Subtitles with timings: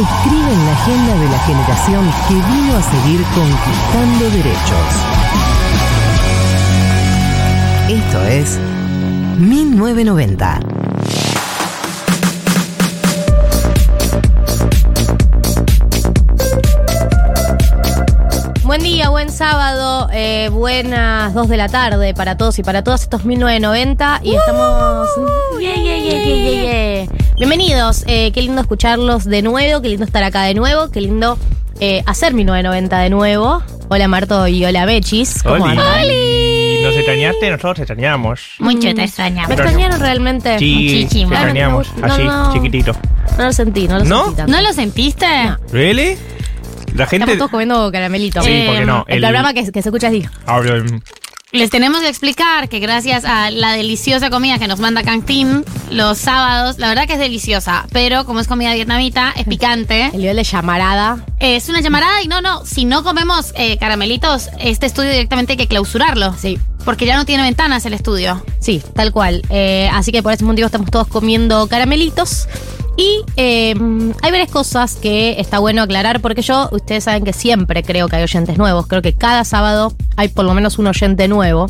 [0.00, 4.86] escriben la agenda de la generación que vino a seguir conquistando derechos.
[7.88, 8.58] Esto es
[9.38, 10.60] 1990.
[18.64, 23.02] Buen día, buen sábado, eh, buenas 2 de la tarde para todos y para todas.
[23.02, 25.08] Estos 1990 y estamos.
[25.58, 27.27] Yeah, yeah, yeah, yeah, yeah, yeah.
[27.38, 31.38] Bienvenidos, eh, qué lindo escucharlos de nuevo, qué lindo estar acá de nuevo, qué lindo
[31.78, 33.62] eh, hacer 1990 de nuevo.
[33.88, 35.42] Hola Marto y hola Bechis.
[35.44, 35.78] ¿Cómo Oli.
[35.78, 36.82] andan?
[36.82, 37.50] ¿Nos extrañaste?
[37.50, 38.40] Nosotros te extrañamos.
[38.58, 39.48] Mucho te extrañamos.
[39.50, 40.58] ¿Me extrañaron realmente?
[40.58, 41.32] Sí, te Muchísimo.
[41.32, 41.96] extrañamos.
[41.96, 42.52] No, Así, no.
[42.52, 42.92] chiquitito.
[43.38, 44.24] No lo sentí, no lo ¿No?
[44.24, 44.52] sentí tanto.
[44.52, 45.26] ¿No lo sentiste?
[45.72, 46.18] ¿Really?
[46.94, 47.24] La gente.
[47.24, 48.44] Estamos todos comiendo caramelitos.
[48.44, 49.04] Sí, porque no.
[49.06, 50.24] El, programa que, que se escucha así.
[50.44, 50.82] Ahora,
[51.50, 56.18] Les tenemos que explicar que gracias a la deliciosa comida que nos manda Cantin los
[56.18, 60.10] sábados, la verdad que es deliciosa, pero como es comida vietnamita, es picante.
[60.12, 61.24] El nivel de llamarada.
[61.40, 65.56] Es una llamarada y no, no, si no comemos eh, caramelitos, este estudio directamente hay
[65.56, 66.34] que clausurarlo.
[66.36, 66.58] Sí.
[66.84, 68.44] Porque ya no tiene ventanas el estudio.
[68.60, 69.40] Sí, tal cual.
[69.48, 72.46] Eh, así que por ese motivo estamos todos comiendo caramelitos.
[72.98, 73.76] Y eh,
[74.22, 78.16] hay varias cosas que está bueno aclarar porque yo, ustedes saben que siempre creo que
[78.16, 78.88] hay oyentes nuevos.
[78.88, 81.68] Creo que cada sábado hay por lo menos un oyente nuevo.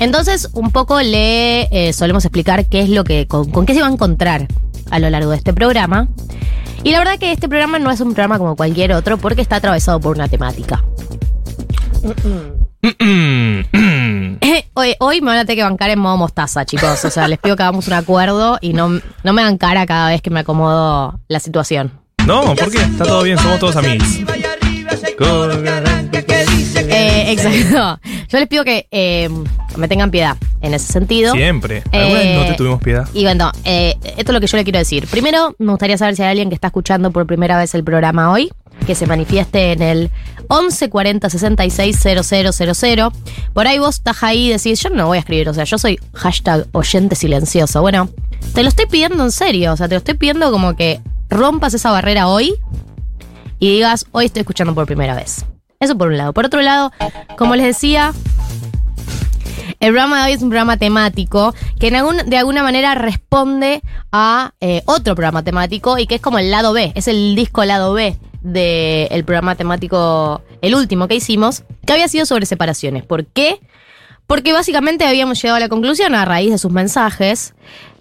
[0.00, 3.80] Entonces, un poco le eh, solemos explicar qué es lo que, con, con qué se
[3.80, 4.48] va a encontrar
[4.90, 6.08] a lo largo de este programa.
[6.84, 9.56] Y la verdad que este programa no es un programa como cualquier otro porque está
[9.56, 10.84] atravesado por una temática.
[14.74, 17.04] Hoy, hoy me van a tener que bancar en modo mostaza, chicos.
[17.04, 20.10] O sea, les pido que hagamos un acuerdo y no, no me hagan cara cada
[20.10, 21.92] vez que me acomodo la situación.
[22.26, 22.78] no, ¿por qué?
[22.78, 24.06] Está todo bien, somos todos amigos.
[26.88, 28.00] Eh, exacto.
[28.28, 29.28] Yo les pido que eh,
[29.76, 31.32] me tengan piedad en ese sentido.
[31.32, 31.82] Siempre.
[31.92, 33.08] Alguna vez Eh, no te tuvimos piedad.
[33.14, 35.06] Y bueno, eh, esto es lo que yo le quiero decir.
[35.06, 38.30] Primero, me gustaría saber si hay alguien que está escuchando por primera vez el programa
[38.30, 38.50] hoy,
[38.86, 40.10] que se manifieste en el
[40.48, 43.12] 11 40 66 000.
[43.52, 45.78] Por ahí vos estás ahí y decís, yo no voy a escribir, o sea, yo
[45.78, 47.80] soy hashtag oyente silencioso.
[47.80, 48.08] Bueno,
[48.54, 51.74] te lo estoy pidiendo en serio, o sea, te lo estoy pidiendo como que rompas
[51.74, 52.54] esa barrera hoy
[53.58, 55.44] y digas, hoy estoy escuchando por primera vez.
[55.80, 56.32] Eso por un lado.
[56.32, 56.90] Por otro lado,
[57.36, 58.12] como les decía,
[59.80, 63.82] el programa de hoy es un programa temático que en algún- de alguna manera responde
[64.12, 67.64] a eh, otro programa temático y que es como el lado B, es el disco
[67.64, 73.04] lado B del programa temático, el último que hicimos, que había sido sobre separaciones.
[73.04, 73.60] ¿Por qué?
[74.26, 77.54] Porque básicamente habíamos llegado a la conclusión, a raíz de sus mensajes,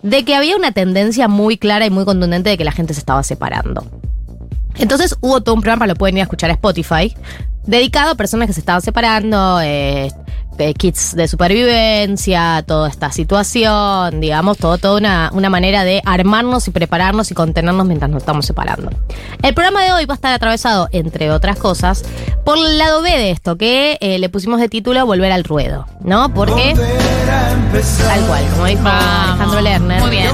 [0.04, 3.00] de que había una tendencia muy clara y muy contundente de que la gente se
[3.00, 3.86] estaba separando.
[4.76, 7.16] Entonces hubo todo un programa, lo pueden ir a escuchar a Spotify,
[7.66, 10.12] dedicado a personas que se estaban separando, eh,
[10.78, 16.72] kits de supervivencia, toda esta situación, digamos, todo, toda una, una manera de armarnos y
[16.72, 18.90] prepararnos y contenernos mientras nos estamos separando.
[19.42, 22.04] El programa de hoy va a estar atravesado, entre otras cosas,
[22.44, 25.86] por el lado B de esto, que eh, le pusimos de título Volver al ruedo,
[26.02, 26.34] ¿no?
[26.34, 26.74] Porque,
[28.08, 30.02] tal cual, como dijo Alejandro Lerner.
[30.02, 30.30] Muy bien.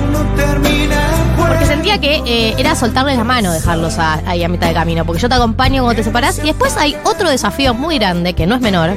[1.37, 5.05] Porque sentía que eh, era soltarles la mano, dejarlos a- ahí a mitad de camino.
[5.05, 6.37] Porque yo te acompaño cuando te separás.
[6.39, 8.91] Y después hay otro desafío muy grande, que no es menor,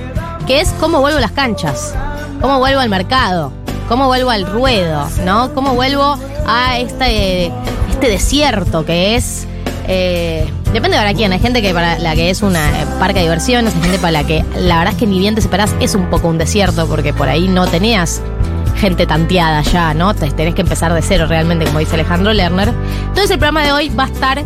[0.47, 1.95] que es cómo vuelvo a las canchas.
[2.41, 3.53] Cómo vuelvo al mercado.
[3.89, 5.53] Cómo vuelvo al ruedo, ¿no?
[5.55, 7.47] Cómo vuelvo a este,
[7.91, 9.47] este desierto que es.
[9.87, 11.33] eh, depende para quién.
[11.33, 14.13] Hay gente que para la que es una eh, parque de diversiones, hay gente para
[14.13, 16.87] la que la verdad es que ni bien te separás es un poco un desierto,
[16.87, 18.23] porque por ahí no tenías
[18.77, 20.15] gente tanteada ya, ¿no?
[20.15, 22.73] Te- Tenés que empezar de cero realmente, como dice Alejandro Lerner.
[23.03, 24.43] Entonces el programa de hoy va a estar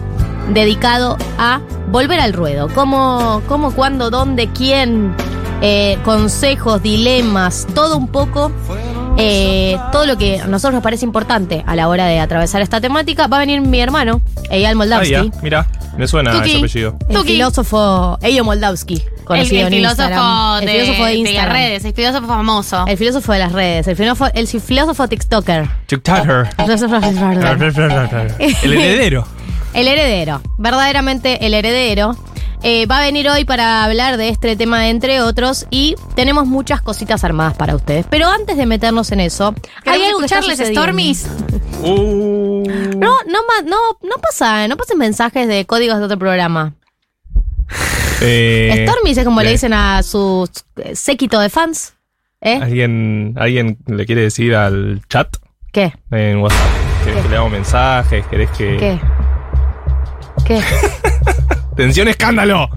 [0.53, 1.61] dedicado a
[1.91, 2.69] volver al ruedo.
[2.75, 5.15] ¿Cómo, cómo cuándo, dónde, quién
[5.61, 8.53] eh, consejos, dilemas, todo un poco.
[9.21, 12.81] eh, todo lo que a nosotros nos parece importante a la hora de atravesar esta
[12.81, 13.27] temática.
[13.27, 14.21] Va a venir mi hermano,
[14.51, 15.11] Eyal Ah, Moldavsky.
[15.11, 15.67] ya, mira,
[15.97, 16.51] me suena Tuki.
[16.51, 16.97] ese apellido.
[17.09, 17.33] El Tuki.
[17.33, 20.61] filósofo Eyo Moldavsky, El, conocido el en filósofo Instagram.
[20.61, 22.85] de, el filósofo de de las redes, el filósofo famoso.
[22.87, 25.69] El filósofo de las redes, el filósofo, el filósofo TikToker.
[25.87, 26.49] TikToker.
[26.59, 29.27] El filósofo- El heredero.
[29.79, 32.17] El heredero, verdaderamente el heredero.
[32.65, 36.83] Eh, va a venir hoy para hablar de este tema, entre otros, y tenemos muchas
[36.83, 38.05] cositas armadas para ustedes.
[38.11, 39.55] Pero antes de meternos en eso,
[39.87, 40.69] hay ¿Queremos algo que está escucharles.
[40.77, 41.31] Stormies?
[41.85, 42.65] Uh.
[42.97, 46.75] No, no, no, no pasa, no pasen mensajes de códigos de otro programa.
[48.21, 50.51] Eh, Stormies es como le dicen a su
[50.93, 51.95] séquito de fans.
[52.41, 52.59] ¿Eh?
[52.61, 55.37] ¿Alguien, ¿Alguien le quiere decir al chat
[55.71, 55.93] ¿Qué?
[56.11, 56.67] en WhatsApp?
[57.05, 58.27] ¿Querés que le damos mensajes?
[58.27, 58.77] ¿Querés que.?
[58.77, 59.01] ¿Qué?
[60.49, 60.63] ¿Qué?
[61.77, 62.69] ¡Tensión, escándalo!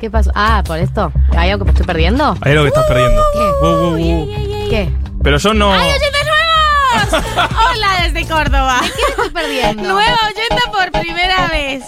[0.00, 0.32] ¿Qué pasó?
[0.34, 1.12] Ah, ¿por esto?
[1.36, 2.36] ¿Hay algo que estoy perdiendo?
[2.42, 3.22] Ahí es lo que estás perdiendo.
[3.32, 3.38] ¿Qué?
[3.64, 4.68] Uh, uh, uh.
[4.70, 4.92] ¿Qué?
[5.22, 5.72] Pero yo no.
[5.72, 7.48] ¡Ay, oyentes nuevos!
[7.70, 8.80] Hola desde Córdoba.
[8.82, 9.82] ¿Qué estoy perdiendo?
[9.84, 11.84] Nueva oyenta por primera vez.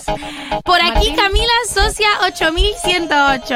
[0.64, 1.16] Por aquí Martín.
[1.16, 3.54] Camila Socia 8108.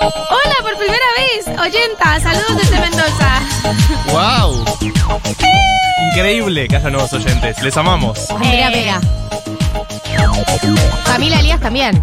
[0.00, 2.20] Hola por primera vez, oyenta.
[2.20, 3.40] Saludos desde Mendoza.
[4.12, 4.64] ¡Wow!
[6.12, 7.60] Increíble que haya nuevos oyentes.
[7.62, 8.30] Les amamos.
[8.30, 8.74] Andrea Eh.
[8.76, 9.00] Vega.
[11.04, 12.02] Camila Elías también.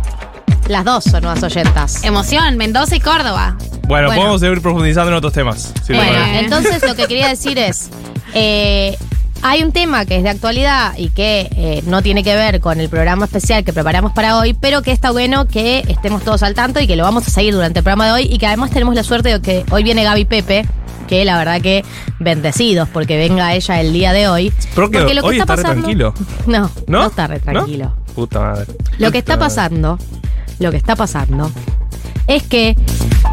[0.67, 2.03] Las dos son nuevas oyentas.
[2.03, 3.55] Emoción, Mendoza y Córdoba.
[3.87, 4.21] Bueno, Bueno.
[4.21, 5.73] podemos seguir profundizando en otros temas.
[5.83, 6.39] si les bueno, parece.
[6.45, 7.89] entonces lo que quería decir es,
[8.35, 8.95] eh,
[9.41, 12.79] hay un tema que es de actualidad y que eh, no tiene que ver con
[12.79, 16.53] el programa especial que preparamos para hoy, pero que está bueno que estemos todos al
[16.53, 18.69] tanto y que lo vamos a seguir durante el programa de hoy y que además
[18.69, 20.67] tenemos la suerte de que hoy viene Gaby Pepe,
[21.07, 21.83] que la verdad que
[22.19, 24.53] bendecidos porque venga ella el día de hoy.
[24.75, 26.13] Creo que porque lo que hoy está re tranquilo.
[26.45, 26.99] No, ¿No?
[26.99, 27.41] no, está re ¿No?
[27.53, 27.93] tranquilo.
[28.19, 28.73] Puta madre.
[28.97, 29.97] Lo que está pasando,
[30.59, 31.49] lo que está pasando,
[32.27, 32.75] es que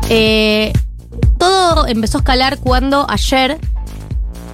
[0.09, 0.73] eh,
[1.39, 3.59] todo empezó a escalar cuando ayer.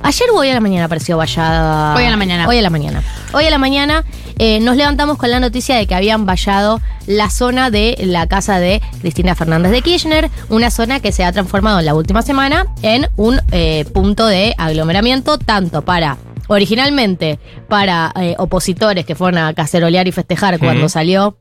[0.05, 1.95] Ayer o hoy a la mañana apareció vallada.
[1.95, 2.49] Hoy a la mañana.
[2.49, 3.03] Hoy a la mañana.
[3.35, 4.05] Hoy a la mañana
[4.39, 8.59] eh, nos levantamos con la noticia de que habían vallado la zona de la casa
[8.59, 12.67] de Cristina Fernández de Kirchner, una zona que se ha transformado en la última semana
[12.81, 16.17] en un eh, punto de aglomeramiento tanto para
[16.53, 17.39] originalmente
[17.69, 21.37] para eh, opositores que fueron a cacerolear y festejar cuando salió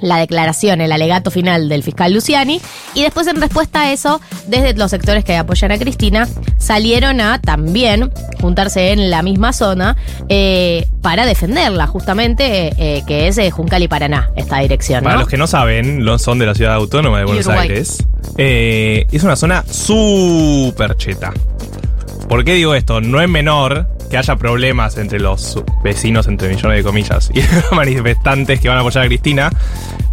[0.00, 2.60] la declaración, el alegato final del fiscal Luciani.
[2.94, 6.28] Y después, en respuesta a eso, desde los sectores que apoyan a Cristina,
[6.58, 8.10] salieron a también
[8.40, 9.96] juntarse en la misma zona
[10.28, 15.04] eh, para defenderla, justamente, eh, que es eh, Juncal y Paraná, esta dirección.
[15.04, 17.46] Para los que no saben, son de la ciudad autónoma de Buenos.
[17.46, 18.04] Aires.
[18.36, 21.32] es una zona súper cheta.
[22.28, 23.00] ¿Por qué digo esto?
[23.00, 27.72] No es menor que haya problemas entre los vecinos, entre millones de comillas, y los
[27.72, 29.50] manifestantes que van a apoyar a Cristina,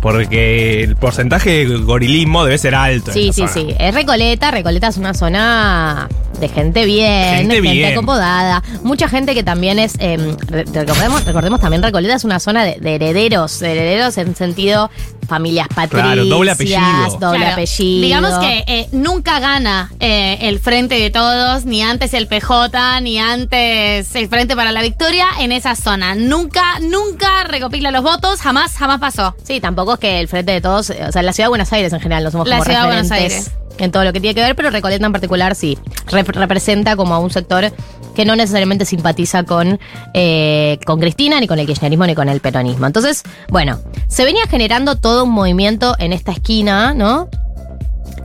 [0.01, 3.11] porque el porcentaje de gorilismo debe ser alto.
[3.13, 3.53] Sí, sí, zona.
[3.53, 3.67] sí.
[3.79, 4.51] Es Recoleta.
[4.51, 6.07] Recoleta es una zona
[6.39, 7.93] de gente bien, Gente bien.
[7.93, 8.61] acomodada.
[8.83, 9.95] Mucha gente que también es.
[9.99, 10.17] eh,
[10.47, 13.59] re- recordemos, recordemos también, Recoleta es una zona de, de herederos.
[13.59, 14.89] de herederos en sentido
[15.25, 16.13] familias patricias.
[16.13, 16.79] Claro, doble apellido.
[17.19, 18.01] Doble Claro, apellido.
[18.01, 23.19] Digamos que eh, nunca gana eh, el Frente de Todos, ni antes el PJ, ni
[23.19, 26.15] antes el Frente para la Victoria en esa zona.
[26.15, 29.35] Nunca, nunca recopila los votos, jamás, jamás pasó.
[29.43, 30.89] Sí, tampoco es que el frente de todos.
[30.89, 32.87] O sea, la ciudad de Buenos Aires en general no somos La como ciudad de
[32.87, 33.51] Buenos Aires.
[33.79, 35.79] En todo lo que tiene que ver, pero Recoleta en particular sí.
[36.07, 37.71] Rep- representa como a un sector
[38.15, 39.79] que no necesariamente simpatiza con,
[40.13, 42.85] eh, con Cristina, ni con el kirchnerismo, ni con el peronismo.
[42.85, 47.29] Entonces, bueno, se venía generando todo un movimiento en esta esquina, ¿no?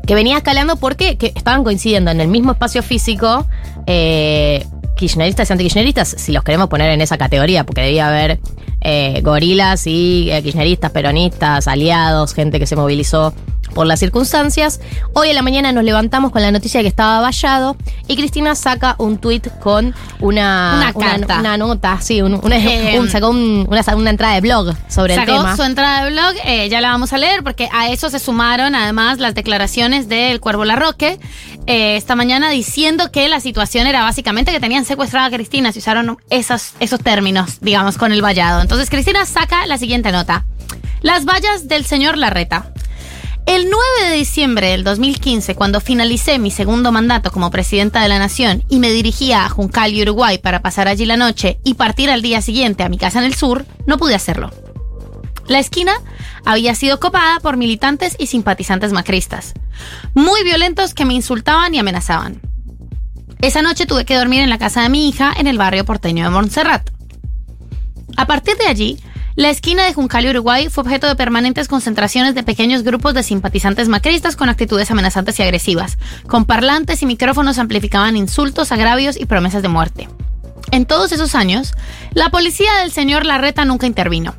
[0.07, 3.47] que venía escalando porque que estaban coincidiendo en el mismo espacio físico
[3.87, 4.65] eh,
[4.97, 8.41] kirchneristas y antikirchneristas, si los queremos poner en esa categoría, porque debía haber
[8.81, 13.35] eh, gorilas y eh, kirchneristas, peronistas, aliados, gente que se movilizó
[13.75, 14.81] por las circunstancias.
[15.13, 17.77] Hoy en la mañana nos levantamos con la noticia de que estaba vallado
[18.09, 21.39] y Cristina saca un tuit con una, Una carta.
[21.41, 25.15] una, nota, sí, un, una- Eh, un- sacó un- una, una entrada de blog sobre
[25.17, 25.57] Sacó el tema.
[25.57, 28.75] su entrada de blog, eh, ya la vamos a leer, porque a eso se sumaron
[28.75, 31.21] además las declaraciones del Cuervo Larroque
[31.67, 35.71] eh, esta mañana diciendo que la situación era básicamente que tenían secuestrada a Cristina.
[35.73, 38.63] Se usaron esos, esos términos, digamos, con el vallado.
[38.69, 40.45] Entonces Cristina saca la siguiente nota.
[41.01, 42.71] Las vallas del señor Larreta.
[43.47, 48.19] El 9 de diciembre del 2015, cuando finalicé mi segundo mandato como presidenta de la
[48.19, 52.11] Nación y me dirigía a Juncal y Uruguay para pasar allí la noche y partir
[52.11, 54.51] al día siguiente a mi casa en el sur, no pude hacerlo.
[55.47, 55.95] La esquina
[56.45, 59.55] había sido copada por militantes y simpatizantes macristas,
[60.13, 62.43] muy violentos que me insultaban y amenazaban.
[63.41, 66.25] Esa noche tuve que dormir en la casa de mi hija en el barrio porteño
[66.25, 66.98] de Montserrat.
[68.19, 68.99] A partir de allí,
[69.37, 73.89] La esquina de Juncal Uruguay fue objeto de permanentes concentraciones de pequeños grupos de simpatizantes
[73.89, 75.97] macristas con actitudes amenazantes y agresivas.
[76.27, 80.09] Con parlantes y micrófonos amplificaban insultos, agravios y promesas de muerte.
[80.73, 81.75] En todos esos años,
[82.15, 84.35] la policía del señor Larreta nunca intervino.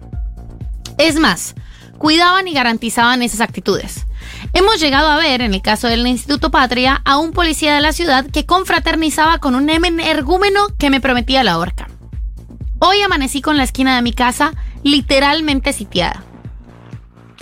[0.97, 1.55] Es más,
[1.97, 4.05] cuidaban y garantizaban esas actitudes.
[4.51, 7.93] Hemos llegado a ver, en el caso del Instituto Patria, a un policía de la
[7.93, 11.87] ciudad que confraternizaba con un energúmeno que me prometía la horca.
[12.81, 16.23] Hoy amanecí con la esquina de mi casa literalmente sitiada.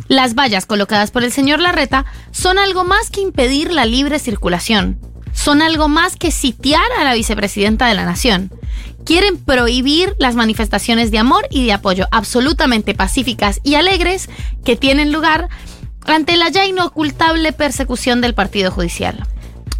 [0.08, 5.00] Las vallas colocadas por el señor Larreta son algo más que impedir la libre circulación.
[5.34, 8.52] Son algo más que sitiar a la vicepresidenta de la nación.
[9.06, 14.30] Quieren prohibir las manifestaciones de amor y de apoyo absolutamente pacíficas y alegres
[14.66, 15.50] que tienen lugar
[16.06, 19.28] ante la ya inocultable persecución del Partido Judicial.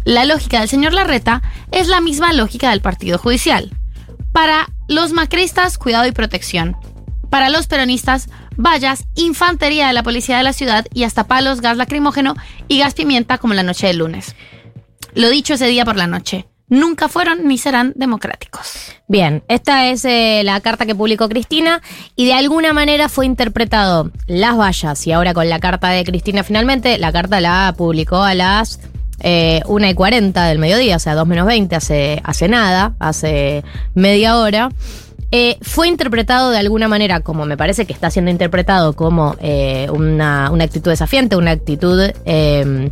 [0.04, 3.77] La lógica del señor Larreta es la misma lógica del Partido Judicial.
[4.32, 6.76] Para los macristas, cuidado y protección.
[7.30, 11.76] Para los peronistas, vallas, infantería de la policía de la ciudad y hasta palos, gas
[11.76, 12.34] lacrimógeno
[12.68, 14.34] y gas pimienta como la noche del lunes.
[15.14, 16.46] Lo dicho ese día por la noche.
[16.70, 18.92] Nunca fueron ni serán democráticos.
[19.08, 21.80] Bien, esta es eh, la carta que publicó Cristina
[22.14, 26.44] y de alguna manera fue interpretado las vallas y ahora con la carta de Cristina
[26.44, 28.80] finalmente, la carta la publicó a las
[29.20, 33.64] eh, 1 y 40 del mediodía, o sea, 2 menos 20, hace, hace nada, hace
[33.94, 34.70] media hora.
[35.30, 39.88] Eh, fue interpretado de alguna manera, como me parece que está siendo interpretado como eh,
[39.92, 42.90] una, una actitud desafiante, una actitud eh,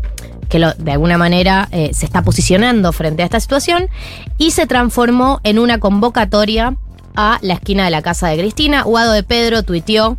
[0.51, 3.89] que lo- de alguna manera eh, se está posicionando frente a esta situación
[4.37, 6.77] y se transformó en una convocatoria
[7.15, 8.83] a la esquina de la casa de Cristina.
[8.83, 10.19] Guado de Pedro tuiteó.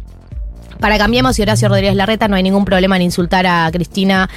[0.79, 4.29] Para Cambiemos y Horacio Rodríguez Larreta no hay ningún problema en insultar a Cristina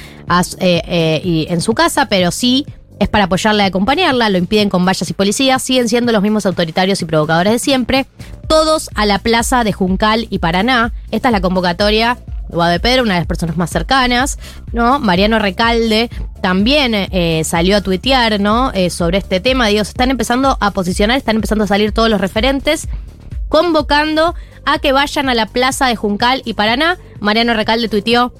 [0.59, 2.65] eh, eh, y en su casa, pero sí
[2.99, 6.45] es para apoyarla y acompañarla, lo impiden con vallas y policías, siguen siendo los mismos
[6.45, 8.05] autoritarios y provocadores de siempre,
[8.47, 10.93] todos a la plaza de Juncal y Paraná.
[11.09, 12.17] Esta es la convocatoria
[12.49, 14.37] de Pedro, una de las personas más cercanas,
[14.73, 14.99] ¿no?
[14.99, 16.09] Mariano Recalde
[16.41, 18.71] también eh, salió a tuitear, ¿no?
[18.89, 19.67] Sobre este tema.
[19.67, 22.89] Digo, se están empezando a posicionar, están empezando a salir todos los referentes
[23.51, 24.33] convocando
[24.65, 26.97] a que vayan a la plaza de Juncal y Paraná.
[27.19, 28.33] Mariano Recalde tuiteó.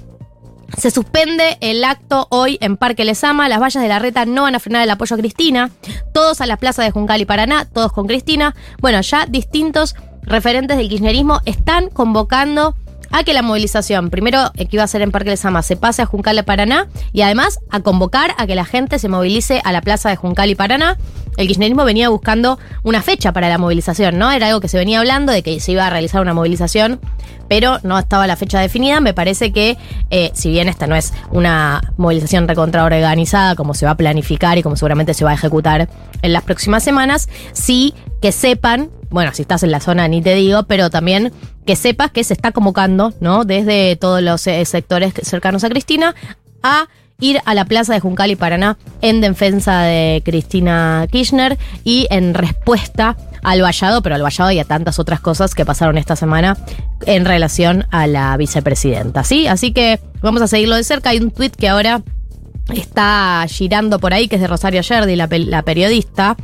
[0.78, 3.48] Se suspende el acto hoy en Parque Lesama.
[3.50, 5.70] Las vallas de la reta no van a frenar el apoyo a Cristina.
[6.14, 8.56] Todos a la plaza de Juncal y Paraná, todos con Cristina.
[8.80, 12.74] Bueno, ya distintos referentes del kirchnerismo están convocando
[13.12, 16.02] a que la movilización, primero eh, que iba a ser en Parque Lesama, se pase
[16.02, 19.72] a Juncal y Paraná y además a convocar a que la gente se movilice a
[19.72, 20.96] la plaza de Juncal y Paraná.
[21.36, 24.30] El kirchnerismo venía buscando una fecha para la movilización, ¿no?
[24.30, 27.00] Era algo que se venía hablando de que se iba a realizar una movilización,
[27.48, 29.00] pero no estaba la fecha definida.
[29.00, 29.78] Me parece que,
[30.10, 34.62] eh, si bien esta no es una movilización recontraorganizada, como se va a planificar y
[34.62, 35.88] como seguramente se va a ejecutar
[36.20, 40.34] en las próximas semanas, sí que sepan, bueno, si estás en la zona ni te
[40.34, 41.32] digo, pero también
[41.66, 43.44] que sepas que se está convocando, ¿no?
[43.44, 46.14] Desde todos los eh, sectores cercanos a Cristina
[46.62, 46.86] a
[47.20, 52.34] ir a la plaza de Juncal y Paraná en defensa de Cristina Kirchner y en
[52.34, 56.56] respuesta al vallado, pero al vallado y a tantas otras cosas que pasaron esta semana
[57.06, 59.46] en relación a la vicepresidenta, ¿sí?
[59.46, 61.10] Así que vamos a seguirlo de cerca.
[61.10, 62.02] Hay un tuit que ahora
[62.74, 66.36] está girando por ahí, que es de Rosario Yerdi, la, pe- la periodista.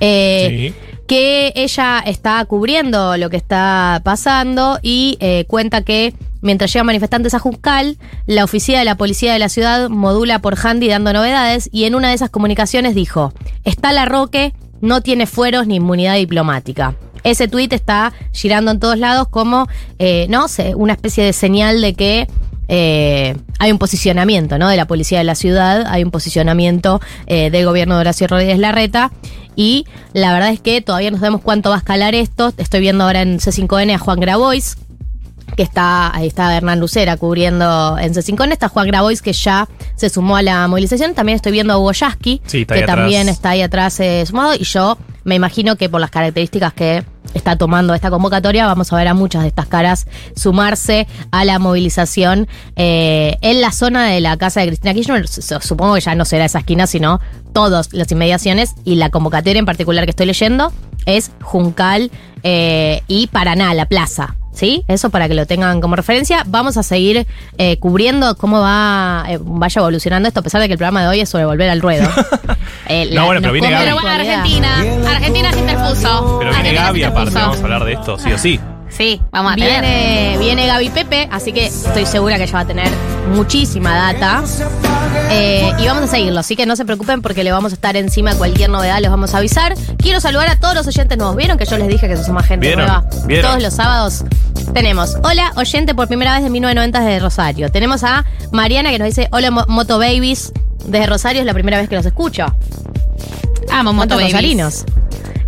[0.00, 0.72] Eh,
[1.12, 7.34] que ella está cubriendo lo que está pasando y eh, cuenta que mientras llegan manifestantes
[7.34, 11.68] a Juncal, la oficina de la policía de la ciudad modula por handy dando novedades
[11.70, 16.16] y en una de esas comunicaciones dijo, está la Roque, no tiene fueros ni inmunidad
[16.16, 16.94] diplomática.
[17.24, 21.82] Ese tuit está girando en todos lados como, eh, no sé, una especie de señal
[21.82, 22.26] de que
[22.68, 24.66] eh, hay un posicionamiento ¿no?
[24.70, 29.12] de la policía de la ciudad, hay un posicionamiento del gobierno de Horacio Rodríguez Larreta.
[29.56, 32.52] Y la verdad es que todavía no sabemos cuánto va a escalar esto.
[32.56, 34.76] Estoy viendo ahora en C5N a Juan Grabois,
[35.56, 38.52] que está, ahí está Hernán Lucera cubriendo en C5N.
[38.52, 41.14] Está Juan Grabois, que ya se sumó a la movilización.
[41.14, 42.96] También estoy viendo a Hugo Yasky, Sí, que atrás.
[42.96, 44.54] también está ahí atrás eh, sumado.
[44.54, 48.96] Y yo me imagino que por las características que está tomando esta convocatoria, vamos a
[48.96, 54.20] ver a muchas de estas caras sumarse a la movilización eh, en la zona de
[54.20, 55.26] la casa de Cristina Kirchner.
[55.28, 57.20] Su- Supongo que ya no será esa esquina, sino
[57.52, 58.74] todas las inmediaciones.
[58.84, 60.72] Y la convocatoria en particular que estoy leyendo
[61.06, 62.10] es Juncal
[62.42, 64.36] eh, y Paraná, la plaza.
[64.52, 64.84] ¿Sí?
[64.86, 66.44] Eso para que lo tengan como referencia.
[66.46, 67.26] Vamos a seguir
[67.58, 71.08] eh, cubriendo cómo va eh, vaya evolucionando esto, a pesar de que el programa de
[71.08, 72.08] hoy es sobre volver al ruedo.
[72.88, 73.84] Eh, No, bueno, pero viene Gaby.
[73.84, 74.10] Pero bueno.
[74.10, 74.84] Argentina.
[75.08, 76.38] Argentina se interpuso.
[76.40, 78.60] Pero viene Argentina Gaby aparte, vamos a hablar de esto, sí o sí.
[78.96, 79.80] Sí, vamos a tener.
[79.80, 82.88] Viene, viene Gaby Pepe, así que estoy segura que ella va a tener
[83.34, 84.42] muchísima data.
[85.30, 87.96] Eh, y vamos a seguirlo, así que no se preocupen porque le vamos a estar
[87.96, 89.74] encima de cualquier novedad, les vamos a avisar.
[89.96, 91.36] Quiero saludar a todos los oyentes nuevos.
[91.36, 92.86] ¿Vieron que yo les dije que se suma gente ¿Vieron?
[92.86, 93.04] nueva?
[93.26, 93.50] ¿Vieron?
[93.52, 94.24] Todos los sábados
[94.74, 95.16] tenemos.
[95.24, 97.70] Hola, oyente por primera vez de 1990 desde Rosario.
[97.70, 100.52] Tenemos a Mariana que nos dice, hola Mo- Moto Babies.
[100.84, 102.44] Desde Rosario es la primera vez que los escucho.
[103.70, 104.32] Amo ¿Cuántos Moto Babies.
[104.32, 104.84] rosarinos?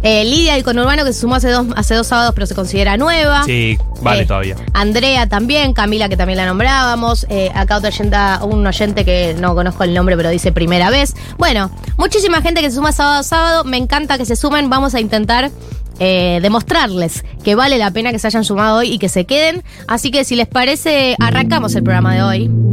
[0.05, 2.99] Eh, Lidia del Conurbano que se sumó hace dos, hace dos sábados pero se considera
[2.99, 3.43] nueva.
[3.45, 4.57] Sí, vale Eh, todavía.
[4.75, 9.55] Andrea también, Camila que también la nombrábamos, eh, acá otro oyente, un oyente que no
[9.55, 11.15] conozco el nombre pero dice primera vez.
[11.39, 14.95] Bueno, muchísima gente que se suma sábado a sábado, me encanta que se sumen, vamos
[14.95, 15.51] a intentar
[16.01, 19.63] eh, demostrarles que vale la pena que se hayan sumado hoy y que se queden.
[19.89, 22.64] Así que si les parece, arrancamos el programa de hoy.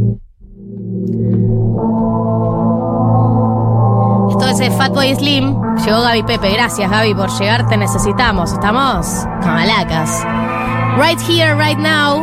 [4.52, 5.56] Esto es eh, Fatboy Slim.
[5.82, 6.52] Llegó Gaby Pepe.
[6.52, 7.66] Gracias, Gaby, por llegar.
[7.68, 8.52] Te necesitamos.
[8.52, 9.06] ¿Estamos?
[9.40, 10.22] Camalacas.
[10.98, 12.22] Right here, right now.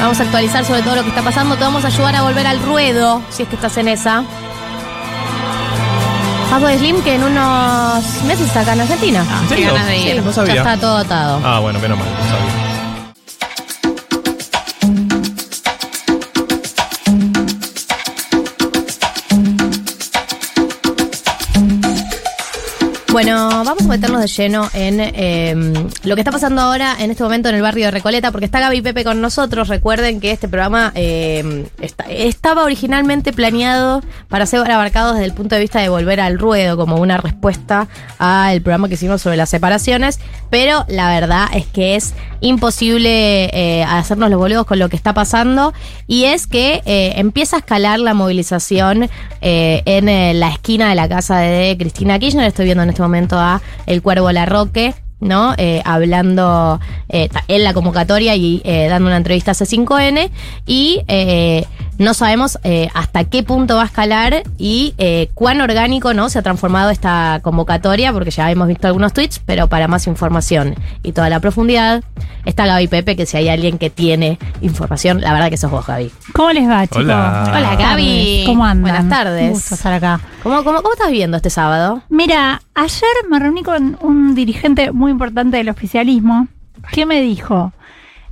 [0.00, 1.56] Vamos a actualizar sobre todo lo que está pasando.
[1.56, 4.24] Te vamos a ayudar a volver al ruedo, si es que estás en esa.
[6.48, 9.22] Fatboy Slim, que en unos meses está acá en Argentina.
[9.42, 9.66] ¿En serio?
[9.74, 10.12] ganas de ir.
[10.14, 10.54] Sí, no Ya sabía.
[10.54, 11.40] está todo atado.
[11.44, 12.69] Ah, bueno, menos mal, no sabía.
[23.12, 25.54] Bueno, vamos a meternos de lleno en eh,
[26.04, 28.60] lo que está pasando ahora en este momento en el barrio de Recoleta, porque está
[28.60, 29.66] Gaby Pepe con nosotros.
[29.66, 35.60] Recuerden que este programa está- estaba originalmente planeado para ser abarcado desde el punto de
[35.60, 37.88] vista de volver al ruedo, como una respuesta
[38.18, 43.84] al programa que hicimos sobre las separaciones, pero la verdad es que es imposible eh,
[43.84, 45.74] hacernos los boludos con lo que está pasando,
[46.06, 51.08] y es que eh, empieza a escalar la movilización eh, en la esquina de la
[51.08, 52.46] casa de Cristina Kirchner.
[52.46, 54.94] Estoy viendo en este momento a El Cuervo Larroque.
[55.20, 55.52] ¿no?
[55.58, 56.80] Eh, hablando
[57.10, 60.30] eh, en la convocatoria y eh, dando una entrevista a C5N
[60.64, 61.66] y eh,
[61.98, 66.38] no sabemos eh, hasta qué punto va a escalar y eh, cuán orgánico no se
[66.38, 71.12] ha transformado esta convocatoria porque ya hemos visto algunos tweets pero para más información y
[71.12, 72.02] toda la profundidad
[72.46, 75.86] está Gaby Pepe que si hay alguien que tiene información la verdad que sos vos
[75.86, 77.02] Gaby ¿Cómo les va, chicos?
[77.04, 77.52] Hola.
[77.54, 78.44] Hola, Gaby.
[78.46, 78.82] ¿Cómo andan?
[78.82, 79.42] Buenas tardes.
[79.42, 80.20] Un gusto estar acá.
[80.42, 82.02] ¿Cómo, cómo, cómo estás viendo este sábado?
[82.08, 86.48] Mira, ayer me reuní con un dirigente muy importante del oficialismo
[86.92, 87.72] que me dijo,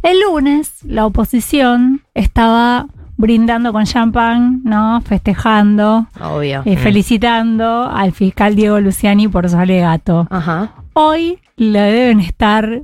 [0.02, 2.87] el lunes la oposición estaba
[3.18, 5.02] brindando con champán, ¿no?
[5.02, 10.26] Festejando, obvio eh, felicitando al fiscal Diego Luciani por su alegato.
[10.30, 12.82] ajá Hoy le deben estar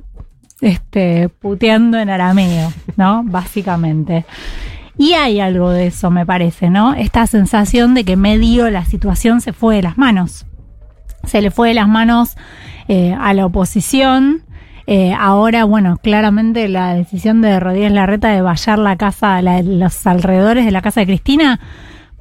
[0.61, 3.23] este, puteando en arameo, ¿no?
[3.25, 4.25] Básicamente.
[4.97, 6.93] Y hay algo de eso, me parece, ¿no?
[6.93, 10.45] Esta sensación de que medio la situación se fue de las manos.
[11.27, 12.35] Se le fue de las manos
[12.87, 14.41] eh, a la oposición.
[14.87, 20.05] Eh, ahora, bueno, claramente la decisión de Rodríguez Larreta de vallar la casa, la- los
[20.05, 21.59] alrededores de la casa de Cristina,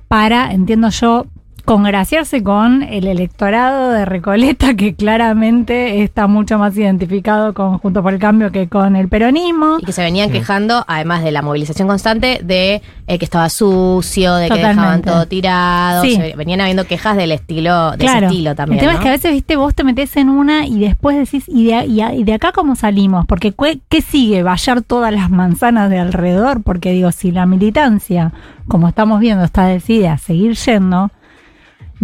[0.08, 1.26] para, entiendo yo,
[1.64, 8.12] congraciarse con el electorado de Recoleta, que claramente está mucho más identificado con Junto por
[8.12, 9.78] el Cambio que con el peronismo.
[9.80, 14.34] y que se venían quejando, además de la movilización constante, de eh, que estaba sucio,
[14.34, 16.02] de que dejaban todo tirado.
[16.02, 16.16] Sí.
[16.16, 18.80] Se venían habiendo quejas del estilo, de ese estilo también.
[18.80, 18.98] El tema ¿no?
[18.98, 21.86] es que a veces, viste, vos te metés en una y después decís, ¿y de,
[21.86, 23.26] y a- y de acá cómo salimos?
[23.26, 24.42] Porque ¿qué, qué sigue?
[24.42, 26.62] ¿Vallar todas las manzanas de alrededor?
[26.62, 28.32] Porque digo, si la militancia,
[28.68, 31.10] como estamos viendo, está decidida a seguir yendo,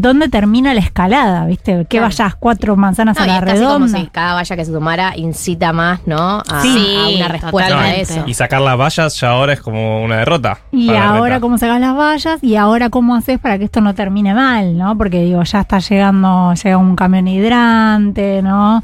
[0.01, 1.47] ¿dónde termina la escalada?
[1.47, 1.79] ¿Viste?
[1.89, 2.07] ¿Qué Claro.
[2.07, 3.99] vayas cuatro manzanas No, a y la es casi como redonda?
[3.99, 6.43] si cada valla que se sumara incita más, ¿no?
[6.49, 8.25] A, Sí, a una respuesta a eso.
[8.27, 10.59] Y sacar las vallas ya ahora es como una derrota.
[10.73, 14.35] Y ahora cómo sacas las vallas y ahora cómo haces para que esto no termine
[14.35, 14.97] mal, ¿no?
[14.99, 18.83] Porque digo, ya está llegando, llega un camión hidrante, ¿no?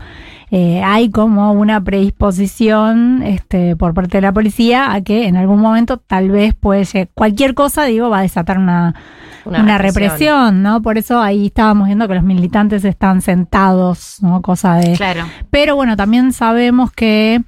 [0.53, 1.81] Eh, hay como una
[2.27, 6.85] predisposición este, por parte de la policía a que en algún momento tal vez puede
[6.85, 8.95] llegar, cualquier cosa, digo, va a desatar una,
[9.47, 10.63] Una una, represión.
[10.63, 10.83] ¿no?
[10.83, 14.43] Por eso ahí estábamos viendo que los militantes están sentados, ¿no?
[14.43, 14.93] Cosa de...
[14.95, 15.23] Claro.
[15.51, 17.43] Pero bueno, también sabemos que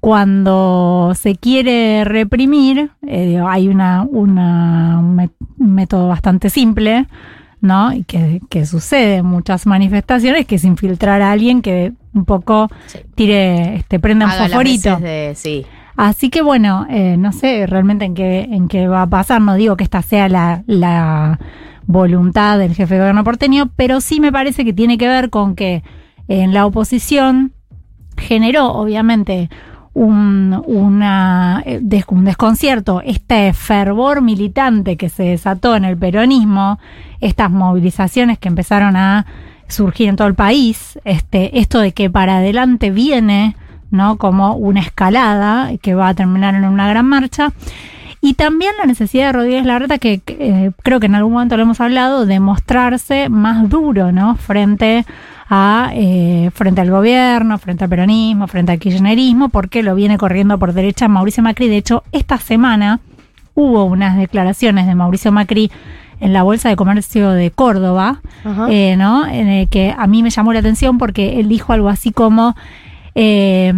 [0.00, 7.06] cuando se quiere reprimir, eh, digo, hay una, una- un método bastante simple,
[7.60, 7.92] ¿no?
[7.92, 12.68] Y que, que sucede en muchas manifestaciones, que es infiltrar a alguien que un poco
[12.86, 12.98] Sí.
[13.14, 14.90] tire, este, prenda un Haga las fosforito.
[14.98, 15.66] veces de- sí.
[16.02, 19.54] Así que bueno, eh, no sé realmente en qué, en qué va a pasar, no
[19.56, 21.38] digo que esta sea la,
[21.84, 25.54] voluntad del jefe de gobierno porteño, pero sí me parece que tiene que ver con
[25.54, 25.82] que
[26.26, 27.52] en la oposición
[28.16, 29.50] generó obviamente
[29.92, 36.78] un, una, eh, un desconcierto, este fervor militante que se desató en el peronismo,
[37.20, 39.26] estas movilizaciones que empezaron a
[39.68, 43.54] surgir en todo el país, este, esto de que para adelante viene
[43.90, 44.16] ¿no?
[44.16, 47.52] Como una escalada que va a terminar en una gran marcha.
[48.22, 51.62] Y también la necesidad de Rodríguez Larreta, que, eh, creo que en algún momento lo
[51.62, 54.36] hemos hablado, de mostrarse más duro, ¿no?
[54.36, 55.06] Frente
[55.48, 60.58] a eh, frente al gobierno, frente al peronismo, frente al kirchnerismo, porque lo viene corriendo
[60.58, 61.68] por derecha Mauricio Macri.
[61.68, 63.00] De hecho, esta semana
[63.54, 65.70] hubo unas declaraciones de Mauricio Macri
[66.20, 68.20] en la Bolsa de Comercio de Córdoba,
[68.68, 69.26] eh, ¿no?
[69.26, 72.54] En el que a mí me llamó la atención porque él dijo algo así como
[73.14, 73.72] eh,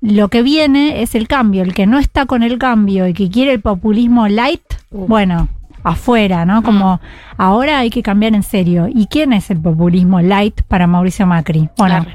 [0.00, 3.30] lo que viene es el cambio, el que no está con el cambio y que
[3.30, 5.48] quiere el populismo light, bueno,
[5.82, 6.62] afuera, ¿no?
[6.62, 7.00] Como
[7.36, 8.88] ahora hay que cambiar en serio.
[8.92, 11.68] ¿Y quién es el populismo light para Mauricio Macri?
[11.78, 12.06] Bueno,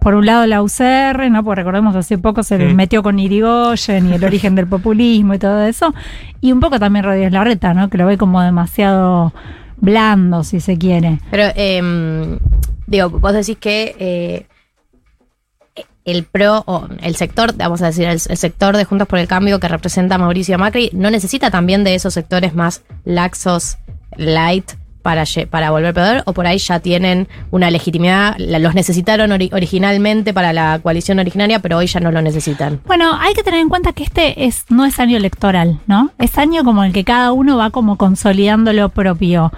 [0.00, 1.42] por un lado la UCR, ¿no?
[1.44, 2.74] Porque recordemos que hace poco se Sí.
[2.74, 5.92] metió con Irigoyen y el origen del populismo y todo eso.
[6.40, 7.90] Y un poco también Rodríguez Larreta, ¿no?
[7.90, 9.32] Que lo ve como demasiado
[9.80, 11.18] blando, si se quiere.
[11.30, 12.38] Pero, eh,
[12.86, 14.46] digo, vos decís que eh,
[16.10, 19.60] el PRO, o el sector, vamos a decir, el, sector de Juntos por el Cambio
[19.60, 23.78] que representa Mauricio Macri, no necesita también de esos sectores más laxos,
[24.16, 29.48] light, para, para volver poder, o por ahí ya tienen una legitimidad, los necesitaron ori-
[29.54, 32.80] originalmente para la coalición originaria, pero hoy ya no lo necesitan.
[32.86, 36.10] Bueno, hay que tener en cuenta que este es, no es año electoral, ¿no?
[36.18, 39.50] Es año como el que cada uno va como consolidando lo propio.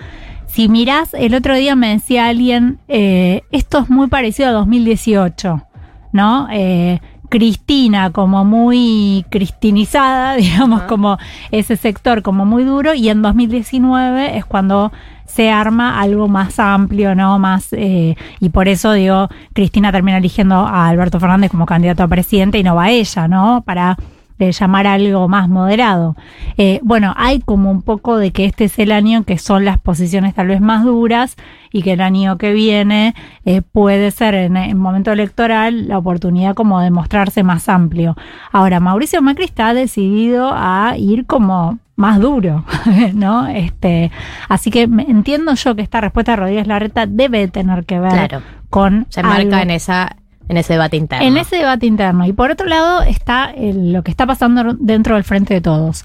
[0.46, 5.62] Si mirás, el otro día me decía alguien, eh, esto es muy parecido a 2018,
[6.12, 6.48] ¿no?
[6.50, 11.16] Eh, Cristina como muy cristinizada, digamos, como
[11.50, 14.92] ese sector como muy duro, y en 2019 es cuando
[15.24, 17.38] se arma algo más amplio, ¿no?
[17.38, 22.08] Más, eh, y por eso digo, Cristina termina eligiendo a Alberto Fernández como candidato a
[22.08, 23.62] presidente y no va ella, ¿no?
[23.64, 23.96] Para
[24.40, 26.16] eh, llamar algo más moderado.
[26.56, 29.64] Eh, bueno, hay como un poco de que este es el año en que son
[29.64, 31.36] las posiciones tal vez más duras
[31.70, 36.54] y que el año que viene eh, puede ser en el momento electoral la oportunidad
[36.54, 38.16] como de mostrarse más amplio.
[38.50, 42.64] Ahora, Mauricio Macri está decidido a ir como más duro,
[43.14, 43.46] ¿no?
[43.46, 44.10] Este,
[44.48, 48.42] así que entiendo yo que esta respuesta de Rodríguez Larreta debe tener que ver Claro.
[48.70, 50.16] con Se marca en esa
[50.50, 51.26] en ese debate interno.
[51.26, 52.26] en ese debate interno.
[52.26, 56.04] Y por otro lado está el- lo que está pasando dentro del Frente de Todos.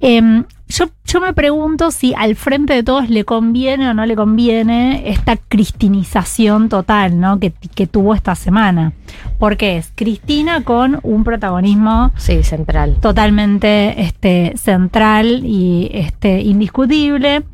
[0.00, 4.16] Em, yo, yo me pregunto si al Frente de Todos le conviene o no le
[4.16, 7.38] conviene esta cristinización total ¿no?
[7.38, 8.92] que, que tuvo esta semana.
[9.38, 12.96] Porque es Cristina con un protagonismo sí, central.
[13.00, 17.44] totalmente este, central y este, indiscutible.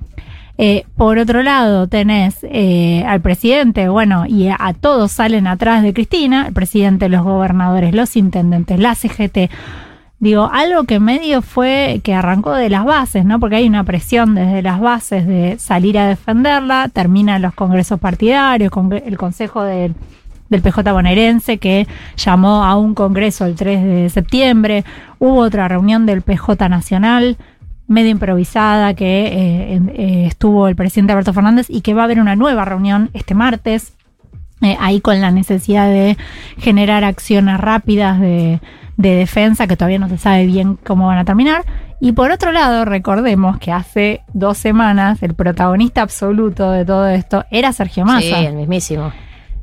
[0.63, 5.95] Eh, por otro lado, tenés eh, al presidente, bueno, y a, todos salen atrás de
[5.95, 9.49] Cristina, el presidente, los gobernadores, los intendentes, la CGT.
[10.19, 13.41] Digo, algo que medio fue que arrancó de las bases, ¿no?
[13.41, 18.71] Porque hay una presión desde las bases de salir a defenderla, terminan los congresos partidarios,
[18.71, 19.95] congre- el consejo del
[20.51, 24.85] del PJ bonaerense que llamó a un congreso el 3 de septiembre.
[25.21, 27.37] Hubo otra reunión del PJ nacional,
[27.91, 32.21] medio improvisada, que eh, eh, estuvo el presidente Alberto Fernández y que va a haber
[32.21, 33.95] una nueva reunión este martes.
[34.63, 36.17] eh, ahí con la necesidad de
[36.59, 38.61] generar acciones rápidas de,
[38.97, 41.65] de defensa que todavía no se sabe bien cómo van a terminar.
[42.01, 47.45] Y por otro lado, recordemos que hace dos semanas el protagonista absoluto de todo esto
[47.51, 48.21] era Sergio Massa.
[48.21, 49.13] Sí, el mismísimo.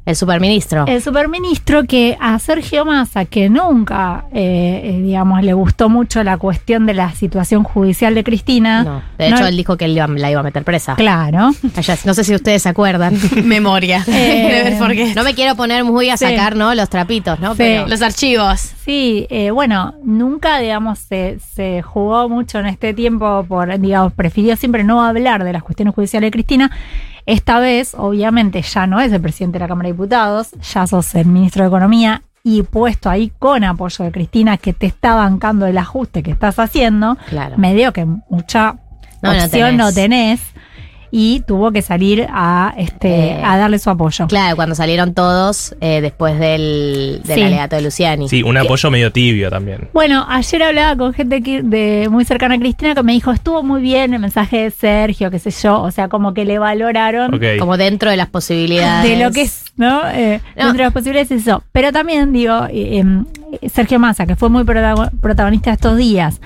[0.07, 0.85] El superministro.
[0.87, 6.37] El superministro que a Sergio Massa, que nunca, eh, eh, digamos, le gustó mucho la
[6.37, 8.83] cuestión de la situación judicial de Cristina.
[8.83, 10.95] No, de hecho, él dijo que él iba- la iba a meter presa.
[10.95, 11.51] Claro.
[11.75, 13.15] Allá, no sé si ustedes se acuerdan.
[13.43, 14.03] Memoria.
[14.07, 16.23] Eh, porque No me quiero poner muy a Sí.
[16.25, 16.73] sacar, ¿no?
[16.73, 17.51] Los trapitos, ¿no?
[17.51, 17.57] Sí.
[17.57, 18.61] Pero los archivos.
[18.85, 24.55] Sí, eh, bueno, nunca, digamos, se, se jugó mucho en este tiempo por, digamos, prefirió
[24.55, 26.71] siempre no hablar de las cuestiones judiciales de Cristina.
[27.27, 31.13] Esta vez, obviamente, ya no es el presidente de la Cámara de Diputados, ya sos
[31.13, 35.65] el ministro de Economía y puesto ahí con apoyo de Cristina que te está bancando
[35.67, 37.57] el ajuste que estás haciendo, Claro.
[37.57, 38.77] me dio que mucha
[39.21, 39.77] No, no opción tenés.
[39.77, 40.41] no tenés
[41.11, 44.27] y tuvo que salir a, este, Eh, a darle su apoyo.
[44.27, 47.43] Claro, cuando salieron todos eh, después del, del Sí.
[47.43, 48.27] alegato de Luciani.
[48.29, 49.89] Sí, un apoyo medio tibio también.
[49.93, 53.63] Bueno, ayer hablaba con gente que- de muy cercana a Cristina que me dijo, estuvo
[53.63, 57.31] muy bien el mensaje de Sergio, qué sé yo, o sea, como que le valoraron.
[57.59, 59.09] Como dentro de las posibilidades.
[59.17, 60.01] de lo que es, ¿no?
[60.09, 60.65] Eh, No.
[60.65, 61.63] Dentro de las posibilidades es eso.
[61.71, 63.25] Pero también, digo, eh, em,
[63.71, 66.41] Sergio Massa, que fue muy protago- protagonista estos días,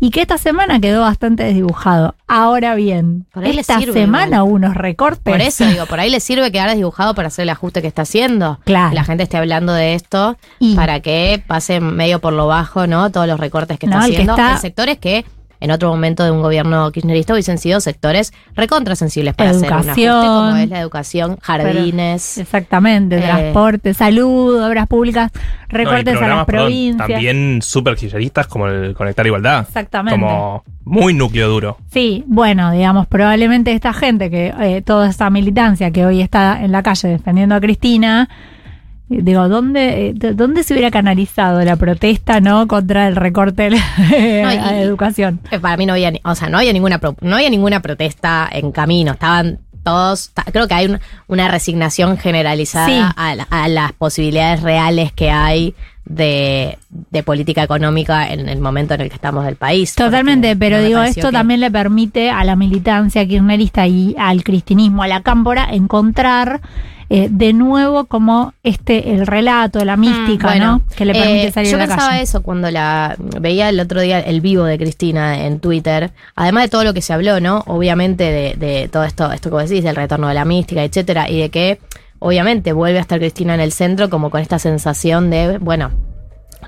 [0.00, 2.14] y que esta semana quedó bastante desdibujado.
[2.26, 4.42] Ahora bien, Por ahí esta sirve semana igual.
[4.42, 5.20] hubo unos recortes.
[5.22, 8.02] Por eso digo, por ahí le sirve quedar desdibujado para hacer el ajuste que está
[8.02, 8.58] haciendo.
[8.64, 8.88] Claro.
[8.90, 12.86] Que la gente esté hablando de esto Y- para que pase medio por lo bajo,
[12.86, 13.10] ¿no?
[13.10, 14.32] Todos los recortes que No, está que haciendo.
[14.34, 15.24] está- En sectores que
[15.60, 20.02] en otro momento de un gobierno kirchnerista hubiesen sido sectores recontrasensibles para hacer un ajuste,
[20.04, 20.24] Educación.
[20.26, 22.38] como es la educación, jardines.
[22.38, 25.40] Exactamente, Eh, transporte, salud, obras públicas, No,
[25.78, 27.08] recortes a las perdón, provincias.
[27.08, 29.64] también súper kirchneristas como el Conectar Igualdad.
[29.68, 30.18] Exactamente.
[30.18, 31.76] Como muy núcleo duro.
[31.92, 36.72] Sí, bueno, digamos, probablemente esta gente que, eh, toda esta militancia que hoy está en
[36.72, 38.28] la calle defendiendo a Cristina,
[39.10, 43.78] digo, ¿dónde, eh, ¿dónde se hubiera canalizado la protesta, no, contra el recorte de la
[43.98, 45.40] No, y- educación?
[45.50, 48.70] Eh, Para mí no había, o sea, no había ninguna, no había ninguna protesta en
[48.72, 49.12] camino.
[49.12, 53.14] Estaban todos, creo que hay un- una resignación generalizada Sí.
[53.16, 56.76] a, la- a las posibilidades reales que hay de,
[57.10, 59.94] de política económica en el momento en el que estamos del país.
[59.94, 64.42] Totalmente, pero no digo, esto que- también le permite a la militancia kirchnerista y al
[64.44, 66.60] cristinismo, a la cámpora, encontrar
[67.12, 70.82] eh, de nuevo como este, el relato, la mística, Mm, Bueno, ¿no?
[70.96, 72.22] Que le permite eh, salir Yo a la pensaba calle.
[72.22, 76.12] eso cuando la veía el otro día el vivo de Cristina en Twitter.
[76.36, 77.64] Además de todo lo que se habló, ¿no?
[77.66, 81.28] Obviamente de, de todo esto, esto que vos decís, del retorno de la mística, etcétera,
[81.28, 81.80] y de que
[82.20, 85.90] obviamente vuelve a estar Cristina en el centro como con esta sensación de, bueno,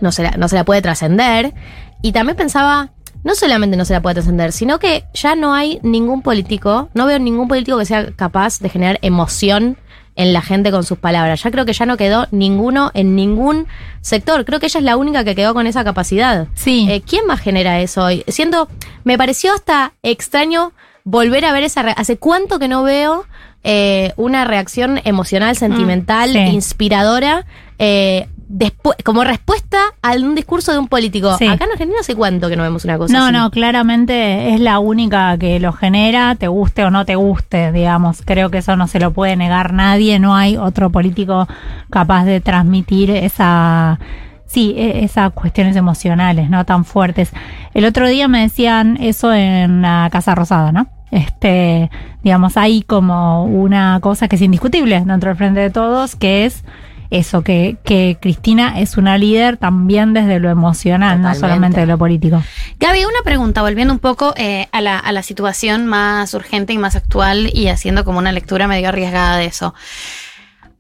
[0.01, 1.55] no se la, no se la puede trascender.
[2.03, 2.91] Y también pensaba,
[3.23, 7.07] no solamente no se la puede trascender, sino que ya no hay ningún político, no
[7.07, 9.77] veo ningún político que sea capaz de generar emoción
[10.17, 11.43] en la gente con sus palabras.
[11.43, 13.67] Ya creo que ya no quedó ninguno en ningún
[14.01, 14.45] sector.
[14.45, 16.49] Creo que ella es la única que quedó con esa capacidad.
[16.55, 16.87] Sí.
[16.91, 18.25] Eh, ¿Quién más genera eso hoy?
[18.29, 18.69] Siento,
[19.05, 20.73] me pareció hasta extraño
[21.05, 21.81] volver a ver esa...
[21.81, 23.27] ¿Hace cuánto que no veo
[23.65, 26.39] eh, una reacción emocional, sentimental, sí.
[26.39, 27.47] inspiradora,
[27.79, 31.37] eh, despu- como respuesta a un discurso de un político?
[31.39, 31.47] Sí.
[31.47, 33.33] Acá en Argentina hace cuánto que no vemos una cosa No, así.
[33.33, 38.23] no, claramente es la única que lo genera, te guste o no te guste, digamos.
[38.25, 41.49] Creo que eso no se lo puede negar nadie, no hay otro político
[41.91, 43.99] capaz de transmitir esa...
[44.45, 46.67] Sí, e- esas cuestiones emocionales, ¿no?
[46.67, 47.33] Tan fuertes.
[47.73, 50.89] El otro día me decían eso en la Casa Rosada, ¿no?
[51.11, 51.91] Este,
[52.23, 56.65] digamos, hay como una cosa que es indiscutible dentro del Frente de Todos, que es
[57.13, 61.99] eso, que, que Cristina es una líder también desde lo emocional, no solamente de lo
[61.99, 62.43] político.
[62.81, 66.79] Gaby, una pregunta, volviendo un poco eh, a, la, a la situación más urgente y
[66.79, 69.75] más actual y haciendo como una lectura medio arriesgada de eso.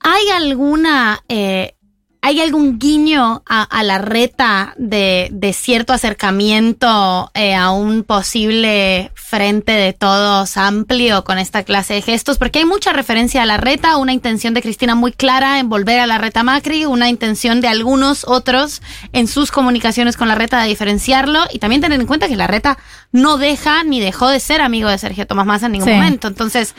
[0.00, 1.74] ¿Hay alguna, eh,
[2.24, 9.10] hay algún guiño a, a la reta de, de cierto acercamiento eh, a un posible
[9.14, 12.38] frente de todos amplio con esta clase de gestos?
[12.38, 15.98] Porque hay mucha referencia a la reta, una intención de Cristina muy clara en volver
[15.98, 18.82] a la reta Macri, una intención de algunos otros
[19.12, 22.46] en sus comunicaciones con la reta de diferenciarlo y también tener en cuenta que la
[22.46, 22.78] reta
[23.10, 25.94] no deja ni dejó de ser amigo de Sergio Tomás Massa en ningún Sí.
[25.94, 26.28] momento.
[26.28, 26.74] Entonces,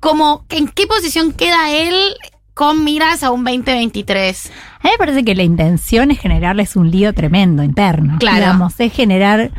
[0.00, 2.16] ¿cómo, ¿en qué posición queda él
[2.58, 4.52] con miras a un 2023?
[4.80, 8.16] A mí me parece que la intención es generarles un lío tremendo interno.
[8.18, 8.38] Claro.
[8.38, 9.52] Digamos, es generar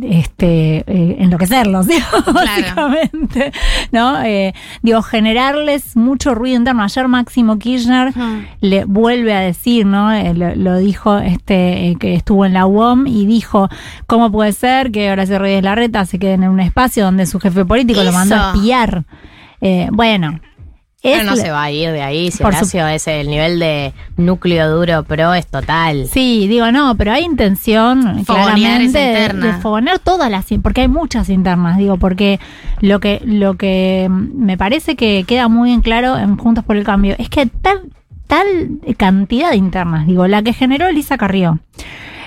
[0.00, 3.50] este eh, enloquecerlos, digo, básicamente.
[3.90, 4.22] ¿No?
[4.22, 6.84] Eh, digo, generarles mucho ruido interno.
[6.84, 8.14] Ayer Máximo Kirchner
[8.60, 10.12] le vuelve a decir, ¿no?
[10.12, 13.68] Eh, lo, lo dijo este eh, que estuvo en la UOM y dijo,
[14.06, 17.64] ¿cómo puede ser que Horacio Reyes Larreta se quede en un espacio donde su jefe
[17.64, 19.02] político lo mandó a espiar?
[19.60, 20.40] Eh, bueno.
[21.02, 23.58] Pero no la- se va a ir de ahí, si Por Horacio es el nivel
[23.58, 26.06] de núcleo duro pro es total.
[26.06, 31.28] Sí, digo, no, pero hay intención claramente de, de fogonear todas las, porque hay muchas
[31.28, 32.38] internas, digo, porque
[32.80, 36.84] lo que lo que me parece que queda muy en claro en Juntos por el
[36.84, 37.80] Cambio es que tal
[38.28, 38.46] tal
[38.96, 41.58] cantidad de internas, digo, la que generó Elisa Carrió,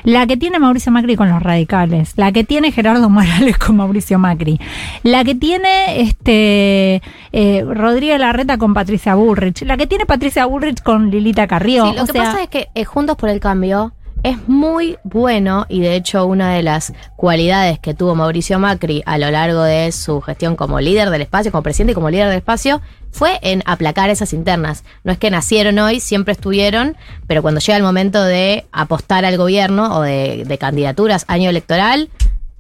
[0.06, 4.18] la que tiene Mauricio Macri con los radicales, la que tiene Gerardo Morales con Mauricio
[4.20, 4.60] Macri,
[5.04, 7.02] la que tiene este
[7.34, 11.90] eh, Rodríguez Larreta con Patricia Bullrich, la que tiene Patricia Bullrich con Lilita Carrió.
[11.90, 13.94] Sí, lo o que sea, pasa es que eh, Juntos por el Cambio
[14.26, 19.20] es muy bueno y de hecho una de las cualidades que tuvo Mauricio Macri a
[19.20, 22.38] lo largo de su gestión como líder del espacio, como presidente y como líder del
[22.38, 24.84] espacio, fue en aplacar esas internas.
[25.04, 29.38] No es que nacieron hoy, siempre estuvieron, pero cuando llega el momento de apostar al
[29.38, 32.10] gobierno o de, de candidaturas, año electoral,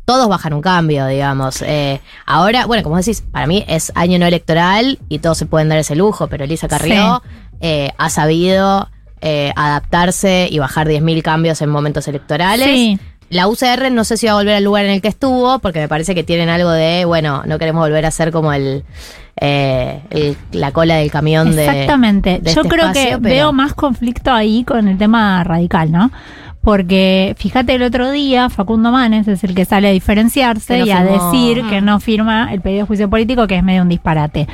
[0.05, 1.63] todos bajan un cambio, digamos.
[1.63, 5.69] Eh, ahora, bueno, como decís, para mí es año no electoral y todos se pueden
[5.69, 7.23] dar ese lujo, pero Elisa Carrió
[7.59, 8.87] eh, ha sabido
[9.25, 12.67] eh, adaptarse y bajar 10.000 cambios en momentos electorales.
[12.67, 12.99] Sí.
[13.31, 15.79] La UCR no sé si va a volver al lugar en el que estuvo, porque
[15.79, 18.83] me parece que tienen algo de, bueno, no queremos volver a ser como el,
[19.41, 21.65] eh, el- la cola del camión de.
[21.65, 22.39] Exactamente.
[22.39, 25.91] de Yo este creo espacio, que pero- veo más conflicto ahí con el tema radical,
[25.91, 26.11] ¿no?
[26.65, 31.03] Porque fíjate el otro día, Facundo Manes es el que sale a diferenciarse y a
[31.03, 31.31] firmó.
[31.31, 34.47] decir que no firma el pedido de juicio político, que es medio un disparate.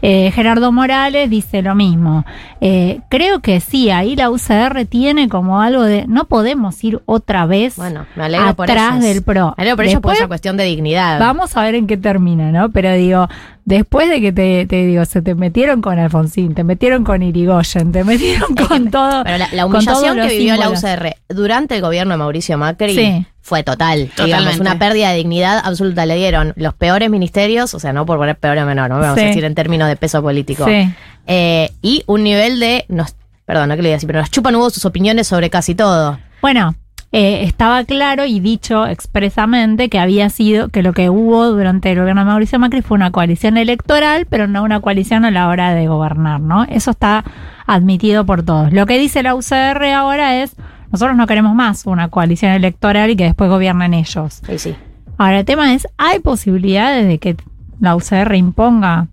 [0.00, 2.24] Eh, Gerardo Morales dice lo mismo.
[2.62, 7.44] Eh, creo que sí, ahí la UCR tiene como algo de no podemos ir otra
[7.44, 9.54] vez Bueno, me alegro por atrás del PRO.
[9.58, 11.20] Me alegro por ellos por esa cuestión de dignidad.
[11.20, 12.70] Vamos a ver en qué termina, ¿no?
[12.70, 13.28] Pero digo,
[13.66, 17.92] después de que te, te digo, se te metieron con Alfonsín, te metieron con Irigoyen,
[17.92, 19.22] te metieron con todo.
[19.24, 20.70] Pero la, la con humillación que vivió la.
[20.70, 23.26] UCR durante el gobierno de Mauricio Macri Sí.
[23.40, 24.10] fue total.
[24.22, 26.06] Digamos, una pérdida de dignidad absoluta.
[26.06, 29.18] Le dieron los peores ministerios, o sea, no por poner peor o menor, no vamos
[29.18, 29.24] Sí.
[29.24, 30.64] a decir en términos de peso político.
[30.66, 30.92] Sí.
[31.26, 32.84] Eh, y un nivel de.
[32.88, 35.74] Nos, perdón, no que le diga así, pero nos chupan hubo sus opiniones sobre casi
[35.74, 36.18] todo.
[36.40, 36.74] Bueno,
[37.10, 41.98] eh, estaba claro y dicho expresamente que había sido, que lo que hubo durante el
[41.98, 45.72] gobierno de Mauricio Macri fue una coalición electoral, pero no una coalición a la hora
[45.74, 46.64] de gobernar, ¿no?
[46.64, 47.24] Eso está
[47.66, 48.72] admitido por todos.
[48.72, 50.52] Lo que dice la UCR ahora es,
[50.90, 54.40] nosotros no queremos más una coalición electoral y que después gobiernen ellos.
[54.46, 54.76] Sí, sí.
[55.16, 57.36] Ahora, el tema es, ¿hay posibilidades de que
[57.80, 59.08] la UCR imponga,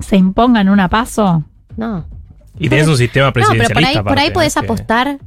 [0.00, 1.44] se imponga en una paso?
[1.76, 2.04] No.
[2.58, 3.74] Y tienes un sistema No, pero presidencialista.
[3.74, 4.34] por ahí, por aparte, ahí ¿no?
[4.34, 5.18] podés apostar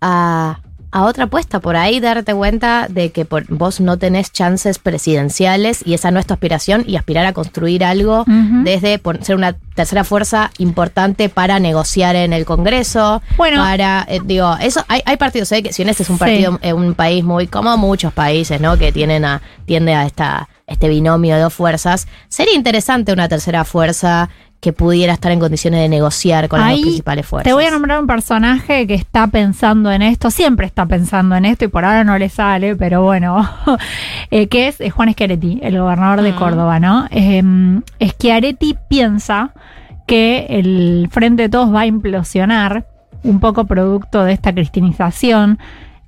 [0.00, 0.60] a,
[0.92, 1.60] a otra apuesta.
[1.60, 6.18] Por ahí darte cuenta de que por- vos no tenés chances presidenciales y esa no
[6.20, 8.24] es tu aspiración y aspirar a construir algo
[8.64, 13.22] desde por- ser una tercera fuerza importante para negociar en el Congreso.
[13.36, 13.62] Bueno.
[13.62, 15.62] para, eh, digo, eso hay, hay partidos, ¿eh?
[15.62, 18.76] que si en este es un partido, eh, un país muy, como muchos países, ¿no?
[18.76, 22.06] Que tienen a, tiende a esta, este binomio de dos fuerzas.
[22.28, 24.28] Sería interesante una tercera fuerza
[24.60, 27.44] que pudiera estar en condiciones de negociar con las Ahí dos principales fuerzas.
[27.48, 31.46] Te voy a nombrar un personaje que está pensando en esto, siempre está pensando en
[31.46, 33.48] esto y por ahora no le sale, pero bueno,
[34.30, 36.36] eh, que es eh, Juan Schiaretti, el gobernador de Mm.
[36.36, 37.06] Córdoba, ¿no?
[37.10, 37.42] Eh,
[38.02, 39.52] Schiaretti piensa
[40.06, 42.86] que el Frente de Todos va a implosionar,
[43.22, 45.58] un poco producto de esta cristinización.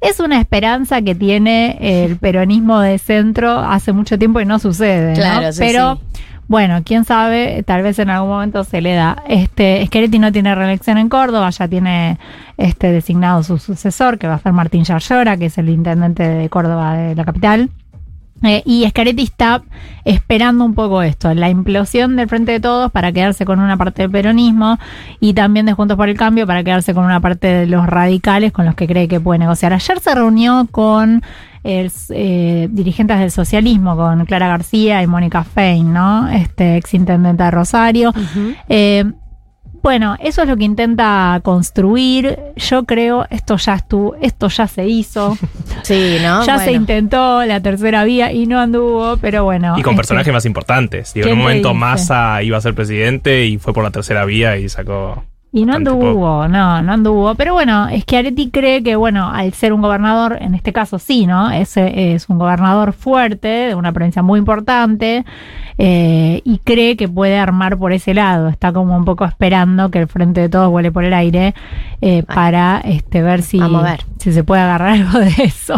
[0.00, 5.10] Es una esperanza que tiene el peronismo de centro hace mucho tiempo y no sucede,
[5.10, 5.14] ¿no?
[5.14, 6.22] Claro, sí, pero sí.
[6.52, 9.22] Bueno, quién sabe, tal vez en algún momento se le da.
[9.26, 12.18] Este, Schiaretti no tiene reelección en Córdoba, ya tiene
[12.58, 16.50] este designado su sucesor, que va a ser Martín Yarlora, que es el intendente de
[16.50, 17.70] Córdoba de la capital.
[18.42, 19.62] Eh, y Schiaretti está
[20.04, 24.02] esperando un poco esto, la implosión del Frente de Todos para quedarse con una parte
[24.02, 24.78] del peronismo
[25.20, 28.52] y también de Juntos por el Cambio para quedarse con una parte de los radicales
[28.52, 29.72] con los que cree que puede negociar.
[29.72, 31.22] Ayer se reunió con
[31.64, 36.28] eh, dirigentes del socialismo, con Clara García y Mónica Fein, ¿no?
[36.28, 38.12] Este ex intendente de Rosario.
[38.68, 39.04] Eh,
[39.82, 42.38] bueno, eso es lo que intenta construir.
[42.56, 45.36] Yo creo, esto ya estuvo, esto ya se hizo.
[45.82, 46.46] Sí, ¿no?
[46.46, 49.74] Ya se intentó la tercera vía y no anduvo, pero bueno.
[49.76, 51.12] Y con este, personajes más importantes.
[51.12, 51.74] Digo, en ¿quién un momento?
[51.74, 55.24] Massa iba a ser presidente y fue por la tercera vía y sacó.
[55.54, 57.34] Y no anduvo, no, no anduvo.
[57.34, 60.98] Pero bueno, es que Areti cree que, bueno, al ser un gobernador, en este caso
[60.98, 61.50] sí, ¿no?
[61.50, 65.26] Es, eh, es un gobernador fuerte, de una provincia muy importante,
[65.76, 68.48] eh, y cree que puede armar por ese lado.
[68.48, 71.54] Está como un poco esperando que el frente de todos vuele por el aire
[72.00, 73.60] eh, para este, ver si,
[74.18, 75.74] si se puede agarrar algo de eso.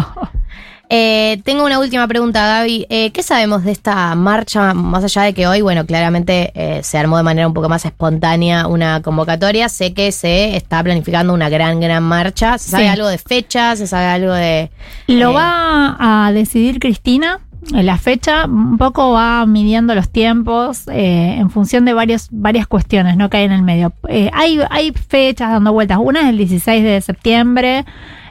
[0.89, 2.85] Eh, tengo una última pregunta, Gaby.
[2.89, 4.73] Eh, ¿Qué sabemos de esta marcha?
[4.73, 7.85] Más allá de que hoy, bueno, claramente eh, se armó de manera un poco más
[7.85, 9.67] espontánea una convocatoria.
[9.69, 12.57] Sé que se está planificando una gran, gran marcha.
[12.57, 12.89] ¿Se sabe Sí.
[12.89, 13.79] algo de fechas?
[13.79, 14.69] ¿Se sabe algo de...?
[15.07, 17.39] Lo eh, va a decidir Cristina.
[17.73, 22.67] en La fecha un poco va midiendo los tiempos eh, en función de varios, varias
[22.67, 23.29] cuestiones ¿no?
[23.31, 23.91] que hay en el medio.
[24.07, 25.97] Eh, hay, hay fechas dando vueltas.
[25.99, 27.85] Una es el 16 de septiembre,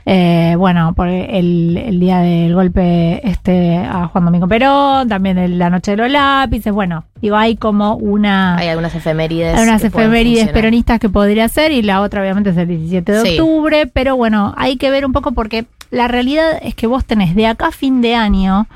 [0.07, 5.59] eh, bueno, por el, el día del golpe este a Juan Domingo Perón, también el-
[5.59, 6.73] la noche de los lápices.
[6.73, 8.57] Bueno, digo, hay como una.
[8.57, 9.57] Hay algunas efemérides.
[9.57, 13.21] Hay unas efemérides peronistas que podría ser y la otra obviamente es el 17 de
[13.23, 13.39] Sí.
[13.39, 17.35] octubre, pero bueno, hay que ver un poco porque la realidad es que vos tenés
[17.35, 18.67] de acá a fin de año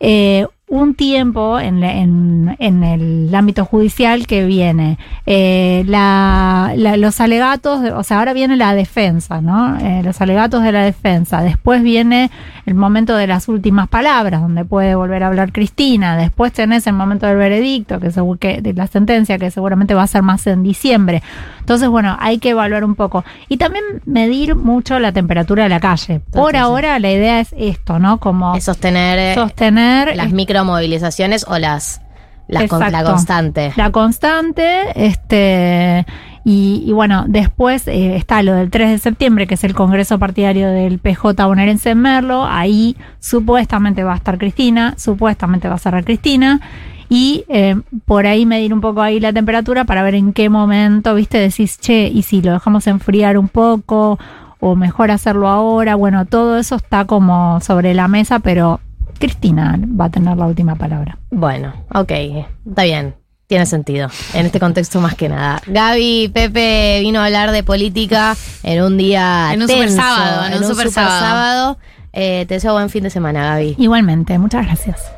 [0.00, 4.98] eh, un tiempo en, la- en- en el ámbito judicial que viene.
[5.26, 9.76] Eh, la- la- los alegatos, de- o sea, ahora viene la defensa, ¿no?
[9.78, 11.42] Eh, los alegatos de la defensa.
[11.42, 12.30] Después viene
[12.66, 16.16] el momento de las últimas palabras, donde puede volver a hablar Cristina.
[16.16, 20.04] Después tenés el momento del veredicto, que, segu- que de la sentencia, que seguramente va
[20.04, 21.22] a ser más en diciembre.
[21.58, 23.24] Entonces, bueno, hay que evaluar un poco.
[23.48, 26.20] Y también medir mucho la temperatura de la calle.
[26.20, 28.18] Por Entonces, ahora la idea es esto, ¿no?
[28.18, 30.32] Como Es sostener eh, sostener las
[30.64, 32.00] micromovilizaciones o las,
[32.48, 33.72] las con- la constante.
[33.76, 36.06] La constante, este,
[36.44, 40.18] y, y bueno, después eh, está lo del 3 de septiembre, que es el Congreso
[40.18, 42.44] Partidario del PJ bonaerense en Merlo.
[42.46, 46.60] Ahí supuestamente va a estar Cristina, supuestamente va a cerrar Cristina.
[47.12, 51.12] Y eh, por ahí medir un poco ahí la temperatura para ver en qué momento,
[51.16, 54.16] viste, decís, che, y si lo dejamos enfriar un poco,
[54.60, 55.96] o mejor hacerlo ahora.
[55.96, 58.78] Bueno, todo eso está como sobre la mesa, pero
[59.18, 61.18] Cristina va a tener la última palabra.
[61.30, 62.12] Bueno, ok,
[62.68, 63.14] está bien.
[63.46, 65.60] Tiene sentido, en este contexto más que nada.
[65.66, 70.46] Gaby, Pepe vino a hablar de política en un día En un tenso, super sábado,
[70.46, 71.78] en un super sábado.
[72.12, 73.74] Eh, te deseo buen fin de semana, Gaby.
[73.78, 75.12] Igualmente, muchas gracias.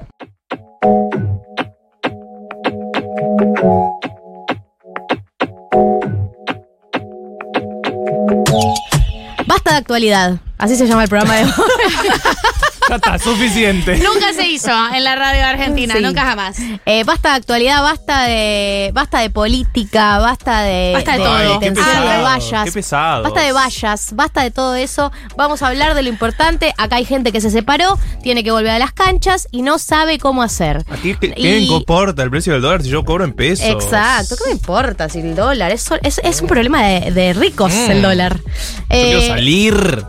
[9.47, 10.39] Basta de actualidad.
[10.57, 11.51] Así se llama el programa de hoy.
[12.89, 13.97] Ya está, suficiente.
[13.99, 16.03] Nunca se hizo en la radio argentina, Sí.
[16.03, 16.57] nunca jamás.
[16.87, 21.35] Eh, basta de actualidad, basta de basta de política, basta de, Basta de todo.
[21.37, 22.65] Ay, qué pesado, de vallas.
[22.65, 23.23] qué pesado.
[23.23, 25.13] Basta de vallas, basta de todo eso.
[25.37, 26.75] Vamos a hablar de lo importante.
[26.79, 30.19] Acá hay gente que se separó, tiene que volver a las canchas y no sabe
[30.19, 30.85] cómo hacer.
[30.91, 33.67] Aquí, ¿qué, Y- qué importa el precio del dólar si yo cobro en pesos?
[33.67, 35.71] Exacto, ¿qué me importa si el dólar?
[35.73, 37.91] Es, es, es un problema de, de ricos Mm.
[37.91, 38.37] el dólar.
[38.39, 38.43] Yo
[38.91, 40.05] Eh, quiero salir.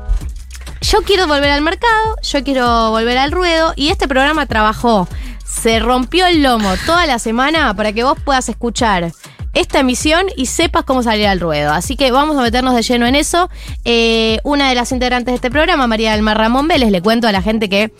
[0.83, 5.07] Yo quiero volver al mercado, yo quiero volver al ruedo y este programa trabajó,
[5.45, 9.11] se rompió el lomo toda la semana para que vos puedas escuchar
[9.53, 11.71] esta emisión y sepas cómo salir al ruedo.
[11.71, 13.49] Así que vamos a meternos de lleno en eso.
[13.85, 17.27] Eh, una de las integrantes de este programa, María del Mar Ramón Vélez, le cuento
[17.27, 17.93] a la gente que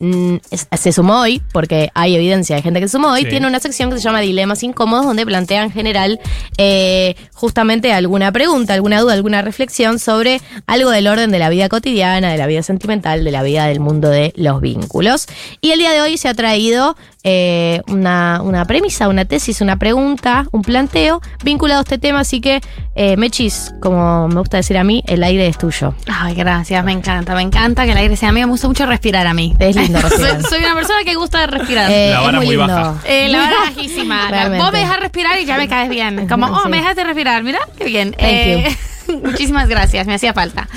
[0.00, 3.28] mm, es- se sumó hoy, porque hay evidencia de gente que se sumó hoy, Sí.
[3.30, 6.20] tiene una sección que se llama Dilemas Incómodos, donde plantea en general
[6.56, 11.68] eh, justamente alguna pregunta, alguna duda, alguna reflexión sobre algo del orden de la vida
[11.68, 15.26] cotidiana, de la vida sentimental, de la vida del mundo de los vínculos.
[15.60, 19.76] Y el día de hoy se ha traído eh, una, una premisa, una tesis, una
[19.78, 22.60] pregunta, un planteo vinculado a este tema, así que
[22.94, 25.94] eh, Mechis, como me gusta decir a mí, el aire es tuyo.
[26.06, 29.26] Ay, gracias, me encanta, me encanta que el aire sea mío, me gusta mucho respirar
[29.26, 29.54] a mí.
[29.58, 30.42] Es lindo respirar.
[30.42, 31.90] soy, soy una persona que gusta de respirar.
[31.90, 32.94] Eh, La es vara muy muy baja.
[33.04, 34.28] Eh, la verdad bajísima.
[34.28, 34.64] Realmente.
[34.64, 36.28] Vos me dejas respirar y ya me caes bien.
[36.28, 36.68] Como, oh, Sí.
[36.68, 37.42] me dejaste respirar.
[37.42, 38.12] Mira, qué bien.
[38.12, 38.76] Thank Eh,
[39.24, 40.68] muchísimas gracias, me hacía falta.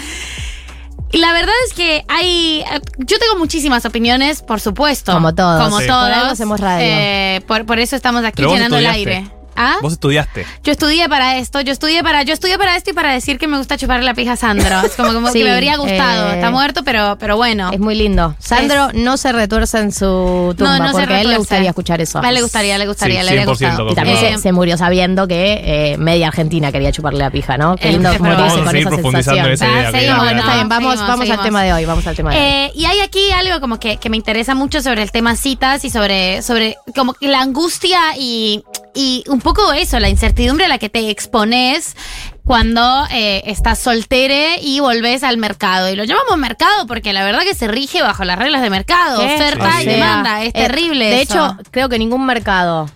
[1.13, 2.63] Y la verdad es que hay.
[2.99, 5.11] Yo tengo muchísimas opiniones, por supuesto.
[5.11, 5.61] Como todos.
[5.63, 5.87] Como Sí.
[5.87, 6.05] todos.
[6.09, 6.85] Por algo hacemos radio.
[6.87, 9.25] Eh, por, por eso estamos aquí llenando el aire.
[9.55, 9.77] ¿Ah?
[9.81, 10.45] Vos estudiaste.
[10.63, 13.47] Yo estudié para esto, yo estudié para, yo estudié para esto y para decir que
[13.47, 14.81] me gusta chuparle la pija a Sandro.
[14.81, 16.31] Es como, como Sí, que me habría gustado.
[16.31, 17.69] eh, Está muerto, pero, pero bueno.
[17.71, 18.35] Es muy lindo.
[18.39, 21.69] Sandro no se retuerce en su tumba No, no se porque a él le gustaría
[21.69, 22.19] escuchar eso.
[22.23, 23.91] A él le gustaría, le gustaría, Sí, le habría 100% gustado.
[23.91, 25.61] Y también Eh, se, se murió sabiendo que
[25.93, 27.75] eh, media Argentina quería chuparle la pija, ¿no?
[27.75, 29.85] Qué lindo morirse con esa profundizando sensación.
[29.85, 32.37] Ah, seguimos, está bien, vamos, Seguimos, vamos al tema de hoy, vamos al tema de
[32.37, 32.71] hoy.
[32.81, 35.89] Y hay aquí algo como que, que me interesa mucho sobre el tema citas y
[35.89, 38.63] sobre, sobre como que la angustia y,
[38.93, 41.95] y un poco eso, la incertidumbre a la que te expones
[42.43, 45.89] cuando eh, estás soltere y volvés al mercado.
[45.89, 49.19] Y lo llamamos mercado porque la verdad que se rige bajo las reglas de mercado,
[49.19, 49.35] ¿Qué?
[49.35, 50.43] oferta y demanda.
[50.43, 51.05] Es eh, terrible.
[51.05, 51.33] De eso.
[51.33, 52.89] hecho, creo que ningún mercado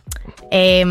[0.51, 0.83] eh,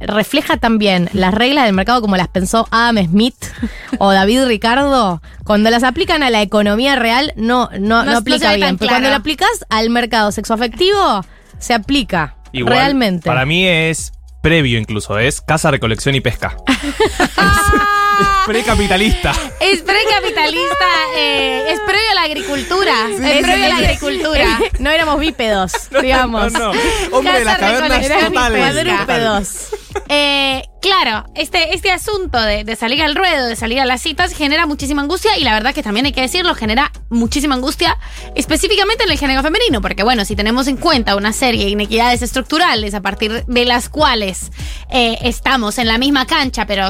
[0.00, 3.36] refleja también las reglas del mercado como las pensó Adam Smith
[3.98, 5.22] o David Ricardo.
[5.44, 8.78] Cuando las aplican a la economía real, no, no, no, aplica bien.
[8.78, 11.24] Pero cuando lo aplicas al mercado sexoafectivo,
[11.58, 12.36] se aplica.
[12.52, 13.26] Igual, realmente.
[13.26, 16.56] Para mí es previo incluso, es caza, recolección y pesca.
[16.68, 19.32] es precapitalista.
[19.60, 22.94] Es precapitalista, eh, es previo a la agricultura.
[23.10, 24.60] es previo a la agricultura.
[24.78, 26.52] no éramos bípedos, digamos.
[26.52, 26.80] No, no.
[27.12, 28.32] Hombre de las Casa cavernas.
[28.32, 29.68] Cuadrúpedos.
[30.08, 34.66] Eh, claro, este, este asunto de, salir al ruedo, de salir a las citas, genera
[34.66, 37.96] muchísima angustia y la verdad que también hay que decirlo, genera muchísima angustia
[38.34, 42.22] específicamente en el género femenino, porque bueno, si tenemos en cuenta una serie de inequidades
[42.22, 44.52] estructurales a partir de las cuales
[44.90, 46.88] eh, estamos en la misma cancha, pero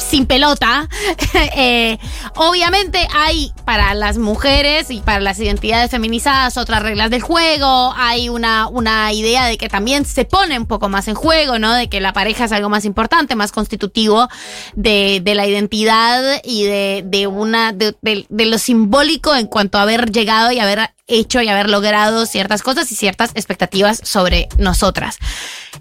[0.00, 0.88] sin pelota,
[1.56, 1.98] eh,
[2.36, 8.28] obviamente hay para las mujeres y para las identidades feminizadas otras reglas del juego, hay
[8.28, 11.74] una, una idea de que también se pone un poco más en juego, ¿no?
[11.74, 14.28] De que la pareja es algo más importante, más constitutivo
[14.74, 19.82] de, de la identidad y de, de una, de, de- lo simbólico en cuanto a
[19.82, 25.18] haber llegado y haber hecho y haber logrado ciertas cosas y ciertas expectativas sobre nosotras.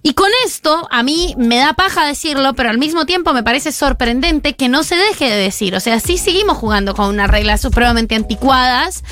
[0.02, 3.72] Y con esto, a mí me da paja decirlo, pero al mismo tiempo me parece
[3.72, 4.09] sorprendente
[4.58, 5.76] que no se deje de decir.
[5.76, 9.04] O sea, sí seguimos jugando con unas reglas supremamente anticuadas.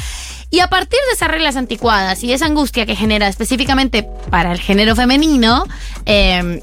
[0.50, 4.60] Y a partir de esas reglas anticuadas y esa angustia que genera específicamente para el
[4.60, 5.66] género femenino,
[6.06, 6.62] eh,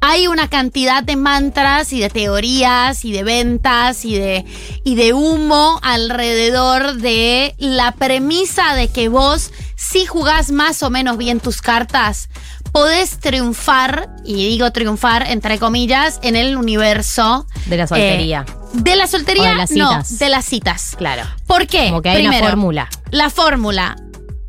[0.00, 4.44] hay una cantidad de mantras y de teorías y de ventas y de,
[4.84, 11.16] y de humo alrededor de la premisa de que vos, si jugás más o menos
[11.18, 12.28] bien tus cartas,
[12.72, 17.46] podés triunfar, y digo triunfar entre comillas, en el universo.
[17.66, 18.44] De la soltería.
[18.48, 20.18] eh, de la soltería, O de las no, citas.
[20.18, 20.94] de las citas.
[20.98, 21.22] Claro.
[21.46, 21.86] ¿Por qué?
[21.88, 22.88] Como que hay una fórmula.
[23.10, 23.96] La fórmula.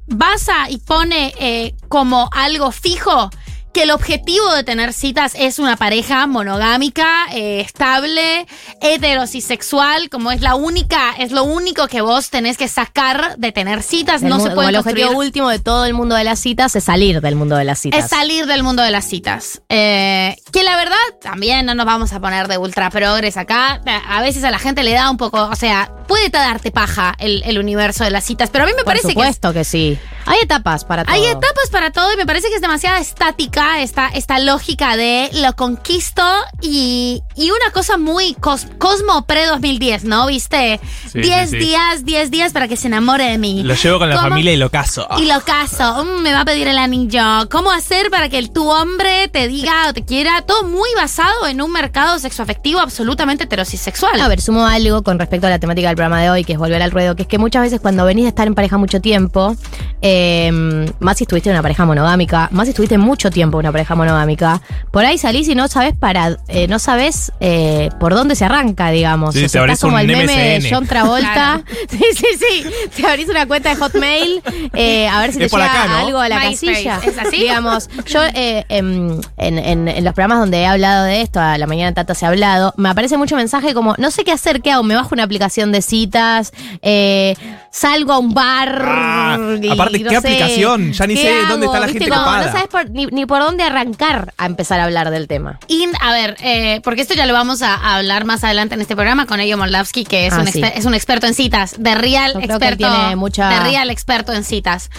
[0.07, 3.29] Basa y pone eh, como algo fijo
[3.75, 8.47] que el objetivo de tener citas es una pareja monogámica, eh, estable,
[8.81, 13.83] heterosexual, como es la única, es lo único que vos tenés que sacar de tener
[13.83, 16.39] citas, El no se como puede el objetivo último de todo el mundo de las
[16.39, 18.03] citas es salir del mundo de las citas.
[18.05, 19.61] es salir del mundo de las citas.
[19.67, 23.81] Eh, que la verdad, también no nos vamos a poner de ultra progres acá.
[24.07, 27.43] A veces a la gente le da un poco, o sea, puede darte paja el,
[27.45, 29.63] el universo de las citas, pero a mí me Por parece que es- supuesto que,
[29.63, 29.97] sí.
[30.27, 31.13] Hay etapas para todo.
[31.13, 35.29] hay etapas para todo y me parece que es demasiado estática esta, esta lógica de
[35.33, 36.21] lo conquisto
[36.61, 40.27] y, y una cosa muy cos- Cosmo pre-2010, ¿no?
[40.27, 40.79] ¿Viste?
[41.11, 41.65] Sí, 10 sí, sí.
[41.65, 43.63] días, 10 días para que se enamore de mí.
[43.63, 44.29] Lo llevo con la ¿Cómo?
[44.29, 45.07] familia y lo caso.
[45.17, 47.23] Y lo caso, mm, me va a pedir el anillo.
[47.49, 50.41] ¿Cómo hacer para que el, tu hombre te diga o te quiera?
[50.43, 54.19] Todo muy basado en un mercado sexoafectivo absolutamente heterosexual.
[54.21, 56.59] A ver, sumo algo con respecto a la temática del programa de hoy, que es
[56.59, 59.01] volver al ruedo, que es que muchas veces cuando venís de estar en pareja mucho
[59.01, 59.55] tiempo,
[60.01, 60.51] eh,
[60.99, 64.61] más si estuviste en una pareja monogámica, más si estuviste mucho tiempo una pareja monogámica,
[64.91, 68.89] por ahí salís y no sabes para, eh, no sabes eh, por dónde se arranca,
[68.91, 69.33] digamos.
[69.35, 70.69] Sí, O sea, abrís estás como un el meme de.
[70.71, 71.33] John Travolta.
[71.33, 71.63] Claro.
[71.89, 72.65] Sí, sí, sí.
[72.95, 74.41] Te abrís una cuenta de Hotmail,
[74.73, 75.97] eh, a ver si Es te llega acá, ¿no?
[76.07, 76.99] algo a la casilla.
[77.03, 77.37] ¿Es así?
[77.37, 81.57] Digamos, yo eh, em, en, en- en los programas donde he hablado de esto, a
[81.57, 84.61] la mañana Tata se ha hablado, me aparece mucho mensaje como, no sé qué hacer,
[84.61, 84.83] ¿qué hago?
[84.83, 86.51] Me bajo una aplicación de citas,
[86.81, 87.35] eh,
[87.71, 88.81] salgo a un bar.
[88.85, 90.91] Ah, y aparte, no ¿qué sé, aplicación?
[90.93, 92.45] Ya ni ¿qué sé dónde está la gente copada.
[92.45, 95.59] No sabes por- ni, ni por dónde arrancar a empezar a hablar del tema.
[95.67, 98.81] Y, a ver, eh, porque esto ya lo vamos a, a hablar más adelante en
[98.81, 100.61] este programa con Elio Moldavsky, que es, Ah, un, sí.
[100.61, 102.95] exper- es un experto en citas, de real Yo creo que él experto.
[102.97, 104.89] tiene mucha- De real experto en citas.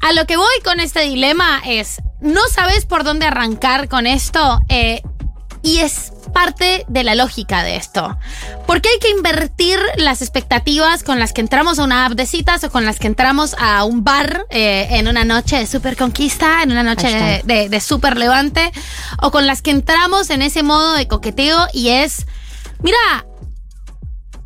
[0.00, 4.60] A lo que voy con este dilema es, no sabes por dónde arrancar con esto,
[4.68, 5.02] eh,
[5.62, 8.18] y es parte de la lógica de esto.
[8.66, 12.64] Porque hay que invertir las expectativas con las que entramos a una app de citas
[12.64, 16.62] o con las que entramos a un bar eh, en una noche de super conquista,
[16.62, 17.44] en una noche de, Hashtag.
[17.44, 18.72] de, de super levante,
[19.22, 22.26] o con las que entramos en ese modo de coqueteo y es,
[22.82, 22.98] mira,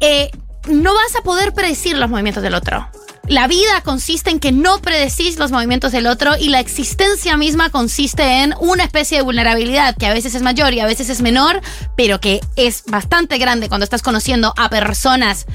[0.01, 0.31] eh,
[0.69, 2.89] no vas a poder predecir los movimientos del otro.
[3.29, 7.71] La vida consiste en que no predecís los movimientos del otro y la existencia misma
[7.71, 11.23] consiste en una especie de vulnerabilidad que a veces es mayor y a veces es
[11.23, 11.61] menor,
[11.97, 15.47] pero que es bastante grande cuando estás conociendo a personas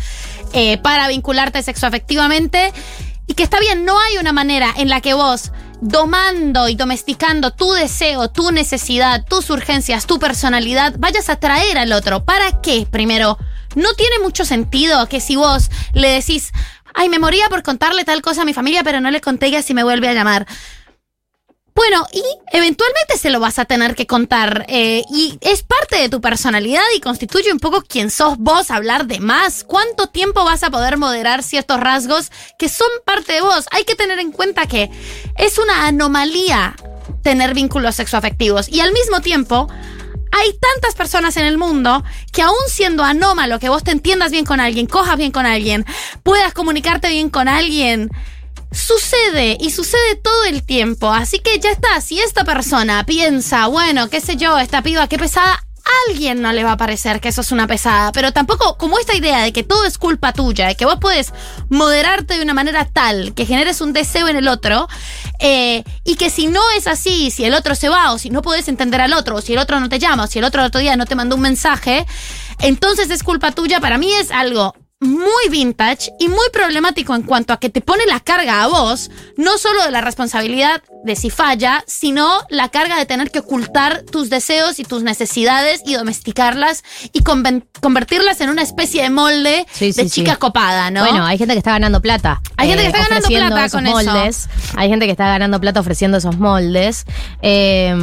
[0.53, 2.71] eh, para vincularte sexoafectivamente
[3.27, 5.51] y que está bien, no hay una manera en la que vos
[5.81, 11.91] domando y domesticando tu deseo, tu necesidad, tus urgencias, tu personalidad, vayas a atraer al
[11.91, 12.23] otro.
[12.23, 12.87] ¿Para qué?
[12.89, 13.37] Primero,
[13.75, 16.51] no tiene mucho sentido que si vos le decís,
[16.97, 19.61] ay, me moría por contarle tal cosa a mi familia, pero no le conté que
[19.61, 20.47] si me vuelve a llamar.
[21.75, 24.65] Bueno, y eventualmente se lo vas a tener que contar.
[24.67, 29.05] eh, y es parte de tu personalidad y constituye un poco quién sos vos hablar
[29.05, 29.63] de más.
[29.63, 33.67] ¿Cuánto tiempo vas a poder moderar ciertos rasgos que son parte de vos?
[33.69, 34.89] Hay que tener en cuenta que
[35.37, 36.75] es una anomalía
[37.21, 38.69] tener vínculos sexoafectivos.
[38.69, 39.67] Y al mismo tiempo,
[40.31, 44.45] hay tantas personas en el mundo que aún siendo anómalo, que vos te entiendas bien
[44.45, 45.85] con alguien, cojas bien con alguien,
[46.23, 48.09] puedas comunicarte bien con alguien,
[48.71, 51.09] sucede y sucede todo el tiempo.
[51.11, 55.17] Así que ya está, si esta persona piensa, bueno, qué sé yo, esta piba, qué
[55.17, 55.66] pesada,
[56.07, 59.15] alguien no le va a parecer que eso es una pesada, pero tampoco como esta
[59.15, 61.33] idea de que todo es culpa tuya, de que vos puedes
[61.69, 64.87] moderarte de una manera tal que generes un deseo en el otro,
[65.39, 68.41] eh, y que si no es así, si el otro se va, o si no
[68.41, 70.61] puedes entender al otro, o si el otro no te llama, o si el otro
[70.61, 72.05] el otro día no te mandó un mensaje,
[72.59, 77.53] entonces es culpa tuya, para mí es algo muy vintage y muy problemático en cuanto
[77.53, 81.29] a que te pone la carga a vos, no solo de la responsabilidad de si
[81.29, 86.83] falla, sino la carga de tener que ocultar tus deseos y tus necesidades y domesticarlas
[87.13, 90.21] y convertirlas en una especie de molde Sí, sí, de sí.
[90.21, 91.01] chica copada, ¿no?
[91.05, 92.41] Bueno, hay gente que está ganando plata.
[92.43, 93.95] eh, Hay gente que está ganando ofreciendo plata con eso.
[93.95, 94.49] moldes.
[94.75, 97.05] Hay gente que está ganando plata ofreciendo esos moldes.
[97.43, 97.95] Eh,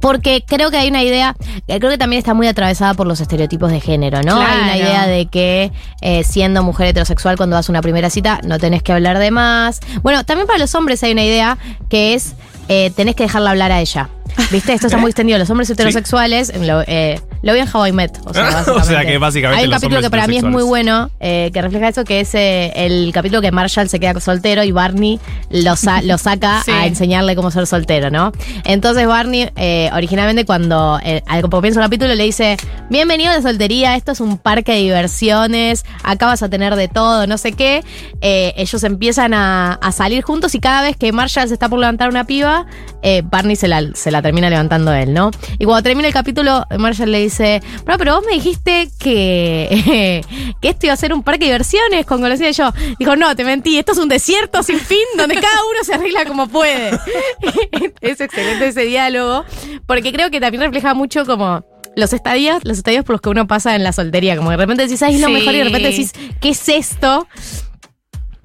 [0.00, 1.34] porque creo que hay una idea,
[1.66, 4.40] eh, creo que también está muy atravesada por los estereotipos de género, ¿no?
[4.40, 8.40] Hay una idea de que eh, siendo mujer heterosexual cuando vas a una primera cita
[8.44, 9.80] no tenés que hablar de más.
[10.02, 12.34] Bueno, también para los hombres hay una idea que es
[12.68, 14.10] eh, tenés que dejarla hablar a ella.
[14.50, 14.72] ¿Viste?
[14.72, 15.38] Esto está muy extendido.
[15.38, 18.18] Los hombres heterosexuales, lo, eh, lo vi en How I Met.
[18.24, 19.12] O sea, O sea básicamente.
[19.12, 21.88] que básicamente Hay un los capítulo que para mí es muy bueno, eh, que refleja
[21.88, 25.20] eso, que es eh, el capítulo que Marshall se queda soltero y Barney
[25.50, 26.70] lo, sa- lo saca Sí.
[26.70, 28.32] a enseñarle cómo ser soltero, ¿no?
[28.64, 32.56] Entonces Barney, eh, originalmente cuando eh, al comienzo del capítulo le dice,
[32.90, 36.88] bienvenido a la soltería, esto es un parque de diversiones, acá vas a tener de
[36.88, 37.82] todo, no sé qué.
[38.20, 41.78] Eh, ellos empiezan a, a salir juntos y cada vez que Marshall se está por
[41.78, 42.66] levantar una piba,
[43.02, 45.30] eh, Barney se la, se la la termina levantando él, ¿no?
[45.58, 50.22] Y cuando termina el capítulo, Marshall le dice, bueno, pero vos me dijiste que,
[50.60, 52.56] que esto iba a ser un parque de diversiones con golosinas.
[52.56, 55.84] Y yo, dijo, no, te mentí, esto es un desierto sin fin donde cada uno
[55.84, 56.90] se arregla como puede.
[58.00, 59.44] es excelente ese diálogo,
[59.86, 61.64] porque creo que también refleja mucho como
[61.96, 64.84] los estadios, los estadios por los que uno pasa en la soltería, como de repente
[64.84, 65.32] decís, ay, es lo Sí.
[65.32, 67.26] mejor, y de repente decís, ¿qué es esto?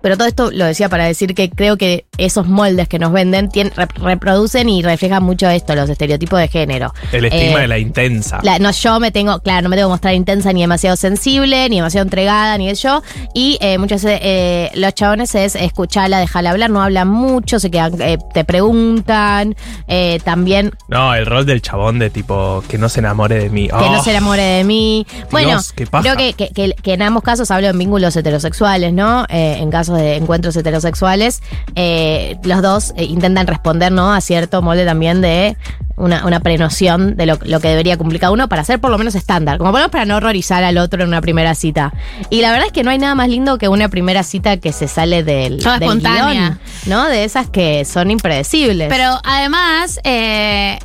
[0.06, 3.50] Pero todo esto lo decía para decir que creo que esos moldes que nos venden
[3.50, 6.94] tien- rep- reproducen y reflejan mucho esto, los estereotipos de género.
[7.12, 8.40] El estigma Eh, de la intensa.
[8.44, 11.68] la- no, yo me tengo, claro, no me tengo que mostrar intensa ni demasiado sensible,
[11.70, 13.02] ni demasiado entregada, ni eso.
[13.34, 17.72] Y eh, muchas veces eh, los chabones es escucharla, dejarla hablar, no hablan mucho, se
[17.72, 19.56] quedan, eh, te preguntan.
[19.88, 23.68] eh, también No, el rol del chabón de tipo que no se enamore de mí.
[23.70, 25.06] que Oh, no se enamore de mí.
[25.32, 25.60] Bueno,
[26.02, 29.26] creo que, que- que- que en ambos casos hablo en vínculos heterosexuales, ¿no?
[29.30, 31.42] En casos de encuentros heterosexuales,
[31.76, 34.14] eh, los dos eh, intentan responder, ¿no?
[34.14, 35.58] A cierto molde también de
[35.98, 38.98] una, una prenoción de lo, lo que debería cumplir cada uno para ser por lo
[38.98, 41.94] menos estándar, como por lo menos para no horrorizar al otro en una primera cita.
[42.30, 44.74] Y la verdad es que no hay nada más lindo que una primera cita que
[44.74, 46.32] se sale del, Toda del espontánea.
[46.34, 47.06] guion, ¿no?
[47.06, 48.90] De esas que son impredecibles.
[48.90, 50.80] Pero además, eh,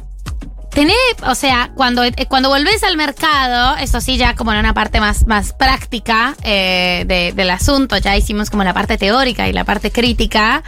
[0.71, 0.97] tener,
[1.27, 5.01] o sea, cuando, eh, cuando volvés al mercado, eso sí, ya como en una parte
[5.01, 9.65] más, más práctica eh, de- del asunto, ya hicimos como la parte teórica y la
[9.65, 10.63] parte crítica.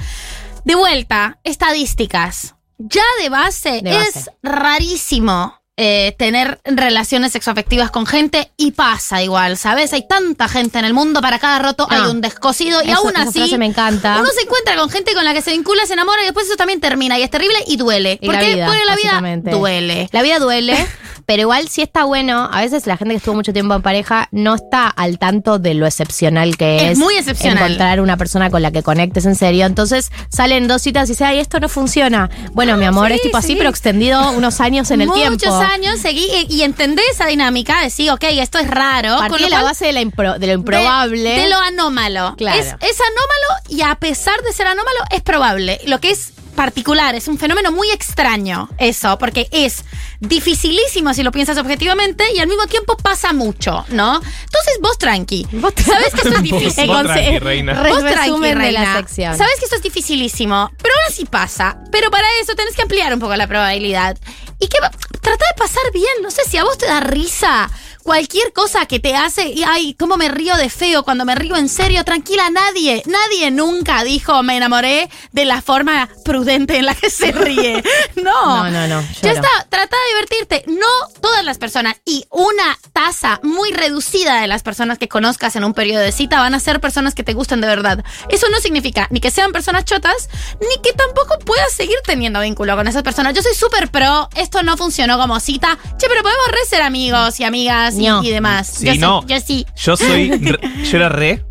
[0.64, 2.54] De vuelta, estadísticas.
[2.78, 4.18] Ya de base, De base.
[4.18, 5.61] es rarísimo.
[5.78, 9.92] Eh, tener relaciones sexoafectivas con gente y pasa igual, ¿sabes?
[9.94, 11.96] Hay tanta gente en el mundo, para cada roto No.
[11.96, 14.18] hay un descosido y aún esa así frase me encanta.
[14.20, 16.56] uno se encuentra con gente con la que se vincula, se enamora y después eso
[16.56, 18.18] también termina y es terrible y duele.
[18.20, 18.54] Y ¿Por la qué?
[18.54, 20.08] vida, Porque la vida duele.
[20.12, 20.86] La vida duele,
[21.26, 22.48] pero igual sí está bueno.
[22.52, 25.74] A veces la gente que estuvo mucho tiempo en pareja no está al tanto de
[25.74, 26.92] lo excepcional que es.
[26.92, 27.64] Es muy excepcional.
[27.64, 29.66] Encontrar una persona con la que conectes en serio.
[29.66, 32.30] Entonces salen dos citas y dice, ay, esto no funciona.
[32.52, 33.54] Bueno, mi amor, sí, es tipo así, sí.
[33.56, 35.56] pero extendido unos años en el Muchos tiempo.
[35.58, 39.16] años seguí y, y entendés esa dinámica, decir, ok, esto es raro.
[39.18, 41.22] Partí con lo de la cual- base de, la impro- de lo improbable.
[41.22, 42.34] De, de lo anómalo.
[42.36, 42.58] Claro.
[42.58, 45.80] Es, es anómalo y a pesar de ser anómalo, es probable.
[45.86, 49.84] Lo que es particular, es un fenómeno muy extraño eso, porque es
[50.20, 54.16] dificilísimo si lo piensas objetivamente y al mismo tiempo pasa mucho, ¿no?
[54.16, 55.46] Entonces vos tranqui.
[55.84, 56.86] ¿Sabes que esto es difícil?
[56.88, 57.74] Vos tranqui, reina.
[57.74, 58.96] Re- Vos tranqui, la reina.
[58.96, 59.36] sección.
[59.36, 61.78] Sabes que esto es dificilísimo, pero ahora sí pasa.
[61.90, 64.16] Pero para eso tenés que ampliar un poco la probabilidad.
[64.58, 64.90] Y que va-
[65.20, 66.12] trata de pasar bien.
[66.22, 67.68] No sé si a vos te da risa
[68.02, 69.48] cualquier cosa que te hace.
[69.48, 72.04] Y ay, cómo me río de feo cuando me río en serio.
[72.04, 77.32] Tranquila, nadie, nadie nunca dijo me enamoré de la forma prudente en la que se
[77.32, 77.82] ríe.
[78.22, 78.64] No.
[78.64, 80.64] No, no, no, Ya está, trata de divertirte.
[80.66, 80.86] No
[81.20, 85.74] todas las personas y una tasa muy reducida de las personas que conozcas en un
[85.74, 88.04] periodo de cita van a ser personas que te gustan de verdad.
[88.28, 90.28] Eso no significa ni que sean personas chotas,
[90.60, 93.34] ni que tampoco puedas seguir teniendo vínculo con esas personas.
[93.34, 95.78] Yo soy súper pro, esto no funcionó como cita.
[95.98, 98.22] Che, pero podemos re ser amigos y amigas y, No.
[98.22, 98.66] y demás.
[98.68, 99.26] Sí, yo, no.
[99.26, 99.66] yo sí.
[99.76, 100.30] Yo soy.
[100.38, 101.44] re- yo era re.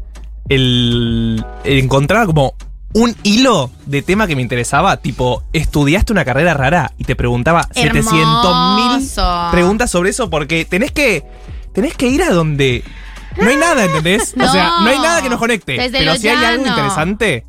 [0.50, 2.54] El, el encontraba como
[2.94, 4.98] un hilo de tema que me interesaba.
[4.98, 9.08] Tipo, estudiaste una carrera rara y te preguntaba 700 mil
[9.52, 11.24] preguntas sobre eso porque tenés que.
[11.74, 12.84] Tenés que ir a donde.
[13.38, 14.34] No hay nada, ¿entendés?
[14.38, 15.74] O sea, no hay nada que nos conecte.
[15.78, 17.46] Desde pero si hay algo interesante,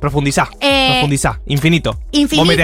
[0.00, 0.48] profundizá.
[0.60, 1.40] Eh, profundizá.
[1.46, 1.98] Infinito.
[2.12, 2.62] Infinito,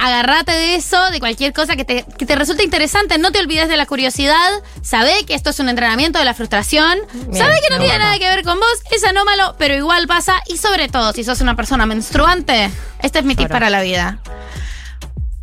[0.00, 3.18] agárrate de eso, de cualquier cosa que te, que te resulte interesante.
[3.18, 4.50] No te olvides de la curiosidad.
[4.82, 6.98] Sabe que esto es un entrenamiento de la frustración.
[7.12, 8.82] Bien, Sabe que no me tiene nada que ver con vos.
[8.90, 10.42] Es anómalo, pero igual pasa.
[10.48, 12.70] Y sobre todo, si sos una persona menstruante,
[13.02, 14.18] este es mi tip para la vida.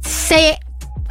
[0.02, 0.60] Se.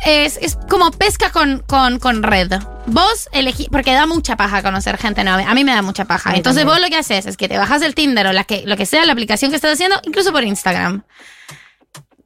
[0.04, 2.52] Es, es como pesca con, con, con red.
[2.84, 5.50] Vos elegí, porque da mucha paja conocer gente nueva.
[5.50, 6.34] A mí me da mucha paja.
[6.34, 6.82] Entonces también.
[6.82, 8.84] vos lo que haces es que te bajas el Tinder o la que, lo que
[8.84, 11.02] sea la aplicación que estás haciendo, incluso por Instagram.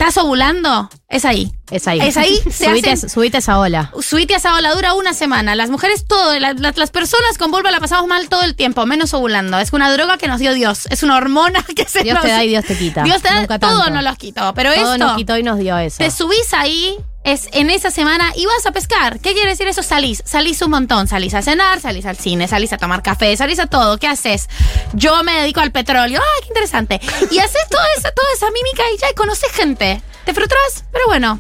[0.01, 0.89] ¿Estás ovulando?
[1.09, 1.53] Es ahí.
[1.71, 2.01] Es ahí.
[2.01, 3.93] Es ahí, se subite, hacen- subite esa ola.
[4.01, 5.55] Subite a esa ola, dura una semana.
[5.55, 8.87] Las mujeres, todo, la- la- las personas con vulva la pasamos mal todo el tiempo,
[8.87, 9.59] menos ovulando.
[9.59, 10.87] Es una droga que nos dio Dios.
[10.87, 12.25] Es una hormona que se Dios nos...
[12.25, 13.03] te da y Dios te quita.
[13.03, 13.95] Dios te da, Nunca todo tanto.
[13.95, 14.55] nos los quitó.
[14.55, 15.99] Pero Todo esto, nos quitó y nos dio eso.
[15.99, 19.21] te subís ahí, es en esa semana y vas a pescar.
[19.21, 19.83] ¿Qué quiere decir eso?
[19.83, 21.07] Salís, salís un montón.
[21.07, 23.99] Salís a cenar, salís al cine, salís a tomar café, salís a todo.
[23.99, 24.49] ¿Qué haces?
[24.93, 26.21] Yo me dedico al petróleo.
[26.23, 27.01] ¡Ah, qué interesante!
[27.31, 30.03] Y haces toda esa, toda esa mímica y ya conoces gente.
[30.25, 31.39] Te frustras, pero bueno.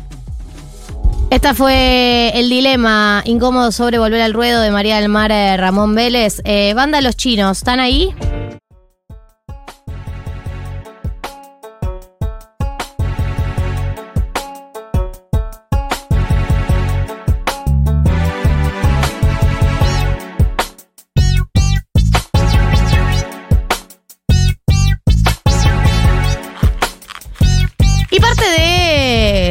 [1.30, 5.94] Esta fue el dilema incómodo sobre volver al ruedo de María del Mar eh, Ramón
[5.94, 6.42] Vélez.
[6.44, 8.12] Eh, banda Los Chinos, ¿están ahí?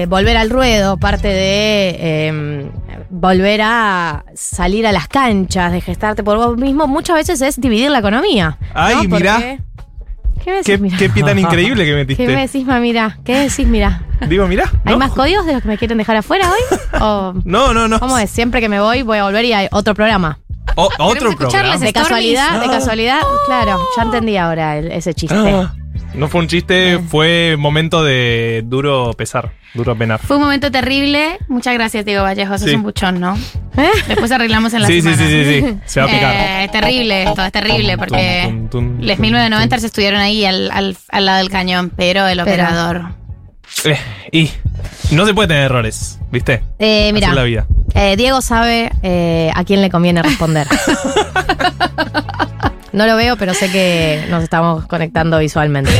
[0.09, 2.71] Volver al ruedo, parte de eh,
[3.09, 7.91] volver a salir a las canchas, de gestarte por vos mismo, muchas veces es dividir
[7.91, 8.57] la economía.
[8.73, 9.15] Ay, ¿no?
[9.17, 9.33] mirá.
[9.35, 9.59] Porque-
[10.43, 10.97] ¿Qué me decís, ¿Qué, mirá?
[10.97, 12.25] qué pie tan increíble que ¿Qué me metiste.
[12.27, 13.19] decís, ma, mira?
[13.25, 14.03] ¿Qué decís, mira?
[14.27, 14.71] Digo, mirá.
[14.85, 14.99] ¿Hay ¿no?
[14.99, 16.77] más códigos de los que me quieren dejar afuera hoy?
[17.01, 17.99] ¿O No, no, no.
[17.99, 18.29] ¿Cómo es?
[18.29, 20.39] Siempre que me voy, voy a volver y hay otro programa.
[20.75, 21.77] O- otro programa.
[21.77, 25.35] De casualidad, de casualidad, claro, ya entendí ahora el- ese chiste.
[25.35, 25.73] Ah,
[26.13, 30.19] no fue un chiste, fue momento de duro pesar, duro penar.
[30.19, 31.37] Fue un momento terrible.
[31.47, 32.61] Muchas gracias, Diego Vallejos.
[32.61, 32.69] Sí.
[32.69, 33.37] Es un buchón, ¿no?
[34.07, 35.27] Después arreglamos en la Sí, sí, semana.
[35.27, 35.77] sí, sí, sí.
[35.85, 36.35] Se va a picar.
[36.35, 40.69] Eh, terrible esto, es terrible porque Tum, tum, tum, les tum, 1990 estuvieron ahí al,
[40.71, 43.01] al- al lado del cañón, pero el Pero- operador.
[43.85, 43.97] Eh,
[44.31, 44.49] y
[45.11, 46.63] no se puede tener errores, ¿viste?
[46.79, 47.67] Eh, Así mira, es la vida.
[47.93, 50.67] eh, Diego sabe eh, a quién le conviene responder.
[52.91, 55.91] No lo veo, pero sé que nos estamos conectando visualmente.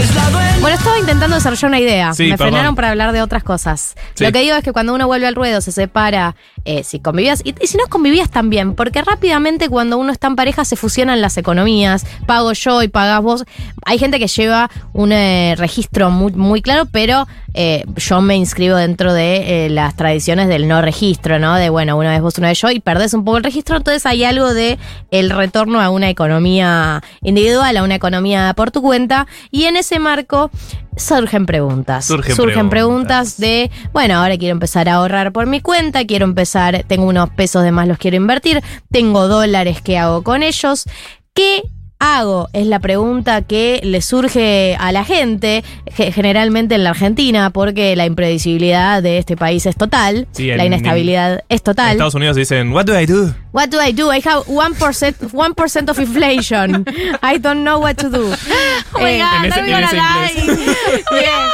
[0.62, 2.14] Bueno, estaba intentando desarrollar una idea.
[2.14, 2.48] Sí, Me perdón.
[2.48, 3.96] frenaron para hablar de otras cosas.
[4.16, 4.24] Sí.
[4.26, 6.36] Lo que digo es que cuando uno vuelve al ruedo, se separa,
[6.66, 10.66] eh, si convivías, y, si no convivías también, porque rápidamente cuando uno está en pareja
[10.66, 13.46] se fusionan las economías, pago yo y pagás vos.
[13.86, 18.76] Hay gente que lleva un eh, registro muy, muy claro, pero eh, yo me inscribo
[18.76, 21.56] dentro de eh, las tradiciones del no registro, ¿no?
[21.56, 24.06] De bueno, una vez vos, una vez yo, y perdés un poco el registro, entonces
[24.06, 24.78] hay algo de
[25.12, 30.00] el retorno a una economía individual, a una economía por tu cuenta, y en ese
[30.00, 30.52] marco
[31.00, 32.06] surgen preguntas.
[32.06, 32.70] Surgen preguntas.
[32.70, 33.38] preguntas.
[33.38, 37.64] de, bueno, ahora quiero empezar a ahorrar por mi cuenta, quiero empezar, tengo unos pesos
[37.64, 40.86] de más, los quiero invertir, tengo dólares, ¿qué hago con ellos?
[41.34, 41.64] ¿Qué
[42.00, 42.50] hago?
[42.54, 47.96] Es la pregunta que le surge a la gente, ge- generalmente en la Argentina, porque
[47.96, 51.92] la imprevisibilidad de este país es total, Sí, la en- inestabilidad es En total.
[51.92, 53.34] Estados Unidos dicen, What do I do?
[53.52, 54.14] What do I do?
[54.14, 56.86] I have 1%, 1% of inflation.
[57.22, 58.32] I don't know what to do.
[58.94, 61.04] Oh my Eh, God, En ese- I'm en gonna ese die.
[61.22, 61.50] Yeah.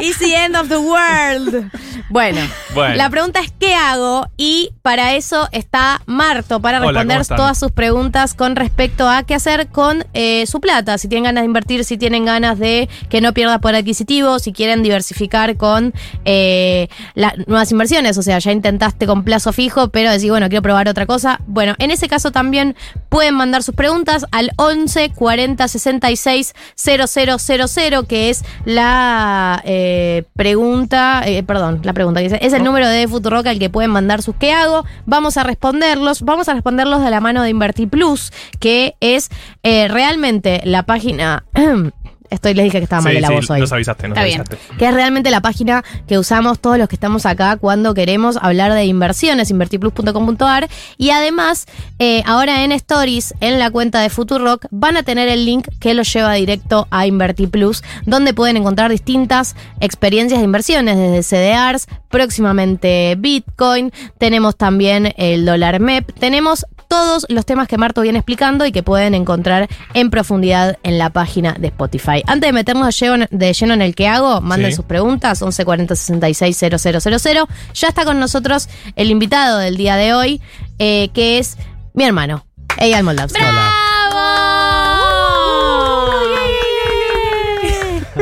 [0.00, 1.70] It's the end of the world.
[2.10, 2.40] Bueno,
[2.74, 2.94] Bueno.
[2.96, 4.26] la pregunta es ¿qué hago?
[4.36, 9.22] Y para eso está Marto, para Hola, ¿cómo responder todas sus preguntas con respecto a
[9.22, 10.98] qué hacer con eh, su plata.
[10.98, 14.52] Si tienen ganas de invertir, si tienen ganas de que no pierda poder adquisitivo, si
[14.52, 15.92] quieren diversificar con
[16.24, 18.18] eh, las nuevas inversiones.
[18.18, 21.40] O sea, ya intentaste con plazo fijo, pero decís, bueno, quiero probar otra cosa.
[21.46, 22.76] Bueno, en ese caso también
[23.08, 31.42] pueden mandar sus preguntas al 11 40 66 0000, que es la eh, pregunta, eh,
[31.42, 34.34] perdón, la pregunta que dice, es el número de Futuroca al que pueden mandar sus
[34.36, 34.84] ¿qué hago?
[35.06, 39.30] Vamos a responderlos, vamos a responderlos de la mano de Invertir Plus, que es
[39.62, 41.44] eh, realmente la página...
[42.32, 44.24] Estoy, les dije que estaba mal de la sí, voz hoy nos avisaste, nos Está
[44.24, 44.40] bien.
[44.40, 44.76] avisaste.
[44.78, 48.72] que es realmente la página que usamos todos los que estamos acá cuando queremos hablar
[48.72, 50.68] de inversiones, invertiplus.com.ar.
[50.96, 51.66] Y además,
[51.98, 55.94] eh, ahora en Stories, en la cuenta de Futurock, van a tener el link que
[55.94, 63.14] los lleva directo a InvertiPlus, donde pueden encontrar distintas experiencias de inversiones, desde CDRs, próximamente
[63.18, 68.72] Bitcoin, tenemos también el dólar MEP, tenemos todos los temas que Marto viene explicando y
[68.72, 72.21] que pueden encontrar en profundidad en la página de Spotify.
[72.26, 74.76] Antes de meternos de lleno, en el que hago, manden Sí.
[74.76, 77.48] sus preguntas, 11 40 66 000.
[77.74, 80.40] Ya está con nosotros el invitado del día de hoy,
[80.78, 81.56] eh, que es
[81.94, 82.46] mi hermano,
[82.78, 83.40] Eyal Moldavsky.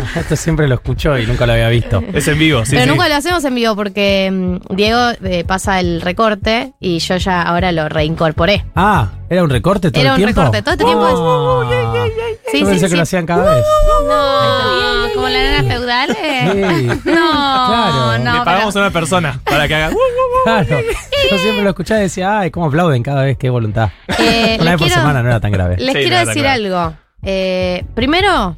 [0.17, 2.03] Esto siempre lo escucho y nunca lo había visto.
[2.13, 2.89] Es en vivo, sí, Pero sí.
[2.91, 7.43] nunca lo hacemos en vivo porque mm, Diego eh, pasa el recorte y yo ya
[7.43, 8.65] ahora lo reincorporé.
[8.75, 10.41] Ah, ¿era un recorte todo Era el un tiempo?
[10.43, 12.97] recorte, todo este tiempo es- Sí, Sí, Yo sí, pensé que sí.
[12.97, 13.65] lo hacían cada vez.
[14.09, 16.09] No, como la nena feudal.
[16.11, 16.87] Sí.
[16.87, 18.19] No, Claro.
[18.25, 18.39] no.
[18.39, 19.91] Le pagamos a una persona para que haga.
[20.45, 20.77] Claro.
[21.31, 23.91] Yo siempre lo escuchaba y decía, ay, cómo aplauden cada vez, qué voluntad.
[24.19, 25.77] Eh, Una vez por quiero- semana no era tan grave.
[25.79, 26.95] Les Sí, quiero no, decir algo.
[27.23, 28.57] Eh, primero.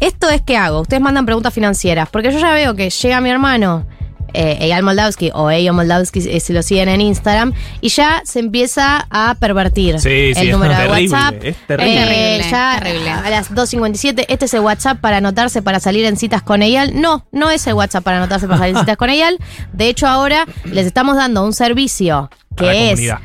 [0.00, 0.80] Esto es que hago.
[0.80, 2.08] Ustedes mandan preguntas financieras.
[2.10, 3.86] Porque yo ya veo que llega mi hermano,
[4.34, 8.40] eh, Eyal Moldavsky o Eyo Moldavsky, eh, si lo siguen en Instagram, y ya se
[8.40, 11.34] empieza a pervertir Sí, sí, el es número de terrible, WhatsApp.
[11.44, 11.92] es terrible.
[12.02, 13.10] Eh, Terrible, ya terrible.
[13.10, 17.00] a las 2.57, este es el WhatsApp para anotarse para salir en citas con Eyal.
[17.00, 19.38] No, no es el WhatsApp para anotarse para salir en citas con Eyal.
[19.72, 22.16] De hecho, ahora les estamos dando un servicio
[22.58, 23.18] A la que es comunidad.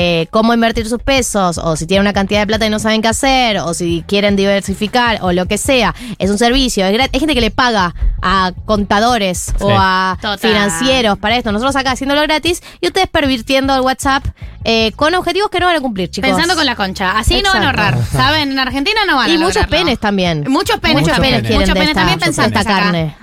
[0.00, 3.02] Eh, cómo invertir sus pesos, o si tienen una cantidad de plata y no saben
[3.02, 5.92] qué hacer, o si quieren diversificar, o lo que sea.
[6.18, 7.10] Es un servicio, es gratis.
[7.14, 10.38] Hay gente que le paga a contadores o a Total.
[10.38, 11.50] financieros para esto.
[11.50, 14.24] Nosotros acá haciéndolo gratis y ustedes pervirtiendo el WhatsApp
[14.62, 16.30] eh, con objetivos que no van a cumplir, chicos.
[16.30, 17.18] Pensando con la concha.
[17.18, 17.98] Así no van a ahorrar.
[18.12, 18.52] ¿Saben?
[18.52, 19.78] En Argentina no van a Y muchos lograrlo.
[19.78, 20.44] penes también.
[20.48, 21.02] Muchos penes.
[21.02, 23.16] Muchos penes quieren Muchos de penes esta, también pensando esta carne.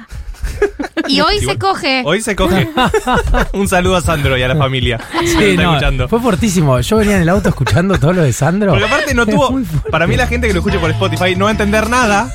[1.07, 2.01] Y hoy se coge.
[2.03, 2.67] Hoy se coge.
[3.53, 4.99] Un saludo a Sandro y a la familia.
[5.19, 6.07] que Sí, nos está no, escuchando.
[6.07, 6.79] fue fortísimo.
[6.79, 8.71] Yo venía en el auto escuchando todo lo de Sandro.
[8.71, 9.61] Porque aparte no tuvo.
[9.91, 12.27] Para mí, la gente que lo escuche por Spotify no va a entender nada.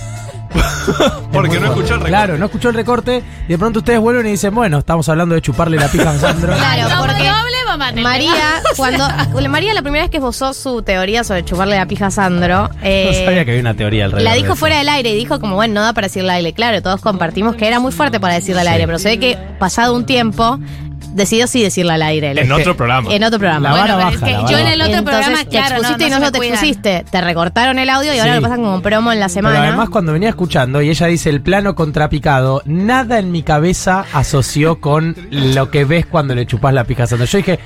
[1.33, 2.09] Porque no escuchó el recorte.
[2.09, 5.35] Claro, no escuchó el recorte y de pronto ustedes vuelven y dicen, bueno, estamos hablando
[5.35, 6.55] de chuparle la pija a Sandro.
[6.57, 7.29] Claro, porque
[7.71, 9.09] doble, mamá, te María, cuando
[9.49, 13.07] María la primera vez que esbozó su teoría sobre chuparle la pija a Sandro, eh,
[13.07, 14.31] no sabía que había una teoría alrededor.
[14.31, 16.53] la dijo fuera del aire y dijo como, bueno, no da para decirle al aire.
[16.53, 19.39] Claro, todos compartimos que era muy fuerte para decirle al aire, pero se ve que
[19.59, 20.59] pasado un tiempo
[21.13, 22.33] decidió sí decirle al aire.
[22.41, 23.13] En otro programa.
[23.13, 23.71] En otro programa.
[23.71, 25.51] La vara Bueno, pero es baja, que la yo en el otro Entonces, programa, te
[25.51, 26.55] claro, no, expusiste no y no se me te cuidan.
[26.55, 27.05] expusiste.
[27.11, 29.63] Te recortaron el audio y ahora lo pasan como promo en la Pero semana.
[29.63, 34.81] además cuando venía escuchando y ella dice el plano contrapicado, nada en mi cabeza asoció
[34.81, 37.05] con lo que ves cuando le chupas la pija.
[37.07, 37.59] Yo dije,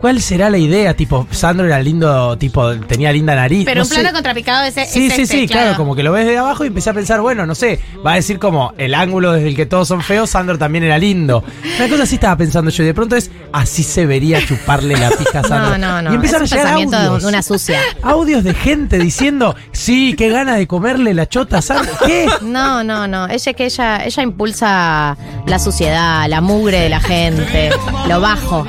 [0.00, 0.94] ¿cuál será la idea?
[0.94, 3.64] Tipo, Sandro era lindo, tipo, tenía linda nariz.
[3.64, 4.14] Pero no un plano sé.
[4.14, 5.76] contrapicado es, es Sí, sí, este, sí, claro.
[5.76, 8.14] como que lo ves de abajo y empecé a pensar, bueno, no sé, va a
[8.16, 11.42] decir como el ángulo desde el que todos son feos, Sandro también era lindo.
[11.78, 15.10] Una cosa así estaba pensando yo y de pronto es, así se vería chuparle la
[15.10, 15.78] pija a Sandro.
[15.78, 16.12] No, no, no.
[16.12, 17.24] Y empezaron es a llegar pensamiento de audios.
[17.24, 17.80] una sucia.
[18.02, 21.92] Audios de gente diciendo, sí, qué gana de comerle la chota a Sandro.
[22.06, 22.26] ¿Qué?
[22.42, 23.28] No, no, no.
[23.28, 27.70] Ella que ella, ella impulsa la suciedad, la mugre de la gente,
[28.08, 28.66] lo bajo.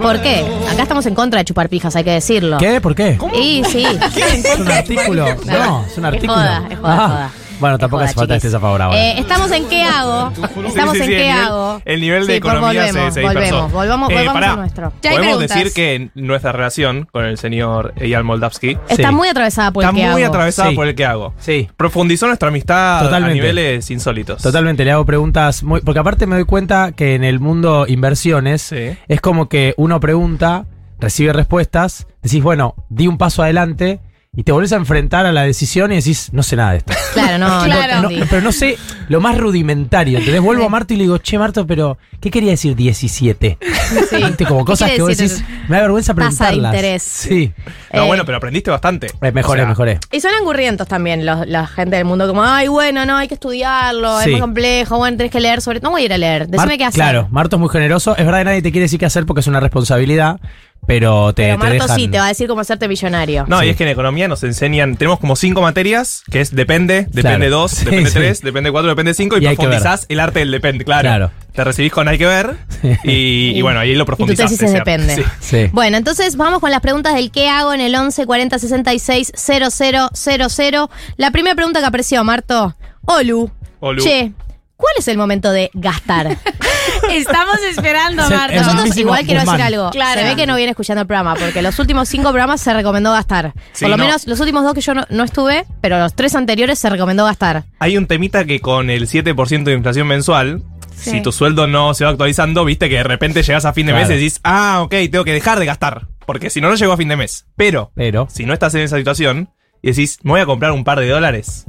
[0.00, 0.44] ¿Por qué?
[0.70, 2.58] Acá estamos en contra de chupar pijas, hay que decirlo.
[2.58, 2.80] ¿Qué?
[2.80, 3.18] ¿Por qué?
[3.34, 3.84] Y sí.
[3.84, 5.26] ¿Es un artículo?
[5.44, 6.34] No, es un artículo.
[6.34, 7.04] joda, es joda, Ah.
[7.04, 7.30] es joda.
[7.60, 8.98] Bueno, tampoco hace falta que estés a favor ahora.
[8.98, 10.32] Eh, estamos en qué hago.
[10.66, 11.82] Estamos Sí, sí, en sí, qué el nivel- hago.
[11.84, 13.54] el nivel de Sí, pues economía se- volvemos, se dispersó.
[13.54, 14.52] volvemos, volvamos, Eh, volvamos pará.
[14.52, 14.92] a nuestro.
[15.02, 15.56] Ya hay Podemos preguntas.
[15.58, 19.14] decir que nuestra relación con el señor Eyal Moldavsky Está Sí.
[19.14, 20.32] muy atravesada por está el qué muy hago.
[20.34, 20.74] atravesada Sí.
[20.76, 21.34] por el que hago.
[21.38, 21.68] sí.
[21.76, 23.32] Profundizó nuestra amistad Totalmente.
[23.32, 24.42] a niveles insólitos.
[24.42, 25.80] Totalmente, le hago preguntas muy.
[25.82, 28.96] Porque aparte me doy cuenta que en el mundo inversiones Sí.
[29.08, 30.64] es como que uno pregunta,
[30.98, 34.00] recibe respuestas, decís, bueno, di un paso adelante
[34.40, 36.94] y te volvés a enfrentar a la decisión y decís, no sé nada de esto.
[37.12, 38.02] Claro, no, Claro.
[38.02, 38.78] no, No, pero no sé
[39.08, 40.18] lo más rudimentario.
[40.18, 43.58] Entonces vuelvo a Marto y le digo, che, Marto, pero ¿qué quería decir 17?
[44.12, 44.46] ¿Viste?
[44.46, 46.74] Como cosas que vos decís, me da vergüenza tasa de preguntarlas.
[46.74, 47.02] interés?
[47.02, 47.52] Sí.
[47.92, 49.08] No, Eh, bueno, pero aprendiste bastante.
[49.20, 49.98] Eh, mejoré, O sea, mejoré.
[50.12, 53.34] Y son angurrientos también los- la gente del mundo, como, ay, bueno, no, hay que
[53.34, 54.26] estudiarlo, Sí.
[54.26, 55.80] es muy complejo, bueno, tenés que leer sobre...
[55.80, 56.94] No voy a ir a leer, decime Mar- qué hacer.
[57.02, 58.16] Claro, Marto es muy generoso.
[58.16, 60.38] Es verdad que nadie te quiere decir qué hacer porque es una responsabilidad,
[60.86, 61.96] pero te, Pero te Marto dejan...
[61.96, 63.44] sí te va a decir cómo hacerte millonario.
[63.48, 63.66] No, Sí.
[63.66, 67.46] y es que en economía nos enseñan, tenemos como cinco materias, que es depende, depende
[67.46, 67.50] Claro.
[67.62, 68.18] dos, Sí, depende sí.
[68.18, 71.02] tres, depende cuatro, depende cinco, y, Y profundizás el arte del depende, claro.
[71.02, 71.30] Claro.
[71.52, 72.56] Te recibís con hay que ver,
[73.04, 74.50] y, y bueno, ahí lo Y tu profundizás.
[74.50, 75.16] tesis es depende.
[75.16, 75.22] Sí.
[75.40, 75.68] Sí.
[75.72, 80.88] Bueno, entonces vamos con las preguntas del qué hago en el 11 40 66 000.
[81.16, 82.76] La primera pregunta que apareció, Marto.
[83.04, 83.50] Olu.
[83.80, 84.02] Olu.
[84.02, 84.32] Che,
[84.80, 86.36] ¿cuál es el momento de gastar?
[87.10, 88.62] Estamos esperando, Marta.
[88.62, 89.90] Nosotros igual quiero decir algo.
[89.90, 90.20] Claro.
[90.20, 93.12] Se ve que no viene escuchando el programa, porque los últimos cinco programas se recomendó
[93.12, 93.52] gastar.
[93.72, 94.04] Sí, Por lo no.
[94.04, 97.24] menos los últimos dos que yo no, no estuve, pero los tres anteriores se recomendó
[97.24, 97.64] gastar.
[97.78, 100.62] Hay un temita que con el 7% de inflación mensual,
[100.96, 101.12] Sí.
[101.12, 103.92] si tu sueldo no se va actualizando, viste que de repente llegas a fin de
[103.92, 104.06] Claro.
[104.06, 106.92] mes y decís, ah, ok, tengo que dejar de gastar, porque si no, no llego
[106.92, 107.46] a fin de mes.
[107.56, 109.48] Pero, Pero, si no estás en esa situación
[109.80, 111.64] y decís, me voy a comprar un par de dólares,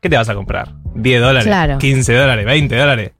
[0.00, 0.72] ¿qué te vas a comprar?
[0.94, 1.44] ¿10 dólares?
[1.46, 1.78] Claro.
[1.78, 2.46] ¿15 dólares?
[2.46, 3.12] ¿20 dólares?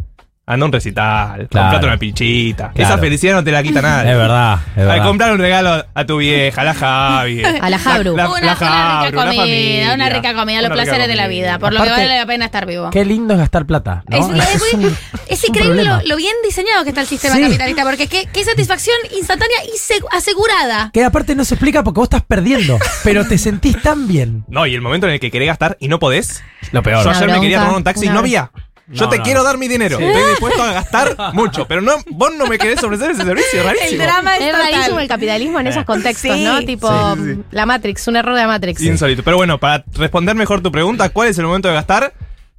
[0.52, 1.66] Anda a un recital, Claro.
[1.66, 2.70] comprate una pinchita.
[2.72, 2.88] Claro.
[2.94, 4.10] Esa felicidad no te la quita nadie.
[4.12, 5.04] es verdad, es verdad.
[5.06, 7.42] comprar un regalo a tu vieja, a la Javi.
[7.62, 8.16] A la Jabru.
[8.16, 9.94] La, Una, la una Jabru, rica comida, familia.
[9.94, 12.66] una rica comida, los placeres de la vida, por lo que vale la pena estar
[12.66, 12.90] vivo.
[12.90, 14.16] Qué lindo es gastar plata, ¿no?
[14.16, 14.96] Es, es muy- un-
[15.28, 17.42] es un increíble lo, bien diseñado que está el sistema Sí.
[17.42, 20.90] capitalista, porque qué, qué satisfacción instantánea y se- asegurada.
[20.92, 24.44] Que aparte no se explica porque vos estás perdiendo, pero te sentís tan bien.
[24.48, 26.42] No, y el momento en el que querés gastar y no podés.
[26.72, 27.04] Lo peor.
[27.04, 28.50] Yo ayer me quería tomar un taxi y no había.
[28.88, 29.44] Yo No, te no, quiero no.
[29.44, 29.98] dar mi dinero.
[29.98, 31.66] Estoy dispuesto a gastar mucho.
[31.66, 33.62] Pero no, vos no me querés ofrecer ese servicio.
[33.62, 33.90] Rarísimo.
[33.92, 34.72] El drama es Es total.
[34.72, 36.44] rarísimo el capitalismo en esos contextos, Sí.
[36.44, 36.60] ¿no?
[36.64, 37.42] Tipo Sí, sí, sí.
[37.52, 38.80] la Matrix, un error de la Matrix.
[38.82, 39.22] Insólito.
[39.22, 42.12] Pero bueno, para responder mejor tu pregunta, ¿cuál es el momento de gastar?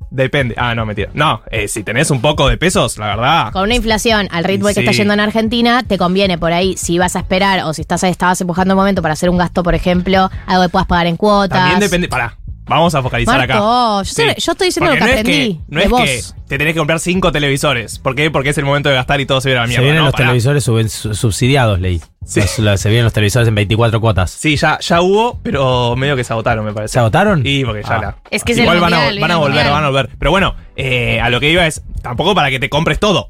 [0.10, 0.54] Depende.
[0.60, 1.10] Ah, no, mentira.
[1.16, 3.52] No, eh, si tenés un poco de pesos, la verdad.
[3.52, 7.00] Con una inflación al ritmo que está yendo en Argentina, te conviene por ahí, si
[7.00, 9.74] vas a esperar o si estás estabas empujando un momento para hacer un gasto, por
[9.74, 11.58] ejemplo, algo que puedas pagar en cuotas.
[11.58, 12.08] También depende.
[12.10, 12.38] Pará.
[12.66, 14.04] Vamos a focalizar Marco, acá.
[14.10, 16.02] yo yo estoy diciendo Porque lo que no es aprendí no de es vos.
[16.02, 18.00] que te tenés que comprar cinco televisores.
[18.00, 18.32] ¿Por qué?
[18.32, 19.84] Porque es el momento de gastar y todo se viene a la Se mierda.
[19.84, 20.26] vienen No, los pará.
[20.28, 22.02] televisores suben- su- subsidiados, leí.
[22.26, 22.40] Sí.
[22.40, 24.32] Los- los- se vienen los televisores en 24 cuotas.
[24.32, 26.94] Sí, ya, ya hubo, pero medio que se agotaron, me parece.
[26.94, 27.42] ¿Se agotaron?
[27.46, 28.02] Y porque ya Ah.
[28.02, 28.18] la.
[28.32, 29.72] Es que es Igual el van, a, van volver, mundial.
[29.72, 30.10] van a volver.
[30.18, 33.28] Pero bueno, eh, a lo que iba es, tampoco para que te compres todo.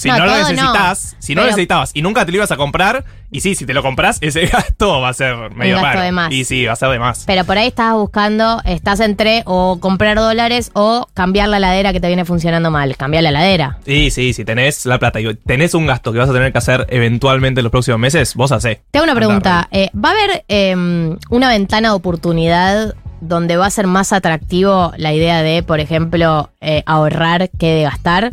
[0.00, 0.38] Si No, no, lo no.
[0.38, 3.64] necesitas, si no lo necesitabas y nunca te lo ibas a comprar, y sí, si
[3.66, 6.00] te lo compras, ese gasto va a ser medio gasto raro.
[6.00, 6.32] de más.
[6.32, 7.24] Y sí, va a ser de más.
[7.26, 12.00] Pero por ahí estás buscando, estás entre o comprar dólares o cambiar la heladera que
[12.00, 12.96] te viene funcionando mal.
[12.96, 13.78] Cambiar la heladera.
[13.84, 16.58] Sí, sí, si tenés la plata y tenés un gasto que vas a tener que
[16.58, 18.80] hacer eventualmente en los próximos meses, vos hacé.
[18.90, 19.68] Te hago una pregunta.
[19.70, 20.74] eh, ¿Va a haber eh,
[21.30, 26.50] una ventana de oportunidad donde va a ser más atractivo la idea de, por ejemplo,
[26.62, 28.32] eh, ahorrar que de gastar?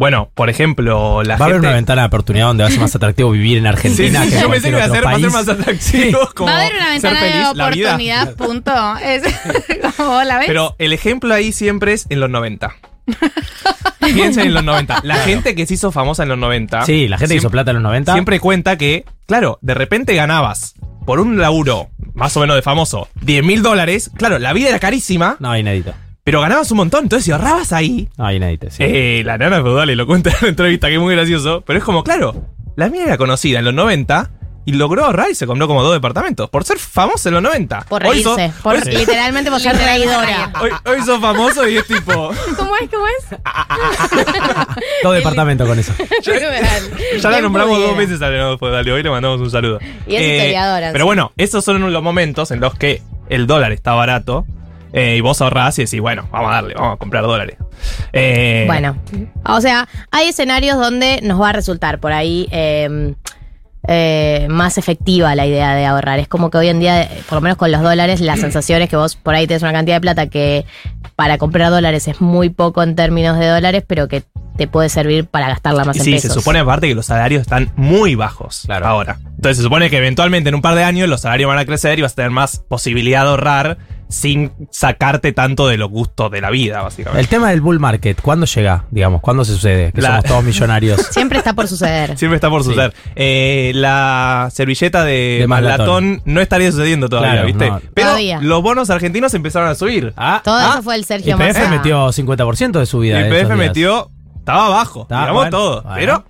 [0.00, 1.66] Bueno, por ejemplo, la Va a haber gente.
[1.68, 4.30] una ventana de oportunidad donde va a ser más atractivo vivir en Argentina Sí, sí,
[4.30, 6.30] que en yo pensé que iba a ser, va a ser más atractivo.
[6.34, 8.72] como Va a haber una ventana feliz, de oportunidad, punto.
[9.04, 9.22] Es
[9.98, 10.46] como la ves.
[10.46, 12.74] Pero el ejemplo ahí siempre es en los 90.
[14.00, 15.00] Piensen en los 90.
[15.02, 16.86] La gente que se hizo famosa en los 90.
[16.86, 18.12] Sí, la gente que hizo plata en los 90.
[18.14, 23.08] Siempre cuenta que, claro, de repente ganabas por un laburo más o menos de famoso
[23.20, 24.10] 10 mil dólares.
[24.16, 25.92] Claro, la vida era carísima, No, inédito.
[26.30, 27.02] Pero ganabas un montón.
[27.02, 28.84] Entonces, si ahorrabas ahí, No, inédito, sí.
[28.86, 31.64] eh, la nana feudal y lo cuenta en la entrevista, que es muy gracioso.
[31.66, 34.30] Pero es como, claro, la mía era conocida en los 90
[34.64, 36.48] y logró ahorrar y se compró como dos departamentos.
[36.48, 37.80] Por ser famoso en los 90.
[37.88, 38.52] Por Hoy reírse.
[38.62, 40.52] por, hoy- Literalmente por ser traidora.
[40.60, 42.12] Hoy, hoy sos famoso y es tipo.
[42.56, 42.88] ¿Cómo es?
[42.90, 43.38] ¿Cómo es?
[45.02, 45.92] Dos departamentos con eso.
[47.20, 49.78] Ya la nombramos dos veces a Leonardo Feudal y hoy le mandamos un saludo.
[49.80, 51.06] Eh, Y es historiadora, Pero sí.
[51.06, 54.44] bueno, esos son los momentos en los que el dólar está barato
[54.92, 57.56] eh, y vos ahorrás y decís, bueno, vamos a darle, vamos a comprar dólares.
[58.12, 58.96] Eh, Bueno,
[59.44, 63.14] o sea, hay escenarios donde nos va a resultar por ahí eh,
[63.88, 66.18] eh, más efectiva la idea de ahorrar.
[66.18, 68.88] Es como que hoy en día, por lo menos con los dólares, la sensación es
[68.90, 70.66] que vos por ahí tenés una cantidad de plata que
[71.16, 74.22] para comprar dólares es muy poco en términos de dólares, pero que
[74.56, 76.34] te puede servir para gastarla más en sí, pesos.
[76.34, 79.18] se supone aparte que los salarios están muy bajos ahora.
[79.24, 81.98] Entonces se supone que eventualmente en un par de años los salarios van a crecer
[81.98, 83.78] y vas a tener más posibilidad de ahorrar
[84.10, 87.20] sin sacarte tanto de los gustos de la vida, básicamente.
[87.20, 88.84] El tema del bull market, ¿cuándo llega?
[88.90, 89.92] Digamos, ¿cuándo se sucede?
[89.92, 91.00] Que La- somos todos millonarios.
[91.12, 92.18] Siempre está por suceder.
[92.18, 92.70] Siempre está por Sí.
[92.70, 92.92] suceder.
[93.14, 97.70] Eh, la servilleta de, De no estaría sucediendo todavía, Claro, ¿viste?
[97.70, 97.80] no.
[97.94, 98.40] Pero Todavía.
[98.42, 100.12] los bonos argentinos empezaron a subir.
[100.16, 101.68] Ah, Todo ah, eso fue el Sergio Massa.
[101.70, 103.20] metió 50% de su y vida.
[103.20, 105.82] el PF metió, estaba abajo, Está, digamos bueno, todo.
[105.82, 105.94] bueno.
[105.96, 106.24] Pero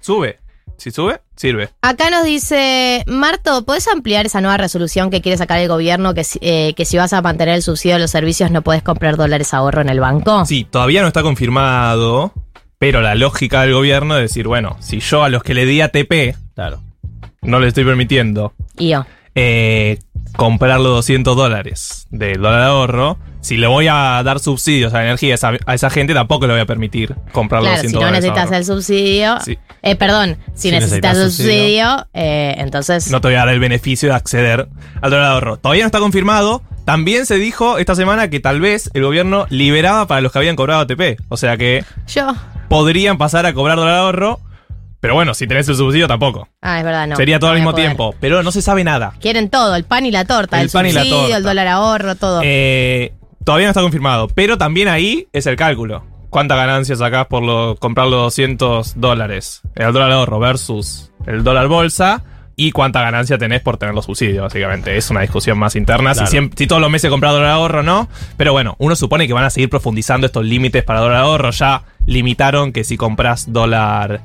[0.00, 0.40] sube.
[0.76, 1.70] Si sube, sirve.
[1.82, 6.22] Acá nos dice, Marto, ¿puedes ampliar esa nueva resolución que quiere sacar el gobierno que,
[6.24, 9.16] si- eh, que si vas a mantener el subsidio de los servicios no puedes comprar
[9.16, 10.44] dólares ahorro en el banco?
[10.44, 12.32] Sí, todavía no está confirmado,
[12.78, 15.80] pero la lógica del gobierno es decir, bueno, si yo a los que le di
[15.80, 16.80] ATP Claro.
[17.42, 19.06] no le estoy permitiendo Y yo.
[19.34, 19.98] eh,
[20.36, 24.98] comprar los 200 dólares del dólar de ahorro, si le voy a dar subsidios a
[24.98, 27.80] la energía a esa, a esa gente, tampoco le voy a permitir comprar los Claro,
[27.88, 28.22] si 200 no dólares.
[28.24, 28.56] de necesitas ahorro.
[28.56, 29.58] el subsidio, Sí.
[29.82, 33.10] eh, perdón, si, Si necesitas necesitas el subsidio, subsidio, eh, entonces...
[33.10, 34.68] No te voy a dar el beneficio de acceder
[35.00, 35.56] al dólar de ahorro.
[35.58, 36.62] Todavía no está confirmado.
[36.84, 40.56] También se dijo esta semana que tal vez el gobierno liberaba para los que habían
[40.56, 41.18] cobrado ATP.
[41.28, 42.34] O sea que Yo...
[42.68, 44.40] podrían pasar a cobrar dólar de ahorro.
[45.00, 46.48] Pero bueno, si tenés el subsidio tampoco.
[46.60, 47.16] Ah, es verdad, no.
[47.16, 47.86] Sería todo no al mismo poder.
[47.86, 48.14] tiempo.
[48.20, 49.14] Pero no se sabe nada.
[49.20, 51.36] Quieren todo, el pan y la torta, El el, pan y la subsidio, torta.
[51.38, 52.40] el dólar ahorro, todo.
[52.44, 53.12] Eh,
[53.44, 54.28] todavía no está confirmado.
[54.28, 56.04] Pero también ahí es el cálculo.
[56.28, 59.62] ¿Cuánta ganancia sacás por lo- comprar los 200 dólares?
[59.74, 62.22] El dólar ahorro versus el dólar bolsa.
[62.56, 64.94] Y cuánta ganancia tenés por tener los subsidios, básicamente.
[64.98, 66.12] Es una discusión más interna.
[66.12, 66.30] Claro.
[66.30, 68.06] Si, si todos los meses compras dólar ahorro, no.
[68.36, 71.52] Pero bueno, uno supone que van a seguir profundizando estos límites para dólar ahorro.
[71.52, 74.20] Ya limitaron que si compras dólar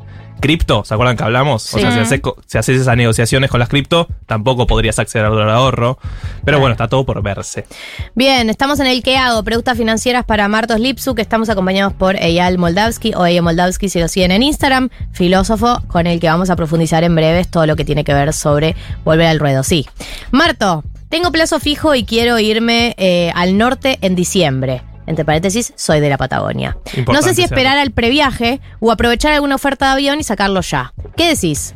[0.46, 1.74] cripto, ¿se acuerdan que hablamos?
[1.74, 5.26] O sea, si haces, co- si haces esas negociaciones con las cripto, tampoco podrías acceder
[5.26, 5.98] al ahorro.
[6.44, 7.66] Pero bueno, está todo por verse.
[8.14, 12.58] Bien, estamos en el que hago, preguntas financieras para Martos Lipsuk, estamos acompañados por Eyal
[12.58, 16.56] Moldavsky o Eyal Moldavsky si lo siguen en Instagram, filósofo con el que vamos a
[16.56, 19.64] profundizar en breves todo lo que tiene que ver sobre volver al ruedo.
[19.64, 19.88] Sí.
[20.32, 24.82] Marto, tengo plazo fijo y quiero irme eh, al norte en diciembre.
[25.08, 26.78] Entre paréntesis, soy de la Patagonia.
[27.12, 30.94] no sé si esperar al previaje o aprovechar alguna oferta de avión y sacarlo ya.
[31.16, 31.76] ¿Qué decís?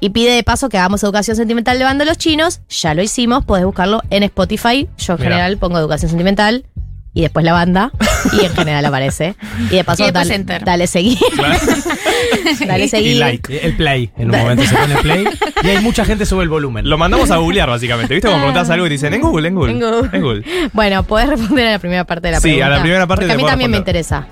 [0.00, 2.60] Y pide de paso que hagamos educación sentimental de banda los chinos.
[2.68, 4.88] Ya lo hicimos, podés buscarlo en Spotify.
[4.98, 6.66] Yo en general pongo educación sentimental
[7.16, 7.90] y después la banda.
[8.32, 9.34] y en general aparece.
[9.70, 10.64] Y de paso, Y dale, enter.
[10.64, 11.18] dale seguir.
[12.66, 13.16] dale Y seguir.
[13.16, 13.58] like.
[13.66, 14.10] El play.
[14.18, 15.24] En un momento se pone play.
[15.62, 16.88] Y hay mucha gente sube el volumen.
[16.88, 18.14] Lo mandamos a googlear, básicamente.
[18.14, 18.28] ¿Viste?
[18.28, 19.72] Cuando preguntas algo y dicen en Google, en Google.
[19.72, 20.10] En Google.
[20.12, 20.44] En Google.
[20.74, 22.76] Bueno, podés responder a la primera parte de la Sí, a pregunta.
[22.76, 24.28] la primera parte Porque a mí también me interesa.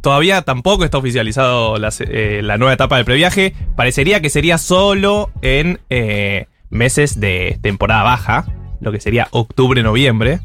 [0.00, 3.54] Todavía tampoco está oficializado la, eh, la nueva etapa del previaje.
[3.76, 8.44] Parecería que sería solo en eh, meses de temporada baja,
[8.80, 10.40] lo que sería octubre-noviembre.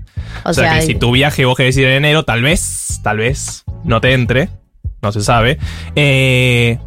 [0.45, 2.99] O O, sea, sea, que si tu viaje vos querés ir en enero, tal vez,
[3.03, 4.49] tal vez no te entre.
[5.01, 5.57] No se sabe.
[5.95, 6.77] Eh,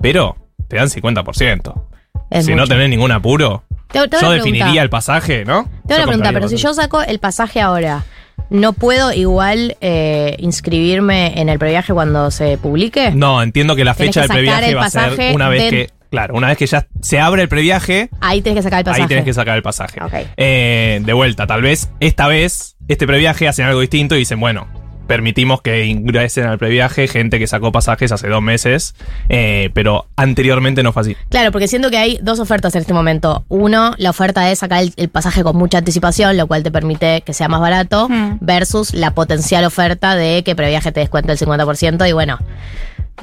[0.00, 0.36] pero
[0.68, 1.84] te dan 50%.
[2.30, 4.82] Es si no tenés ningún apuro, Te- te hago yo definiría pregunta.
[4.82, 5.64] el pasaje, ¿no?
[5.86, 8.04] Te pregunta, compraría pero si yo saco el pasaje ahora,
[8.50, 13.12] ¿no puedo igual eh, inscribirme en el previaje cuando se publique?
[13.12, 15.90] No, entiendo que la fecha que del previaje va a ser una vez de- que.
[16.10, 19.02] Claro, una vez que ya se abre el previaje, Ahí tenés que sacar el pasaje.
[19.02, 20.00] ahí tenés que sacar el pasaje.
[20.36, 24.66] Eh, de vuelta, tal vez esta vez, este previaje hacen algo distinto y dicen, bueno,
[25.06, 28.96] permitimos que ingresen al previaje gente que sacó pasajes hace dos meses,
[29.28, 31.16] eh, pero anteriormente no fue así.
[31.28, 33.44] Claro, porque siento que hay dos ofertas en este momento.
[33.48, 37.20] Uno, la oferta es sacar el, el pasaje con mucha anticipación, lo cual te permite
[37.20, 38.38] que sea más barato, Mm.
[38.40, 42.38] versus la potencial oferta de que previaje te descuente el 50% y bueno,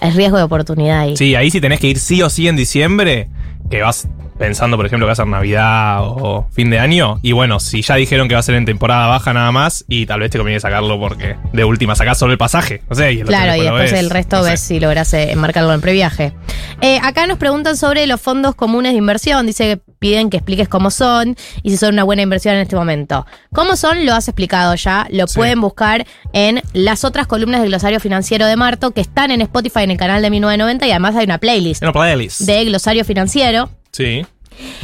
[0.02, 1.18] Es riesgo de oportunidad ahí.
[1.18, 3.30] Sí, ahí sí tenés que ir sí o sí en diciembre,
[3.70, 4.08] que vas
[4.44, 7.18] pensando, por ejemplo, que va a ser Navidad o fin de año.
[7.22, 10.06] Y bueno, si ya dijeron que va a ser en temporada baja nada más, y
[10.06, 12.82] tal vez te conviene sacarlo porque de última sacás solo el pasaje.
[12.89, 14.00] No sé, y el Claro, y después ves.
[14.00, 14.50] el resto No sé.
[14.52, 16.34] ves si logras eh, enmarcarlo en previaje.
[16.82, 19.46] Eh, acá nos preguntan sobre los fondos comunes de inversión.
[19.46, 22.76] Dice que piden que expliques cómo son y si son una buena inversión en este
[22.76, 23.26] momento.
[23.54, 24.06] ¿Cómo son?
[24.06, 25.08] Lo has explicado ya.
[25.10, 25.36] Lo Sí.
[25.38, 29.84] pueden buscar en las otras columnas del glosario financiero de Marto que están en Spotify
[29.84, 32.41] en el canal de 1990 y además hay una playlist En la playlist.
[32.41, 33.70] de glosario financiero.
[33.91, 34.26] Sí.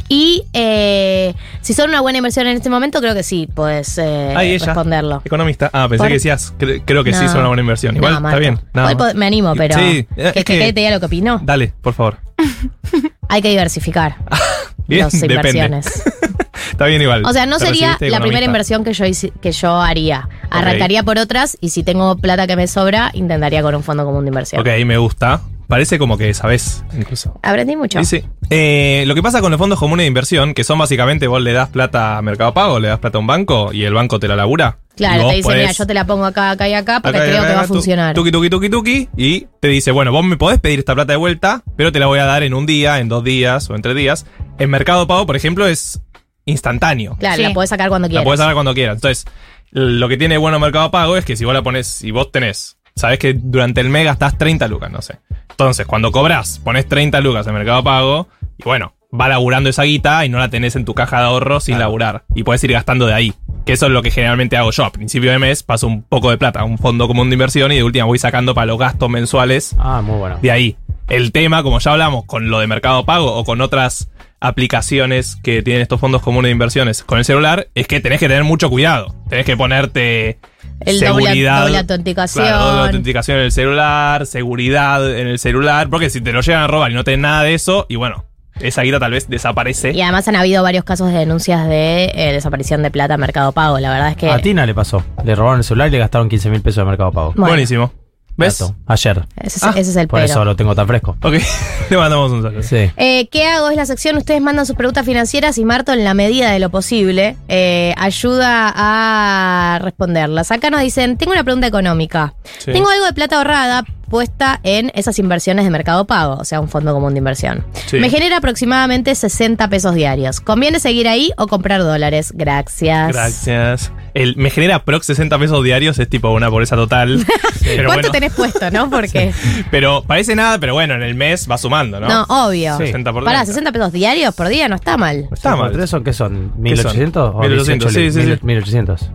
[0.07, 4.33] Y eh, si son una buena inversión en este momento, creo que sí, puedes eh,
[4.35, 4.65] Ahí ella.
[4.65, 5.21] responderlo.
[5.25, 5.69] Economista.
[5.73, 7.29] Ah, pensé Por- que decías, cre- creo que sí No.
[7.29, 7.95] son una buena inversión.
[7.95, 8.59] Igual No, está bien.
[8.73, 11.39] Pod- me animo, pero Sí, que, es que, que- te diga lo que opinó.
[11.43, 12.17] Dale, por favor.
[13.29, 14.15] Hay que diversificar
[14.87, 16.03] Bien, las inversiones.
[16.71, 17.23] Está bien igual.
[17.25, 19.05] O sea, no sería la primera inversión que yo,
[19.41, 20.29] que yo haría.
[20.49, 24.23] Arrancaría por otras y si tengo plata que me sobra, intentaría con un fondo común
[24.23, 24.61] de inversión.
[24.61, 25.41] Ok, me gusta.
[25.69, 27.39] Parece como que sabes, incluso.
[27.43, 28.03] Aprendí mucho.
[28.03, 28.25] Sí, sí.
[28.49, 31.53] Eh, lo que pasa con los fondos comunes de inversión, que son básicamente vos le
[31.53, 34.27] das plata a Mercado Pago, le das plata a un banco y el banco te
[34.27, 34.79] la labura.
[34.97, 37.27] Claro, te dice, podés- mira, yo te la pongo acá, acá y acá porque acá
[37.27, 38.15] creo acá, que va a tu- funcionar.
[38.15, 39.09] Tuki, tuki, tuki, tuki.
[39.15, 42.07] Y te dice, bueno, vos me podés pedir esta plata de vuelta, pero te la
[42.07, 44.25] voy a dar en un día, en dos días o en tres días.
[44.57, 46.01] En Mercado Pago, por ejemplo, es
[46.45, 47.15] instantáneo.
[47.19, 47.43] Claro, Sí.
[47.43, 48.25] la podés sacar cuando La quieras.
[48.25, 48.95] puedes sacar cuando quieras.
[48.95, 49.25] Entonces,
[49.71, 52.77] lo que tiene bueno Mercado Pago es que si vos la pones, si vos tenés,
[52.95, 55.17] sabes que durante el mes gastás 30 lucas, no sé.
[55.49, 58.27] Entonces, cuando cobras, pones 30 lucas en Mercado Pago,
[58.57, 61.59] y bueno, va laburando esa guita y no la tenés en tu caja de ahorro
[61.59, 62.23] sin laburar.
[62.35, 63.33] Y puedes ir gastando de ahí.
[63.65, 64.85] Que eso es lo que generalmente hago yo.
[64.85, 67.71] A principio de mes paso un poco de plata a un fondo común de inversión
[67.71, 70.37] y de última voy sacando para los gastos mensuales Ah, muy bueno.
[70.41, 70.77] de ahí.
[71.07, 74.09] El tema, como ya hablamos, con lo de Mercado Pago o con otras
[74.41, 78.27] aplicaciones que tienen estos fondos comunes de inversiones con el celular, es que tenés que
[78.27, 79.15] tener mucho cuidado.
[79.29, 80.39] Tenés que ponerte
[80.85, 81.61] El doble- seguridad.
[81.63, 82.45] doble autenticación.
[82.45, 86.63] Claro, doble autenticación en el celular, seguridad en el celular, porque si te lo llegan
[86.63, 88.25] a robar y no tenés nada de eso, y bueno,
[88.59, 89.91] esa guita tal vez desaparece.
[89.91, 93.51] Y además han habido varios casos de denuncias de eh, desaparición de plata en Mercado
[93.53, 93.79] Pago.
[93.79, 95.03] La verdad es que A Tina le pasó.
[95.23, 97.33] Le robaron el celular y le gastaron 15 mil pesos de Mercado Pago.
[97.35, 97.47] Bueno.
[97.49, 97.91] Buenísimo.
[98.39, 98.57] ¿Ves?
[98.59, 98.75] Dato.
[98.87, 99.25] Ayer.
[99.37, 100.31] ese, es- ese es el Por pero.
[100.31, 101.17] eso lo tengo tan fresco.
[101.21, 101.33] Ok,
[101.89, 102.63] le mandamos un saludo.
[102.63, 102.89] Sí.
[102.97, 103.69] Eh, ¿Qué hago?
[103.69, 104.17] Es la sección.
[104.17, 108.73] Ustedes mandan sus preguntas financieras y Marto, en la medida de lo posible, eh, ayuda
[108.75, 110.51] a responderlas.
[110.51, 112.33] Acá nos dicen: Tengo una pregunta económica.
[112.59, 112.71] Sí.
[112.71, 116.67] Tengo algo de plata ahorrada puesta en esas inversiones de mercado pago, o sea, un
[116.67, 117.63] fondo común de inversión.
[117.87, 117.97] Sí.
[117.99, 120.41] Me genera aproximadamente 60 pesos diarios.
[120.41, 122.33] ¿Conviene seguir ahí o comprar dólares?
[122.35, 123.13] Gracias.
[123.13, 123.91] Gracias.
[124.15, 127.23] El, me genera prox 60 pesos diarios, es tipo una pobreza total.
[127.63, 128.89] pero ¿Cuánto bueno, tenés puesto, no?
[128.91, 129.31] Porque.
[129.71, 132.07] Pero parece nada, pero bueno, en el mes va sumando, ¿no?
[132.07, 132.75] No, obvio.
[132.77, 132.87] Sí.
[132.87, 133.45] 60 por Pará, día.
[133.45, 135.27] 60 pesos diarios por día no está mal.
[135.29, 135.71] No está mal.
[135.71, 136.51] ¿Tres son qué son?
[136.63, 136.93] ¿Qué son?
[136.95, 137.93] ¿1800 o 1800, 1800?
[137.93, 138.39] sí, sí, sí.
[138.45, 139.11] 1800.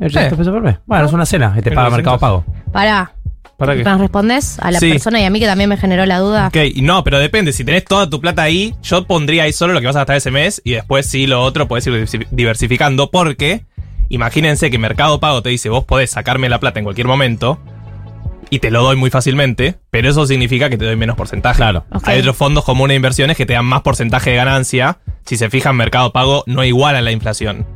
[0.00, 0.36] 1800 Eh.
[0.36, 0.76] pesos por mes.
[0.86, 1.96] Bueno, es una cena y te paga 1800.
[1.96, 2.44] Mercado Pago.
[2.72, 3.12] Pará.
[3.56, 3.84] ¿Para qué?
[3.84, 4.90] ¿Nos respondes a la Sí.
[4.90, 6.48] persona y a mí que también me generó la duda?
[6.48, 7.52] Ok, no, pero depende.
[7.52, 10.16] Si tenés toda tu plata ahí, yo pondría ahí solo lo que vas a gastar
[10.16, 13.64] ese mes y después sí lo otro puedes ir diversi- diversificando porque
[14.08, 17.58] imagínense que Mercado Pago te dice vos podés sacarme la plata en cualquier momento
[18.50, 21.56] y te lo doy muy fácilmente, pero eso significa que te doy menos porcentaje.
[21.56, 21.84] Claro.
[22.04, 24.98] Hay otros fondos comunes de inversiones que te dan más porcentaje de ganancia.
[25.24, 27.66] Si se fijan, Mercado Pago no iguala la inflación.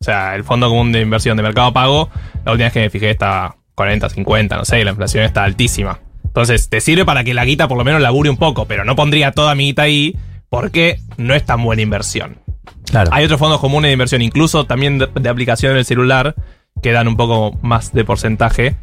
[0.00, 2.10] O sea, el fondo común de inversión de Mercado Pago,
[2.44, 6.00] la última vez que me fijé está 40, 50, no sé, la inflación está altísima.
[6.24, 8.96] Entonces, te sirve para que la guita por lo menos labure un poco, pero no
[8.96, 10.16] pondría toda mi guita ahí
[10.48, 12.38] porque no es tan buena inversión.
[12.86, 13.10] Claro.
[13.12, 16.34] Hay otros fondos comunes de inversión, incluso también de, de aplicación en el celular,
[16.82, 18.76] que dan un poco más de porcentaje.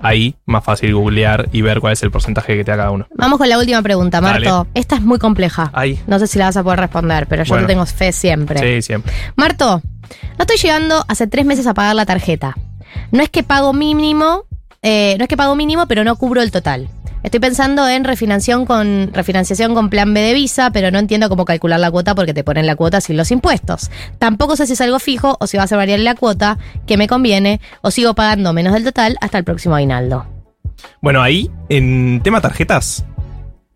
[0.00, 3.08] Ahí, más fácil googlear y ver cuál es el porcentaje que te da cada uno.
[3.16, 4.58] Vamos con la última pregunta, Marto.
[4.58, 4.70] Dale.
[4.74, 5.70] Esta es muy compleja.
[5.72, 5.98] Ahí.
[6.06, 7.66] No sé si la vas a poder responder, pero yo Bueno.
[7.66, 8.60] te tengo fe siempre.
[8.60, 9.12] Sí, siempre.
[9.34, 9.82] Marto,
[10.38, 12.56] no estoy llegando hace tres meses a pagar la tarjeta.
[13.10, 14.44] No es que pago mínimo,
[14.82, 16.88] eh, no es que pago mínimo, pero no cubro el total.
[17.24, 21.90] Estoy pensando en refinanciación con, plan B de Visa, pero no entiendo cómo calcular la
[21.90, 23.90] cuota porque te ponen la cuota sin los impuestos.
[24.18, 26.96] Tampoco sé si es algo fijo o si va a ser variable la cuota, que
[26.96, 30.26] me conviene, o sigo pagando menos del total hasta el próximo aguinaldo.
[31.02, 33.04] Bueno, ahí, en tema tarjetas,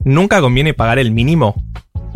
[0.05, 1.57] nunca conviene pagar el mínimo.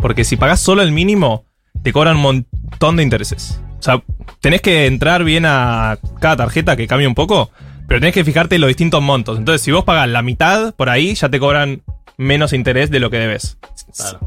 [0.01, 1.43] Porque si pagas solo el mínimo,
[1.83, 3.59] te cobran un montón de intereses.
[3.79, 4.01] O sea,
[4.41, 7.51] tenés que entrar bien a cada tarjeta que cambie un poco,
[7.87, 9.37] pero tenés que fijarte en los distintos montos.
[9.37, 11.81] Entonces, si vos pagas la mitad por ahí, ya te cobran
[12.17, 13.57] menos interés de lo que debes.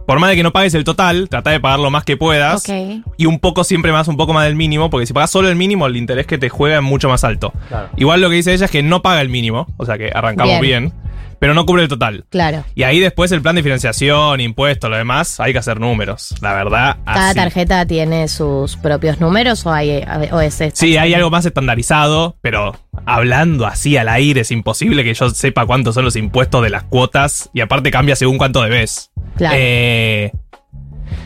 [0.07, 2.69] Por más de que no pagues el total, trata de pagar lo más que puedas.
[2.69, 3.05] Ok.
[3.19, 5.57] Y un poco siempre más, un poco más del mínimo, porque si pagas solo el
[5.57, 7.53] mínimo, el interés que te juega es mucho más alto.
[7.69, 7.89] Claro.
[7.97, 10.61] Igual lo que dice ella es que no paga el mínimo, o sea que arrancamos
[10.61, 10.85] Bien.
[10.85, 10.93] bien,
[11.41, 12.27] pero no cubre el total.
[12.29, 12.65] Claro.
[12.75, 16.35] Y ahí después el plan de financiación, impuestos, lo demás, hay que hacer números.
[16.41, 17.37] La verdad, ¿Cada así.
[17.37, 20.79] tarjeta tiene sus propios números o, hay, o es esta?
[20.79, 22.77] Sí, hay algo más estandarizado, pero
[23.07, 26.85] hablando así al aire, es imposible que yo sepa cuántos son los impuestos de las
[26.85, 29.11] cuotas y aparte cambia según cuánto debes.
[29.37, 29.57] Claro.
[29.59, 30.33] Eh,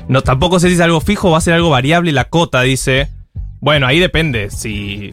[0.07, 2.62] no, tampoco sé si es algo fijo o va a ser algo variable la cota,
[2.62, 3.09] dice.
[3.61, 4.51] Bueno, ahí depende.
[4.51, 5.12] Si.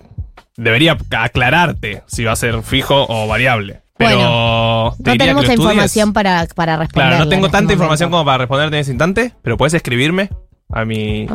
[0.57, 3.81] Debería aclararte si va a ser fijo o variable.
[4.07, 4.17] Pero.
[4.17, 7.09] Bueno, te No tenemos la información para, para responder.
[7.09, 10.29] Claro, no tengo tanta información como para responderte en ese instante, pero puedes escribirme
[10.73, 11.27] a mi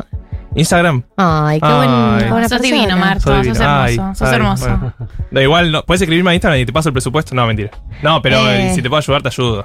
[0.54, 1.02] Instagram.
[1.16, 2.48] Ay, qué buen- Ay.
[2.48, 3.22] Sos divino, Marto.
[3.24, 3.64] Soy Sos divino.
[3.64, 4.02] hermoso.
[4.02, 4.64] Ay, sos ay, hermoso.
[4.68, 4.94] bueno.
[5.30, 7.34] Da igual, no, puedes escribirme a Instagram y te paso el presupuesto.
[7.34, 7.70] No, mentira.
[8.02, 9.64] No, pero eh, si te puedo ayudar, te ayudo.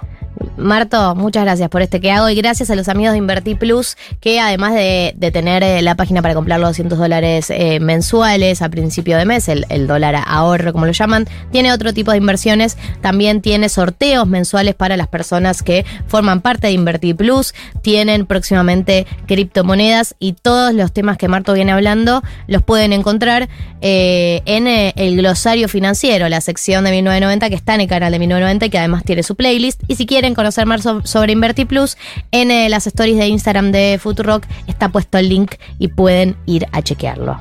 [0.58, 3.98] Marto, muchas gracias por este que hago y gracias a los amigos de Invertir Plus
[4.20, 8.70] que además de, tener eh, la página para comprar los 200 dólares eh, mensuales a
[8.70, 13.42] principio de mes, el, dólar ahorro como lo llaman, tiene otro tipo de inversiones, también
[13.42, 20.16] tiene sorteos mensuales para las personas que forman parte de Invertir Plus, tienen próximamente criptomonedas
[20.20, 23.50] y todos los temas que Marto viene hablando los pueden encontrar
[23.82, 28.20] eh, en el glosario financiero, la sección de 1990 que está en el canal de
[28.20, 29.82] 1990 y que además tiene su playlist.
[29.88, 31.98] Y si quieren conocer más so- sobre Inverti Plus,
[32.32, 36.68] en eh, las stories de Instagram de Futurock está puesto el link y pueden ir
[36.72, 37.40] a chequearlo.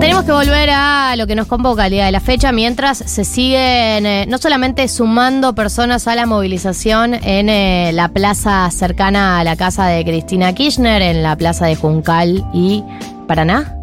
[0.00, 3.24] Tenemos que volver a lo que nos convoca el día de la fecha, mientras se
[3.24, 9.44] siguen eh, no solamente sumando personas a la movilización en eh, la plaza cercana a
[9.44, 12.82] la casa de Cristina Kirchner, en la plaza de Juncal y
[13.28, 13.76] Paraná.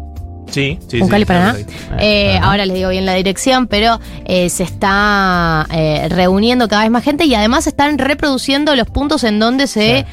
[0.50, 1.00] Sí, sí.
[1.00, 1.54] Juncal sí, Paraná.
[1.54, 1.64] sí.
[1.98, 6.90] Eh, ahora les digo bien la dirección, pero eh, se está eh, reuniendo cada vez
[6.90, 10.06] más gente y además están reproduciendo los puntos en donde se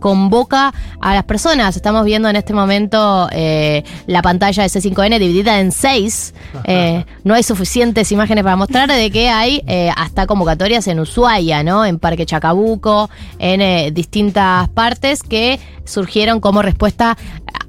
[0.00, 1.76] convoca a las personas.
[1.76, 6.34] Estamos viendo en este momento eh, la pantalla de C5N dividida en seis.
[7.24, 11.84] No hay suficientes imágenes para mostrar de que hay eh, hasta convocatorias en Ushuaia, ¿no?
[11.84, 17.16] En Parque Chacabuco, en eh, distintas partes que surgieron como respuesta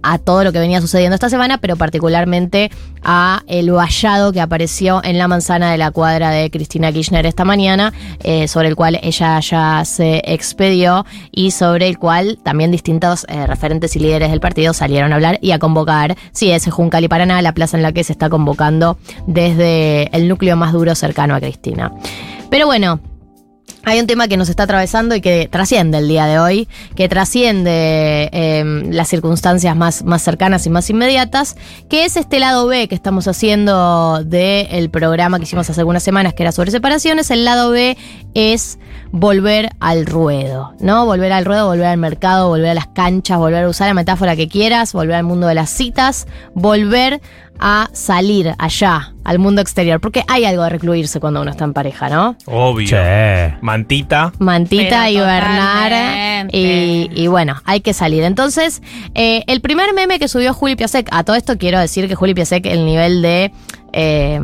[0.02, 2.72] a todo lo que venía sucediendo esta semana, pero particularmente
[3.04, 7.46] a el vallado que apareció en la manzana de la cuadra de Cristina Kirchner esta
[7.46, 7.94] mañana,
[8.24, 13.48] eh, sobre el cual ella ya se expedió y sobre el cual también distintos eh,
[13.48, 17.08] referentes y líderes del partido salieron a hablar y a convocar, sí, ese Juncal y
[17.08, 21.36] Paraná, la plaza en la que se está convocando desde el núcleo más duro cercano
[21.36, 21.92] a Cristina.
[22.50, 23.00] Pero bueno,
[23.88, 27.08] hay un tema que nos está atravesando y que trasciende el día de hoy, que
[27.08, 31.56] trasciende eh, las circunstancias más, más cercanas y más inmediatas,
[31.90, 36.34] que es este lado B que estamos haciendo del programa que hicimos hace algunas semanas,
[36.34, 37.32] que era sobre separaciones.
[37.32, 37.98] El lado B
[38.34, 38.78] es
[39.12, 41.06] volver al ruedo, ¿no?
[41.06, 44.36] Volver al ruedo, volver al mercado, volver a las canchas, volver a usar la metáfora
[44.36, 47.22] que quieras, volver al mundo de las citas, volver
[47.60, 51.74] a salir allá, al mundo exterior, porque hay algo de recluirse cuando uno está en
[51.74, 52.36] pareja, ¿no?
[52.46, 52.98] Obvio.
[53.62, 54.32] Mantita.
[54.40, 55.92] Mantita Pero y Bernard.
[55.92, 56.58] totalmente.
[56.58, 58.24] Y, y bueno, hay que salir.
[58.24, 58.82] Entonces,
[59.16, 62.34] eh, el primer meme que subió Juli Piasek, a todo esto quiero decir que Juli
[62.34, 63.52] Piasek, el nivel de
[63.94, 64.40] eh,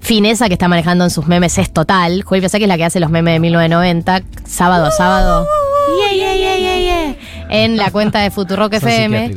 [0.00, 2.22] fineza que está manejando en sus memes es total.
[2.22, 5.46] Juli Piasek es la que hace los memes de 1990, sábado a sábado.
[5.98, 7.16] Yeah, yeah, yeah, yeah, yeah.
[7.50, 9.34] En la cuenta de Futurock Son FM.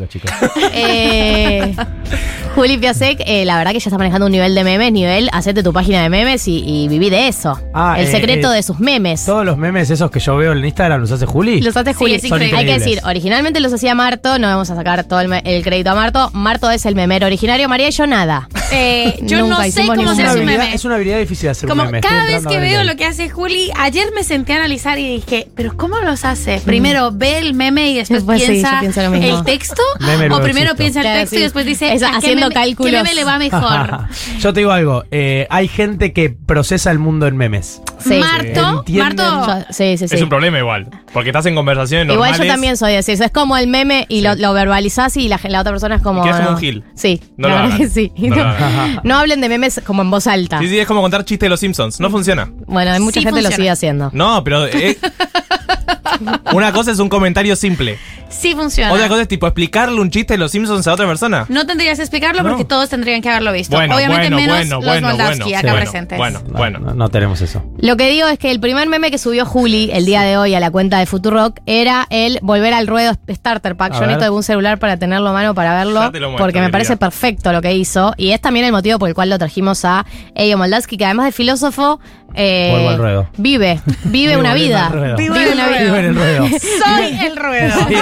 [0.71, 1.75] Eh,
[2.55, 5.63] Juli Piasek, eh, la verdad que ya está manejando un nivel de memes, nivel, hacete
[5.63, 7.59] tu página de memes y, y viví de eso.
[7.73, 9.25] Ah, el eh, secreto eh, de sus memes.
[9.25, 11.61] Todos los memes esos que yo veo en Instagram los hace Juli.
[11.61, 12.19] Los hace Juli.
[12.19, 15.89] Son Hay que decir, originalmente los hacía Marto, no vamos a sacar todo el, crédito
[15.89, 16.29] a Marto.
[16.33, 18.47] Marto es el memero originario, María y yo nada.
[18.71, 20.73] Eh, yo Nunca no sé cómo ningún se Es hace una un meme.
[20.75, 22.01] es una habilidad difícil de hacer Como un meme.
[22.01, 25.47] cada vez que veo lo que hace Juli, ayer me senté a analizar y dije,
[25.55, 26.61] pero ¿cómo los hace?
[26.63, 30.75] Primero ve el meme y después Pues sí, piensa el texto, Meme o primero existo.
[30.77, 31.39] piensa el Claro, texto sí.
[31.39, 32.91] y después dice ¿a qué haciendo meme- cálculos.
[32.91, 34.07] ¿Qué meme le va mejor?
[34.39, 37.81] Yo te digo algo, eh, hay gente que procesa el mundo en memes.
[37.99, 38.19] Sí.
[38.19, 38.83] Marto.
[38.89, 40.15] Marto, sí, sí, sí.
[40.15, 40.89] Es un problema igual.
[41.13, 42.47] Porque estás en conversaciones Igual normales.
[42.47, 43.13] yo también soy así.
[43.13, 46.01] eso Es como el meme y lo, lo verbalizás y la, la otra persona es
[46.01, 46.21] como.
[46.23, 46.55] Quedás como no.
[46.55, 46.83] un gil.
[46.95, 48.11] Sí, No la verdad que sí.
[48.17, 48.99] No lo hagan.
[49.03, 50.59] No hablen de memes como en voz alta.
[50.59, 51.99] Sí, sí, es como contar chistes de los Simpsons.
[51.99, 52.49] No funciona.
[52.67, 53.55] Bueno, hay mucha Sí gente que lo funciona.
[53.55, 54.09] sigue haciendo.
[54.13, 54.65] No, pero.
[54.67, 54.97] eh,
[56.53, 57.97] una cosa es un comentario simple.
[58.29, 58.91] sí funciona.
[58.91, 61.45] Otra cosa es tipo explicarle un chiste de los Simpsons a otra persona.
[61.49, 62.49] No tendrías que explicarlo No.
[62.49, 63.75] porque todos tendrían que haberlo visto.
[63.75, 65.57] Bueno, Obviamente bueno, menos bueno, los bueno, Moldavsky bueno.
[65.57, 66.17] acá Bueno, presentes.
[66.17, 66.79] bueno, No, bueno.
[66.79, 67.63] No, no tenemos eso.
[67.79, 70.53] Lo que digo es que el primer meme que subió Juli el día de hoy
[70.55, 73.91] a la cuenta de Futurock era el volver al ruedo Starter Pack.
[73.91, 74.07] A Yo ver.
[74.09, 75.99] necesito algún celular para tenerlo a mano para verlo.
[76.01, 78.13] Ya te lo muestro, porque me parece perfecto lo que hizo.
[78.17, 80.05] Y es también el motivo por el cual lo trajimos a
[80.35, 81.99] Eyo Moldavsky, que además de filósofo,
[82.35, 83.29] eh, Vuelvo al ruedo.
[83.37, 84.89] vive, vive una vida.
[85.17, 85.99] Vive en una el vida.
[85.99, 86.47] En el ruedo.
[86.47, 87.73] Soy el ruedo.
[87.87, 87.95] Sí.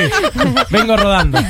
[0.69, 1.39] Vengo rodando.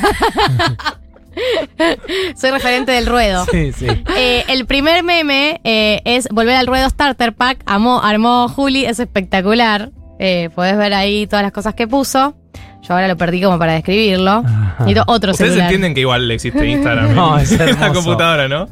[2.36, 3.46] Soy referente del ruedo.
[3.50, 3.86] Sí, sí.
[4.16, 7.62] Eh, el primer meme eh, es volver al ruedo Starter Pack.
[7.66, 9.90] Amó, armó Juli, es espectacular.
[10.18, 12.36] Eh, podés ver ahí todas las cosas que puso.
[12.82, 14.42] Yo ahora lo perdí como para describirlo.
[14.80, 15.68] Necesito otro Ustedes celular.
[15.68, 17.92] entienden que igual existe Instagram No, en es la hermoso.
[17.94, 18.68] computadora, ¿no?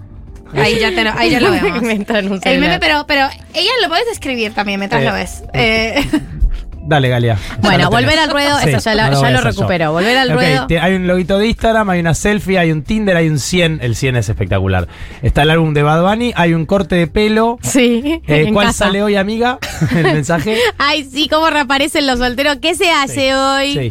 [0.54, 1.82] Ahí ya, te lo, ahí ya lo vemos.
[1.82, 5.42] Inventan un El meme, pero, pero ella lo puedes escribir también mientras Eh, lo ves.
[5.54, 6.04] Eh,
[6.82, 7.38] Dale, Galia.
[7.60, 9.40] Bueno, volver al ruedo, eso ya no lo yo.
[9.42, 9.92] recupero.
[9.92, 10.66] Volver al ruedo.
[10.80, 13.78] hay un loguito de Instagram, hay una selfie, hay un Tinder, hay un 100.
[13.82, 14.88] El 100 es espectacular.
[15.22, 17.58] Está el álbum de Bad Bunny, hay un corte de pelo.
[17.62, 18.20] Sí.
[18.26, 18.86] Eh, en ¿Cuál casa.
[18.86, 19.58] sale hoy, amiga?
[19.94, 20.56] El mensaje.
[20.78, 22.56] Ay, sí, cómo reaparecen los solteros.
[22.60, 23.74] ¿Qué se hace hoy?
[23.74, 23.90] Sí.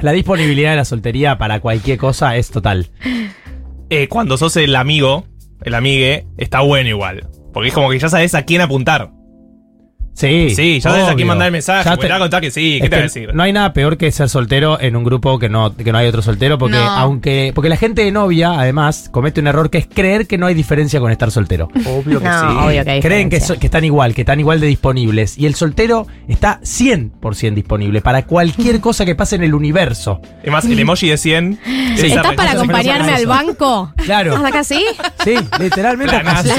[0.00, 2.90] La disponibilidad de la soltería para cualquier cosa es total.
[3.90, 5.26] Eh, cuando sos el amigo,
[5.64, 7.28] el amigue, está bueno igual.
[7.52, 9.10] Porque es como que ya sabes a quién apuntar.
[10.14, 10.50] Sí.
[10.54, 11.88] Sí, ya sabes a quién mandar el mensaje.
[11.88, 13.34] Ya te va a contar que sí, ¿qué te va a decir?
[13.34, 16.06] No hay nada peor que ser soltero en un grupo que no, que no hay
[16.06, 16.82] otro soltero, porque No.
[16.90, 17.52] aunque.
[17.54, 20.54] Porque la gente de novia, además, comete un error que es creer que no hay
[20.54, 21.68] diferencia con estar soltero.
[21.86, 22.56] Obvio que No, sí.
[22.68, 25.38] obvio que hay Creen que, so- que están igual, que están igual de disponibles.
[25.38, 30.20] Y el soltero está 100% disponible para cualquier cosa que pase en el universo.
[30.42, 31.58] Es más, el emoji de 100.
[31.96, 32.06] Sí.
[32.06, 33.92] ¿Estás para acompañarme al banco?
[34.04, 34.34] Claro.
[34.36, 34.84] ¿Hasta acá sí?
[35.24, 36.18] Sí, literalmente.
[36.20, 36.52] Planazo.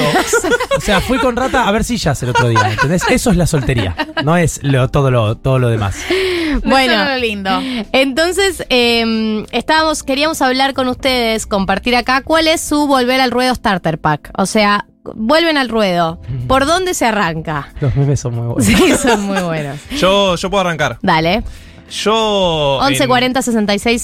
[0.77, 2.71] O sea, fui con rata a ver sillas el otro día.
[2.71, 3.03] ¿Entendés?
[3.09, 3.95] Eso es la soltería.
[4.23, 5.97] No es lo, todo, lo, todo lo demás.
[6.63, 7.05] Bueno.
[7.05, 7.49] Lo lindo.
[7.91, 13.53] Entonces, eh, estábamos, queríamos hablar con ustedes, compartir acá cuál es su volver al ruedo
[13.55, 14.31] starter pack.
[14.37, 16.21] O sea, vuelven al ruedo.
[16.47, 17.69] ¿Por dónde se arranca?
[17.81, 18.65] Los memes son muy buenos.
[18.65, 19.79] Sí, son muy buenos.
[19.97, 20.97] Yo, yo puedo arrancar.
[21.01, 21.43] Dale.
[21.89, 22.79] Yo.
[22.81, 24.01] en- 1140 66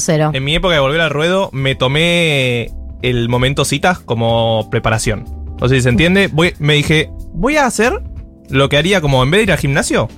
[0.00, 0.30] 000.
[0.34, 2.70] En mi época de volver al ruedo, me tomé
[3.02, 5.24] el momento citas como preparación.
[5.60, 6.28] No sé si se entiende.
[6.32, 8.02] Voy, me dije, voy a hacer
[8.50, 10.08] lo que haría como en vez de ir al gimnasio,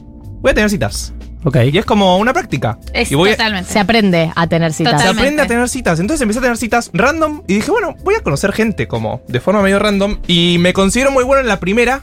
[0.41, 1.13] voy a tener citas.
[1.45, 1.59] Ok.
[1.73, 2.79] Y es como una práctica.
[2.93, 3.73] Es y voy a- totalmente.
[3.73, 4.93] Se aprende a tener citas.
[4.93, 5.21] se Totalmente.
[5.23, 6.01] aprende a tener citas.
[6.01, 9.39] Entonces empecé a tener citas random y dije, bueno, voy a conocer gente como de
[9.41, 10.19] forma medio random.
[10.27, 12.03] Y me considero muy bueno en la primera.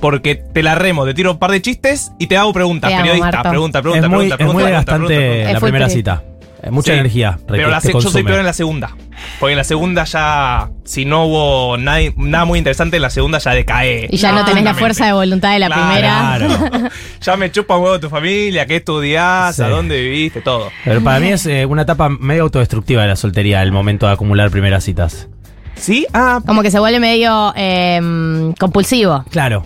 [0.00, 2.88] Porque te la remo, te tiro un par de chistes y te hago preguntas.
[2.88, 3.50] Te amo, periodista, Marto.
[3.50, 5.48] pregunta, pregunta, es muy, pregunta, es muy pregunta, pregunta, desgastante pregunta, pregunta.
[5.48, 6.22] Es la primera cita.
[6.62, 6.98] Eh, Mucha Sí.
[6.98, 7.38] energía.
[7.48, 7.70] Pero
[8.00, 8.90] yo soy peor en la segunda.
[9.38, 13.38] Porque en la segunda ya, si no hubo nada, nada muy interesante, en la segunda
[13.38, 14.08] ya decae.
[14.10, 16.48] Y ya no, tenés la fuerza de voluntad de la Claro.
[16.48, 16.90] primera.
[17.20, 19.62] ya me chupa un huevo tu familia, qué estudiás, Sí.
[19.62, 20.70] a dónde viviste, todo.
[20.84, 24.12] Pero para mí es eh, una etapa medio autodestructiva de la soltería, el momento de
[24.12, 25.28] acumular primeras citas.
[25.76, 26.06] ¿Sí?
[26.12, 29.24] Ah, Como que se vuelve medio eh, compulsivo.
[29.30, 29.64] Claro.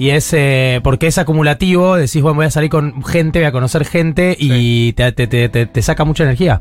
[0.00, 3.50] Y es eh, porque es acumulativo, decís, bueno, voy a salir con gente, voy a
[3.50, 6.60] conocer gente y te, te- te- te- te saca mucha energía.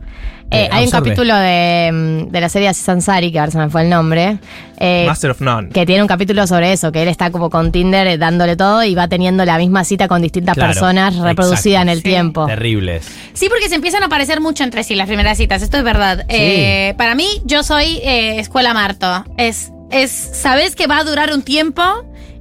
[0.50, 3.60] Eh, Eh, hay un capítulo de, mm, de la serie Aziz Ansari, que ahora se
[3.60, 4.40] me fue el nombre,
[4.80, 5.70] eh, Master of None.
[5.70, 8.96] que tiene un capítulo sobre eso, que él está como con Tinder dándole todo y
[8.96, 11.82] va teniendo la misma cita con distintas Claro, personas reproducida exacto.
[11.84, 12.04] en el Sí.
[12.06, 12.46] tiempo.
[12.48, 13.08] Terribles.
[13.34, 16.26] Sí, porque se empiezan a parecer mucho entre sí las primeras citas, esto es verdad.
[16.28, 19.26] Eh, para mí, yo soy eh, escuela Marto.
[19.38, 21.84] Es, es, sabes que va a durar un tiempo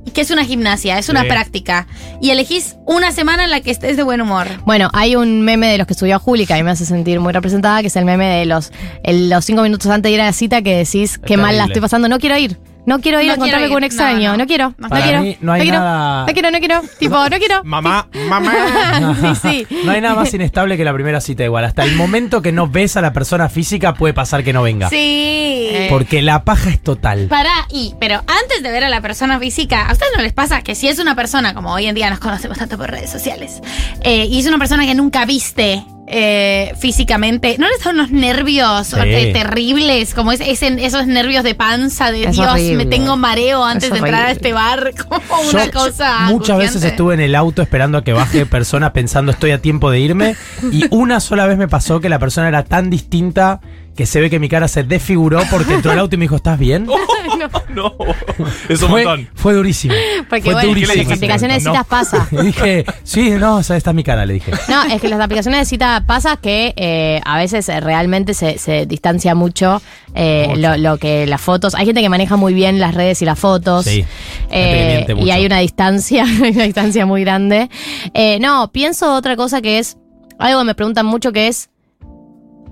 [0.06, 1.28] y que es una gimnasia, es una Sí.
[1.28, 1.86] práctica.
[2.22, 4.46] Y elegís una semana en la que estés de buen humor.
[4.64, 7.20] Bueno, hay un meme de los que subió Juli que a mí me hace sentir
[7.20, 8.72] muy representada, que es el meme de los,
[9.02, 11.64] el- los cinco minutos antes de ir a la cita que decís qué mal la
[11.66, 12.56] estoy pasando, no quiero ir.
[12.86, 14.46] No quiero ir No a encontrarme con un extraño, No, no, no.
[14.46, 15.20] quiero, no, Para quiero.
[15.22, 17.60] mí no hay quiero, nada- no quiero, no quiero, tipo, no quiero.
[17.64, 19.16] Mamá, mamá.
[19.42, 19.76] sí, sí.
[19.84, 21.64] No hay nada más inestable que la primera cita igual.
[21.64, 24.88] Hasta el momento que no ves a la persona física puede pasar que no venga.
[24.88, 25.68] Sí.
[25.90, 27.26] Porque la paja es total.
[27.28, 30.62] Para y, pero antes de ver a la persona física, ¿a ustedes no les pasa
[30.62, 33.60] que si es una persona, como hoy en día nos conocemos tanto por redes sociales,
[34.02, 38.86] eh, y es una persona que nunca viste eh, físicamente, ¿no les dan unos nervios
[38.88, 38.96] Sí.
[39.00, 40.14] eh, terribles?
[40.14, 42.76] Como es, ese- esos nervios de panza, de Es Dios, horrible.
[42.76, 46.20] me tengo mareo antes Es de entrar a este bar, como Yo una cosa.
[46.28, 49.90] muchas veces estuve en el auto esperando a que baje persona pensando estoy a tiempo
[49.90, 50.36] de irme
[50.72, 53.60] y una sola vez me pasó que la persona era tan distinta
[53.96, 56.36] que se ve que mi cara se desfiguró porque entró al auto y me dijo
[56.36, 56.86] ¿estás bien?
[57.70, 57.94] no,
[58.68, 59.28] es un fue, montón.
[59.34, 59.94] fue durísimo.
[60.28, 61.02] Porque Fue bueno, durísimo.
[61.08, 61.72] las aplicaciones de No.
[61.74, 62.28] citas pasa.
[62.32, 64.52] Y dije, sí, no, o sea, esta es mi cara, le dije.
[64.68, 68.58] No, es que las aplicaciones de cita pasa que eh, a veces eh, realmente se,
[68.58, 69.80] se distancia mucho,
[70.14, 70.60] eh, Mucho.
[70.60, 71.74] Lo, lo que las fotos.
[71.74, 73.84] Hay gente que maneja muy bien las redes y las fotos.
[73.84, 74.06] Sí, gente
[74.50, 77.68] que Eh, miente y hay una distancia, hay una distancia muy grande.
[78.14, 79.96] Eh, no, pienso otra cosa que es
[80.38, 81.70] algo que me preguntan mucho que es.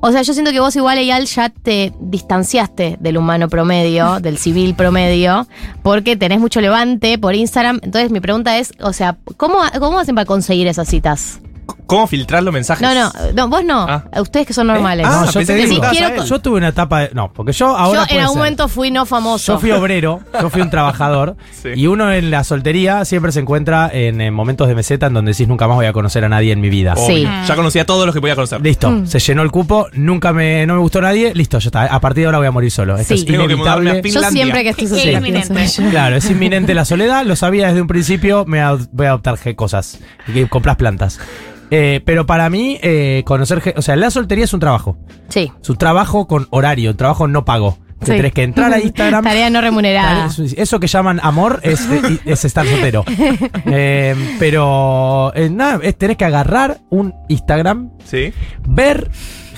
[0.07, 4.37] O sea, yo siento que vos igual, Eyal, ya te distanciaste del humano promedio, del
[4.37, 5.47] civil promedio,
[5.83, 7.81] porque tenés mucho levante por Instagram.
[7.83, 11.41] Entonces mi pregunta es, o sea, ¿cómo, cómo hacen para conseguir esas citas?
[11.87, 12.83] ¿Cómo filtrar los mensajes?
[12.83, 13.87] No, no, no, vos no.
[13.89, 14.05] Ah.
[14.21, 15.07] Ustedes que son normales.
[15.09, 17.11] Ah, No, yo te digo, quiero tuve una etapa de.
[17.15, 18.07] No, porque yo ahora.
[18.09, 18.39] yo en algún ser.
[18.39, 19.53] momento fui no famoso.
[19.55, 21.37] Yo fui obrero, yo fui un trabajador.
[21.65, 21.71] Sí.
[21.77, 25.47] Y uno en la soltería siempre se encuentra en, momentos de meseta en donde decís
[25.49, 26.95] nunca más voy a conocer a nadie en mi vida.
[26.97, 27.27] Sí.
[27.47, 28.61] Ya conocía a todos los que podía conocer.
[28.61, 29.07] Listo, Mm.
[29.07, 31.85] se llenó el cupo, nunca me, no me gustó nadie, listo, ya está.
[31.85, 32.97] A partir de ahora voy a morir solo.
[32.97, 33.21] Esto Sí.
[33.21, 34.27] es Tengo que mudarme a inevitable.
[34.27, 35.19] Yo siempre que estoy Sí, soltera
[35.65, 35.91] ello.
[35.91, 38.63] Claro, es inminente la soledad, lo sabía desde un principio, me
[38.93, 41.19] voy a adoptar cosas, y que compras plantas.
[41.71, 43.75] Eh, pero para mí, eh, conocer.
[43.77, 44.97] O sea, la soltería es un trabajo.
[45.29, 45.51] Sí.
[45.63, 47.79] Es un trabajo con horario, un trabajo no pago.
[48.01, 48.13] Que Sí.
[48.19, 49.25] Tenés que entrar a Instagram.
[49.25, 50.29] Tarea no remunerada.
[50.57, 53.05] Eso que llaman amor es, eh, es estar soltero.
[53.67, 58.33] Eh, pero eh, nada, es, tenés que agarrar un Instagram, Sí.
[58.67, 59.11] ver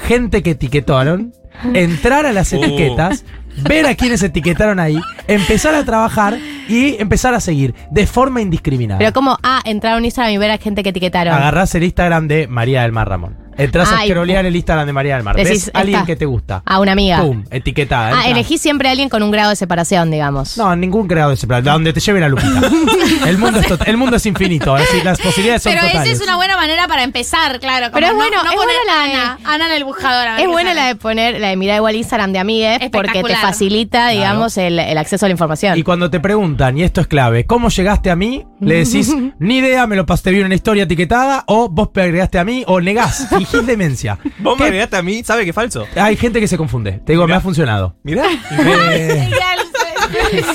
[0.06, 1.32] gente que etiquetaron,
[1.74, 2.62] entrar a las Uh.
[2.62, 3.24] etiquetas,
[3.56, 6.38] ver a quienes etiquetaron ahí, empezar a trabajar
[6.68, 8.98] y empezar a seguir de forma indiscriminada.
[8.98, 11.34] Pero como, ah, entrar a un Instagram y ver a gente que etiquetaron.
[11.34, 13.45] Agarrás el Instagram de María del Mar Ramón.
[13.58, 15.36] Entrás Ay, a scrollear el Instagram de María del Mar.
[15.36, 16.06] Decís, Ves a alguien esta.
[16.06, 16.62] que te gusta.
[16.64, 17.20] A una amiga.
[17.22, 18.08] Pum, etiquetada.
[18.08, 18.30] Ah, entra.
[18.30, 20.56] elegí siempre a alguien con un grado de separación, digamos.
[20.58, 21.62] No, ningún creado de plan.
[21.64, 22.60] Donde te lleve la lupita.
[23.26, 24.74] el, mundo es tot- el mundo es infinito.
[24.74, 26.12] Así, las posibilidades son Pero esa totales.
[26.20, 27.86] es una buena manera para empezar, claro.
[27.86, 29.84] como Pero es no- bueno, no es poner buena la de- Ana, Ana en el
[29.84, 30.28] buscador.
[30.28, 30.80] a ver Es buena sale.
[30.80, 34.78] la de poner, la de mirar igual Instagram de amigues, porque te facilita, digamos, el,
[34.78, 35.78] el acceso a la información.
[35.78, 38.44] Y cuando te preguntan, y esto es clave, ¿cómo llegaste a mí?
[38.60, 42.02] Le decís, ni idea, me lo pasé bien en una historia etiquetada, o vos me
[42.02, 44.18] agregaste a mí, o negás, fingís demencia.
[44.38, 44.60] Vos ¿Qué?
[44.62, 45.86] me agregaste a mí, ¿sabe que es falso?
[45.96, 46.92] Hay gente que se confunde.
[47.04, 47.96] Te digo, me ha funcionado.
[48.02, 48.24] Mirá.
[48.52, 49.30] Eh,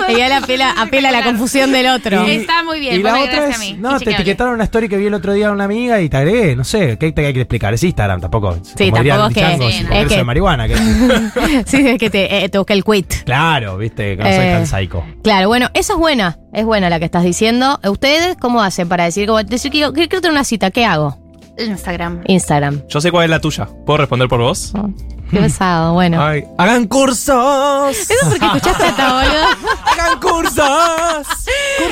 [0.08, 2.26] Ella apela, apela a la confusión del otro.
[2.28, 2.96] Y- Está muy bien.
[3.00, 3.74] y la otra es, a mí.
[3.78, 4.16] no, Qué te chequeable.
[4.22, 6.64] etiquetaron una story que vi el otro día a una amiga y te agregué, no
[6.64, 7.74] sé, ¿qué te hay que explicar?
[7.74, 8.58] Es Instagram, tampoco.
[8.64, 9.94] Sí, tampoco es que- changos, sí, no.
[9.96, 10.68] Es que- de marihuana.
[10.68, 10.76] que-
[11.66, 13.24] sí, es que te, eh, te busca el quit.
[13.26, 15.04] claro, viste, que no soy Eh, tan psycho.
[15.24, 17.80] Claro, bueno, eso es buena, es buena la que estás diciendo.
[17.84, 20.72] ¿Ustedes cómo hacen para decir, como, decir que yo que quiero tener una cita?
[20.72, 21.21] ¿Qué hago?
[21.58, 22.22] Instagram.
[22.28, 22.88] Instagram.
[22.88, 23.68] Yo sé cuál es la tuya.
[23.86, 24.74] ¿Puedo responder por vos?
[25.32, 26.22] Qué pesado, bueno.
[26.22, 27.98] Ay, hagan cursos.
[27.98, 29.46] Eso porque escuchaste esta, boludo.
[29.86, 31.28] Hagan cursos.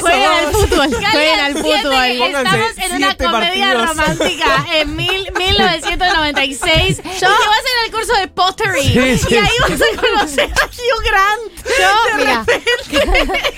[0.01, 2.05] Jueguen al fútbol, jueguen al fútbol.
[2.35, 3.87] Estamos en una comedia partidos.
[3.87, 6.97] romántica en mil, 1996.
[6.97, 8.83] Yo y que vas a hacer el curso de pottery.
[8.83, 9.33] Sí, sí.
[9.33, 11.67] Y ahí vas a conocer a Hugh Grant.
[11.79, 12.45] Yo, mira.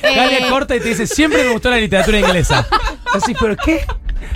[0.04, 2.68] Eh, Galia corta y te dice, siempre me gustó la literatura inglesa.
[3.14, 3.86] Así, ¿pero qué?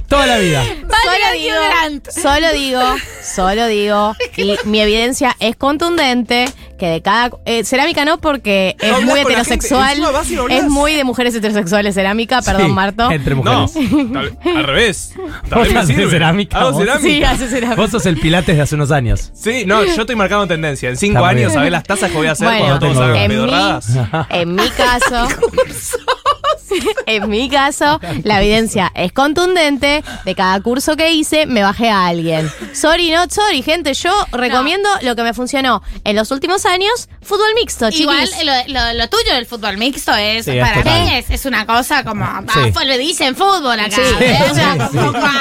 [0.07, 0.63] Toda la vida.
[0.63, 2.09] Solo digo, Grant.
[2.11, 2.81] solo digo,
[3.25, 6.45] solo digo, y mi evidencia es contundente
[6.79, 10.93] que de cada eh, cerámica no porque es No muy heterosexual, gente, no es muy
[10.93, 13.11] de mujeres heterosexuales cerámica, perdón Sí, Marto.
[13.11, 14.11] Entre No, mujeres.
[14.13, 15.13] tal- al revés.
[15.17, 16.81] ¿Vos También me haces cerámica, Hago vos?
[16.81, 17.07] cerámica.
[17.07, 17.81] Sí, hace cerámica.
[17.81, 19.31] Vos sos el Pilates de hace unos años.
[19.33, 20.89] Sí, no, yo estoy marcando tendencia.
[20.89, 21.53] En cinco años.
[21.53, 23.87] ¿sabés las tazas que voy a hacer Bueno, cuando todos hagan en mi, pedorradas?
[24.29, 25.27] en mi caso,
[27.05, 30.03] en mi caso, la evidencia es contundente.
[30.25, 32.49] De cada curso que hice, me bajé a alguien.
[32.73, 33.93] Sorry, not sorry, gente.
[33.93, 38.45] Yo recomiendo lo que me funcionó en los últimos años: fútbol mixto, Igual chiquis.
[38.45, 42.03] lo, lo- lo tuyo del fútbol mixto es, Sí, para mí es, es una cosa
[42.03, 42.71] como, ah, Sí.
[42.71, 43.95] fue- le dicen fútbol acá.
[43.95, 44.37] Sí, ¿eh?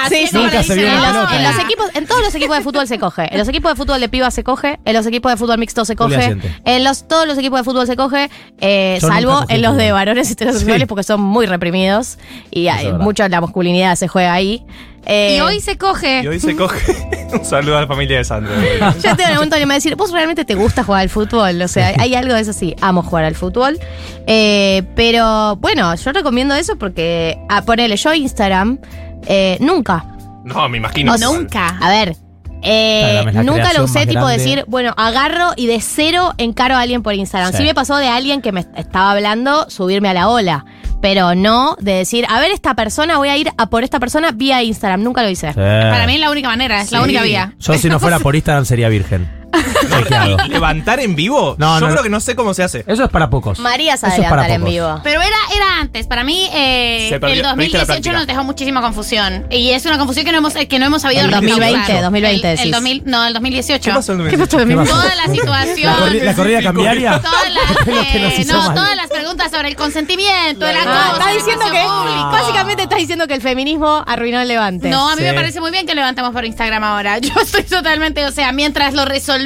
[0.08, 3.28] Sí, en, los, equipos, en todos los equipos de fútbol se coge.
[3.30, 4.78] En los equipos de fútbol de piba se coge.
[4.84, 6.36] En los equipos de fútbol mixto se coge.
[6.64, 8.30] En los, todos los equipos de fútbol se coge.
[8.60, 10.86] eh, salvo en los de varones heterosexuales Sí.
[10.86, 12.18] porque son muy reprimidos.
[12.50, 14.64] Y hay mucho la masculinidad se juega ahí.
[15.06, 16.22] Eh, Y hoy se coge.
[16.22, 16.80] Y hoy se coge.
[17.32, 18.52] Un saludo a la familia de Sandro.
[19.02, 21.02] Yo estoy en el momento que me va a decir, ¿vos realmente te gusta jugar
[21.02, 21.60] al fútbol?
[21.60, 23.78] O sea, hay algo de eso sí, amo jugar al fútbol.
[24.26, 28.78] Eh, pero bueno, yo recomiendo eso porque, a ponerle yo Instagram,
[29.26, 30.06] eh, nunca.
[30.44, 31.12] No, me imagino.
[31.14, 31.76] O nunca.
[31.80, 32.16] A ver.
[32.62, 34.38] eh, nunca lo usé tipo grande.
[34.38, 37.52] decir, bueno, agarro y de cero encaro a alguien por Instagram.
[37.52, 37.58] Sí.
[37.58, 37.64] Sí.
[37.64, 40.64] me pasó de alguien que me estaba hablando subirme a la ola,
[41.04, 44.32] pero no de decir, a ver esta persona, voy a ir a por esta persona
[44.32, 45.02] vía Instagram.
[45.02, 45.52] Nunca lo hice.
[45.52, 47.52] Para mí es la única manera, es la única vía.
[47.58, 49.43] Yo si no fuera por Instagram sería virgen.
[50.48, 51.54] ¿Levantar en vivo?
[51.58, 52.02] No, Yo no, creo no.
[52.02, 52.84] que no sé cómo se hace.
[52.86, 53.58] Eso es para pocos.
[53.58, 54.72] María sabe Eso es para levantar en pocos.
[54.74, 55.00] vivo.
[55.04, 56.06] Pero era, era antes.
[56.06, 58.12] Para mí, eh, Se perdió- el perdiste la 2018 práctica.
[58.12, 59.46] nos dejó muchísima confusión.
[59.50, 61.50] Y es una confusión que no hemos, que no hemos sabido El recaudar.
[61.50, 62.72] 2020, 2020 El, el decís.
[62.72, 63.82] 2000, no, el 2018.
[63.90, 65.02] ¿Qué pasó en el ¿Qué pasó en 2018?
[65.02, 65.92] Toda la situación.
[65.92, 67.20] La, corri- la corrida cambiaria.
[67.20, 68.74] Todas las, Lo que nos eh, hizo no, mal.
[68.74, 72.30] todas las preguntas sobre el consentimiento, el Ah, acoso, estás el diciendo que, espacio público.
[72.30, 74.88] básicamente estás diciendo que el feminismo arruinó el levante.
[74.88, 75.28] No, a mí Sí.
[75.28, 77.18] me parece muy bien que levantemos por Instagram ahora.
[77.24, 79.43] Yo estoy totalmente, o sea, mientras lo resolvemos,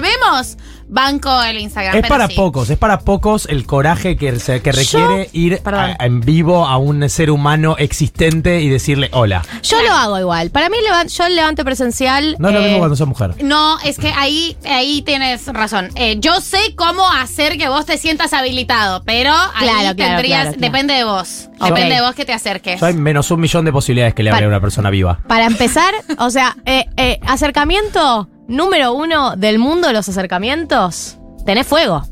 [0.91, 1.97] banco el Instagram.
[1.97, 2.35] Es pero para sí.
[2.35, 6.79] pocos, es para pocos el coraje que, se- que requiere ir a- en vivo a
[6.79, 9.43] un ser humano existente y decirle hola.
[9.62, 10.51] Yo lo hago igual.
[10.51, 12.37] Para mí, levan- yo el levante presencial.
[12.39, 13.35] No es lo eh, mismo cuando sos mujer.
[13.45, 15.91] No, es que ahí, ahí tienes razón.
[15.95, 20.57] Eh, yo sé cómo hacer que vos te sientas habilitado, pero ahí Claro, tendrías, claro,
[20.57, 20.61] claro.
[20.61, 21.49] depende de vos.
[21.62, 22.83] Depende de vos que te acerques.
[22.83, 25.19] Hay menos un millón de posibilidades que le hable a una persona viva.
[25.27, 31.16] Para empezar, o sea, eh, eh, acercamiento número uno del mundo de los acercamientos.
[31.47, 32.03] Tenés fuego.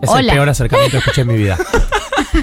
[0.00, 0.20] Es Hola.
[0.20, 1.58] el peor acercamiento que escuché en mi vida.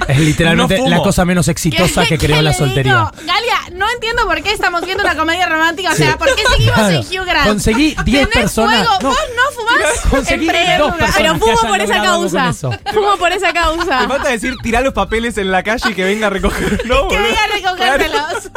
[0.08, 0.90] Es literalmente No fumo.
[0.95, 2.94] la cosa menos exitosa que creó ¿Qué la soltería.
[2.94, 3.12] digo?
[3.26, 5.91] Galia, no entiendo por qué estamos viendo una comedia romántica.
[5.91, 6.18] O sea, Sí.
[6.18, 6.95] ¿por qué seguimos Claro.
[6.95, 7.48] en Hugh Grant?
[7.48, 8.88] Conseguí 10 ¿Tenés personas.
[8.88, 9.02] fuego?
[9.02, 9.10] No.
[9.10, 9.99] ¿Vos no fumás?
[10.10, 10.99] Conseguí En primer dos lugar.
[10.99, 11.16] personas.
[11.18, 12.49] Pero que fumo hayan por esa logrado algo con causa.
[12.49, 12.72] eso.
[12.94, 14.08] Fumo por esa Me causa.
[14.08, 16.82] falta decir, tirá los papeles en la calle y que venga a recoger.
[16.86, 17.24] No, Que boludo.
[17.24, 18.52] venga a recogértelos.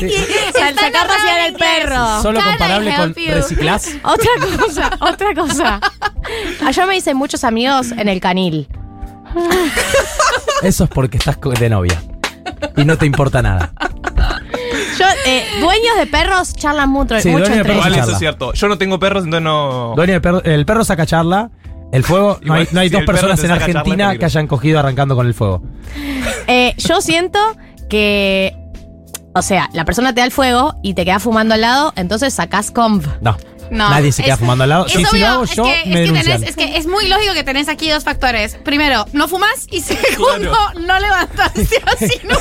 [0.00, 2.22] Mikey, Sal- pasear al perro.
[2.22, 3.34] Solo Can I comparable con help you?
[3.34, 3.90] reciclás.
[4.02, 5.80] Otra cosa, otra cosa.
[6.72, 8.68] Yo me hice muchos amigos en el canil.
[10.62, 12.02] Eso es porque estás co- de novia.
[12.76, 13.72] Y no te importa nada.
[14.98, 17.96] Yo, eh, dueños de perros charlan mucho, Sí, mucho dueños de entre perros Igual ellos.
[17.96, 18.12] eso charla.
[18.14, 18.52] es cierto.
[18.54, 19.92] Yo no tengo perros, entonces no.
[19.94, 21.50] Dueño del perro, el perro saca charla.
[21.92, 23.60] El fuego, no hay, Igual, no hay si dos el perro personas te en saca
[23.60, 24.18] charla, es Argentina peligro.
[24.20, 25.62] que hayan cogido arrancando con el fuego.
[26.46, 27.38] Eh, yo siento
[27.88, 28.56] que.
[29.36, 32.32] O sea, la persona te da el fuego y te queda fumando al lado, entonces
[32.32, 33.06] sacás conv.
[33.20, 33.36] No.
[33.68, 34.86] No, Nadie se queda es- fumando al lado.
[34.86, 36.76] Es Si, si obvio, lo hago es yo, que, me es, que tenés- es que
[36.78, 38.54] es muy lógico que tenés aquí dos factores.
[38.64, 40.56] Primero, no fumas y segundo,
[40.86, 41.52] no levantas.
[41.56, 42.36] Sí o sí, no.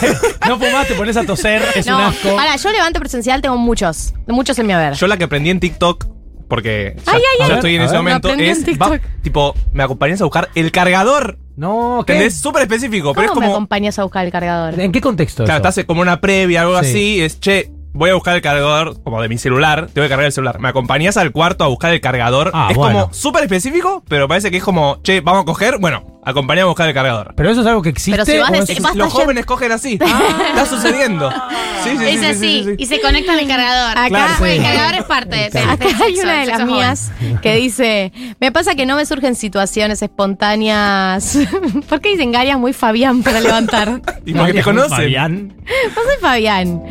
[0.47, 2.35] no fumás, te pones a toser, es un No, asco.
[2.35, 4.13] para, yo levante presencial tengo muchos.
[4.27, 4.93] Muchos en mi haber.
[4.93, 6.05] Yo la que aprendí en TikTok,
[6.47, 7.51] porque ya, Ay, ay, ya ay.
[7.53, 8.39] estoy en ese momento, es.
[8.59, 9.01] en va- TikTok.
[9.23, 11.39] tipo, me acompañas a buscar el cargador.
[11.55, 12.13] No, ¿qué?
[12.13, 12.37] ¿Entendés?
[12.37, 13.55] Súper específico, pero ¿Cómo es me como.
[13.55, 14.79] acompañas a buscar el cargador?
[14.79, 15.69] ¿En qué contexto Claro, eso?
[15.69, 16.85] estás como una previa, algo Sí.
[16.89, 17.71] así, es che.
[17.95, 20.59] Voy a buscar el cargador como de mi celular, tengo que cargar el celular.
[20.59, 22.51] ¿Me acompañás al cuarto a buscar el cargador?
[22.53, 23.01] Ah, es bueno.
[23.03, 26.65] como súper específico, pero parece que es como, che, vamos a coger, bueno, acompañame a
[26.65, 27.33] buscar el cargador.
[27.37, 28.11] Pero eso es algo que existe.
[28.11, 29.93] Pero si vas o de- es- vas- Los yendo- jóvenes cogen así.
[30.49, 31.31] Está sucediendo.
[31.83, 32.75] Sí, sí, sí, Es sí, así, sí, sí, sí.
[32.79, 33.97] y se conecta al cargador.
[33.97, 34.43] Acá- Claro, sí.
[34.51, 36.73] El cargador es parte de, de- Acá del hay sexo, una de del las sexo
[36.73, 37.11] mías
[37.41, 38.11] que dice,
[38.41, 41.37] me pasa que no me surgen situaciones espontáneas.
[41.89, 44.01] ¿Por qué dicen Garias muy Fabián para levantar?
[44.25, 44.89] Y porque te conocen.
[44.89, 45.53] Fabián.
[45.57, 46.81] No soy Fabián.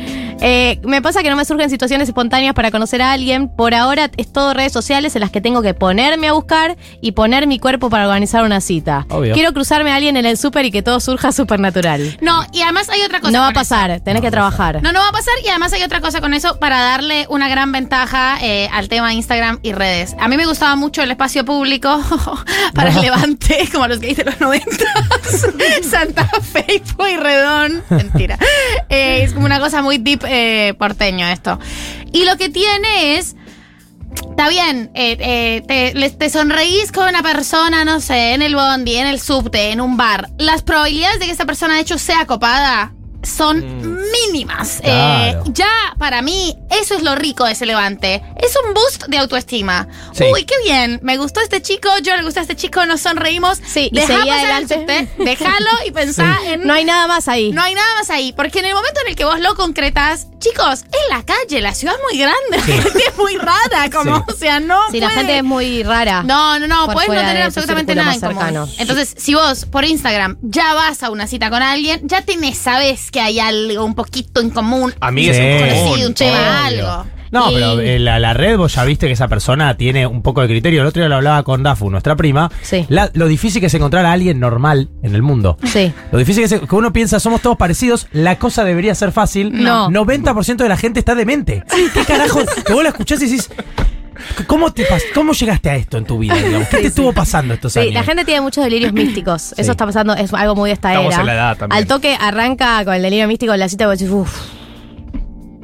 [0.40, 3.48] Eh, me pasa que no me surgen situaciones espontáneas para conocer a alguien.
[3.48, 7.12] Por ahora es todo redes sociales en las que tengo que ponerme a buscar y
[7.12, 9.06] poner mi cuerpo para organizar una cita.
[9.10, 9.34] Obvio.
[9.34, 12.16] Quiero cruzarme a alguien en el súper y que todo surja súper natural.
[12.20, 13.32] No, y además hay otra cosa.
[13.32, 13.70] No va a con eso.
[13.70, 14.82] pasar, tenés que trabajar.
[14.82, 17.48] No, no va a pasar y además hay otra cosa con eso para darle una
[17.48, 20.16] gran ventaja eh, al tema Instagram y redes.
[20.18, 22.00] A mí me gustaba mucho el espacio público
[22.74, 24.70] para el levante, como los gays de los 90.
[25.82, 27.82] Santa Fe y Pueyrredón.
[27.90, 28.38] Mentira.
[28.88, 31.58] Eh, es como una cosa muy deep eh, porteño esto.
[32.12, 33.36] Y lo que tiene es...
[34.30, 38.94] Está bien, eh, eh, te, te sonreís con una persona, no sé, en el bondi,
[38.94, 40.30] en el subte, en un bar.
[40.38, 42.93] Las probabilidades de que esa persona de hecho sea copada
[43.24, 44.78] son mínimas.
[44.82, 45.40] Claro.
[45.40, 45.68] Eh, ya
[45.98, 48.22] para mí, eso es lo rico de ese levante.
[48.36, 49.88] Es un boost de autoestima.
[50.12, 50.24] Sí.
[50.32, 51.00] Uy, qué bien.
[51.02, 53.58] Me gustó este chico, yo le gustó a este chico, nos sonreímos.
[53.66, 55.08] Sí, y seguí adelante.
[55.18, 56.66] déjalo y pensá en.
[56.66, 57.52] No hay nada más ahí.
[57.52, 60.28] No hay nada más ahí, porque en el momento en el que vos lo concretas,
[60.38, 64.16] chicos, es la calle, la ciudad es muy grande, la gente es muy rara, como,
[64.18, 64.22] Sí.
[64.28, 64.78] o sea, no.
[64.90, 66.22] Sí, la gente es muy rara.
[66.22, 68.68] No, no, no, puedes no tener absolutamente nada en común.
[68.78, 73.10] Entonces, si vos por Instagram ya vas a una cita con alguien, ya tenés, sabes
[73.14, 74.92] que hay algo un poquito en común.
[75.00, 75.42] Amigas Sí.
[75.42, 75.78] en común.
[75.84, 76.90] Conocido, un tema, Obvio.
[76.90, 77.06] algo.
[77.30, 80.22] No, Y- pero eh, la, la red, vos ya viste que esa persona tiene un
[80.22, 80.82] poco de criterio.
[80.82, 82.50] El otro día lo hablaba con Dafu, nuestra prima.
[82.62, 82.86] Sí.
[82.88, 85.56] La- lo difícil que es encontrar a alguien normal en el mundo.
[85.64, 85.92] Sí.
[86.12, 89.50] Lo difícil que es que uno piensa, somos todos parecidos, la cosa debería ser fácil.
[89.64, 89.90] No.
[89.90, 91.64] 90% de la gente está demente.
[91.92, 92.40] ¿Qué carajo?
[92.66, 93.50] Que vos la escuchás y decís,
[94.46, 96.34] ¿cómo, te ¿cómo llegaste a esto en tu vida?
[96.34, 96.68] digamos?
[96.68, 97.94] ¿Qué te estuvo pasando estos Sí, años?
[97.94, 99.42] la gente tiene muchos delirios místicos.
[99.42, 99.54] Sí.
[99.58, 101.20] Eso está pasando, es algo muy de esta Estamos era.
[101.20, 101.78] en la edad también.
[101.78, 104.40] Al toque arranca con el delirio místico la cita y vos decís, uff,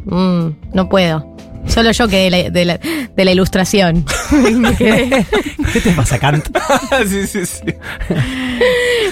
[0.06, 1.29] no puedo.
[1.66, 2.78] Solo yo quedé de la, de la,
[3.16, 4.04] de la ilustración.
[4.78, 6.46] ¿Qué te pasa, Kant?
[7.08, 7.62] sí, sí, sí.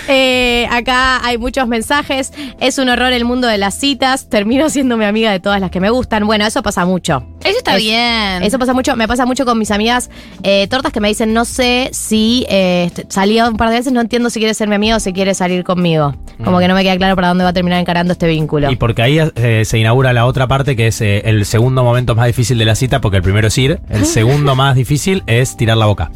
[0.08, 2.32] Eh, acá hay muchos mensajes.
[2.60, 4.28] Es un horror el mundo de las citas.
[4.28, 6.26] Termino siendo mi amiga de todas las que me gustan.
[6.26, 7.24] Bueno, eso pasa mucho.
[7.44, 8.42] Eso está Es- bien.
[8.42, 10.10] Eso pasa mucho, me pasa mucho con mis amigas
[10.42, 13.92] eh, tortas que me dicen, no sé si eh, est- salí un par de veces,
[13.92, 16.14] no entiendo si quiere ser mi amigo o si quiere salir conmigo.
[16.44, 16.60] Como Mm.
[16.60, 18.70] que no me queda claro para dónde va a terminar encarando este vínculo.
[18.70, 22.14] Y porque ahí eh, se inaugura la otra parte que es eh, el segundo momento
[22.14, 25.56] más difícil de la cita, porque el primero es ir, el segundo más difícil es
[25.56, 26.10] tirar la boca.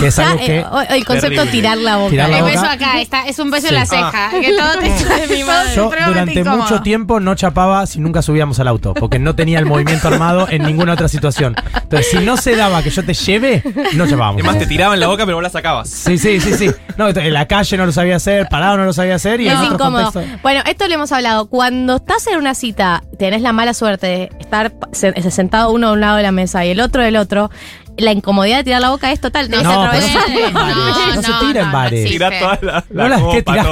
[0.00, 0.60] Que es algo eh, que...
[0.70, 1.50] o- el concepto Terrible.
[1.50, 2.10] tirar la boca.
[2.10, 2.52] Tirar la el boca.
[2.60, 3.74] beso acá, está, es un beso Sí.
[3.74, 4.30] en la ceja.
[4.30, 5.74] Que todo te de mi madre.
[5.74, 9.64] Yo durante mucho tiempo no chapaba si nunca subíamos al auto, porque no tenía el
[9.66, 11.54] movimiento armado en ninguna otra situación.
[11.82, 13.62] Entonces, si no se daba que yo te lleve,
[13.94, 14.42] no chapábamos.
[14.42, 15.88] Además te tiraban la boca, pero vos la sacabas.
[15.88, 16.70] Sí, sí, sí, sí.
[16.98, 19.52] No, en la calle no lo sabía hacer, parado no lo sabía hacer y en
[19.54, 20.12] es otros incómodo.
[20.12, 21.46] contextos- Bueno, esto lo hemos hablado.
[21.48, 25.92] Cuando estás en una cita, tenés la mala suerte de estar se- sentado uno a
[25.92, 27.50] un lado de la mesa y el otro del otro,
[27.98, 29.50] la incomodidad de tirar la boca es total.
[29.50, 31.14] No, pero no se tira en bares.
[31.16, 32.00] No se tira en bares.
[32.04, 32.12] existe.
[32.28, 33.66] Tira toda la, No la las que tirás.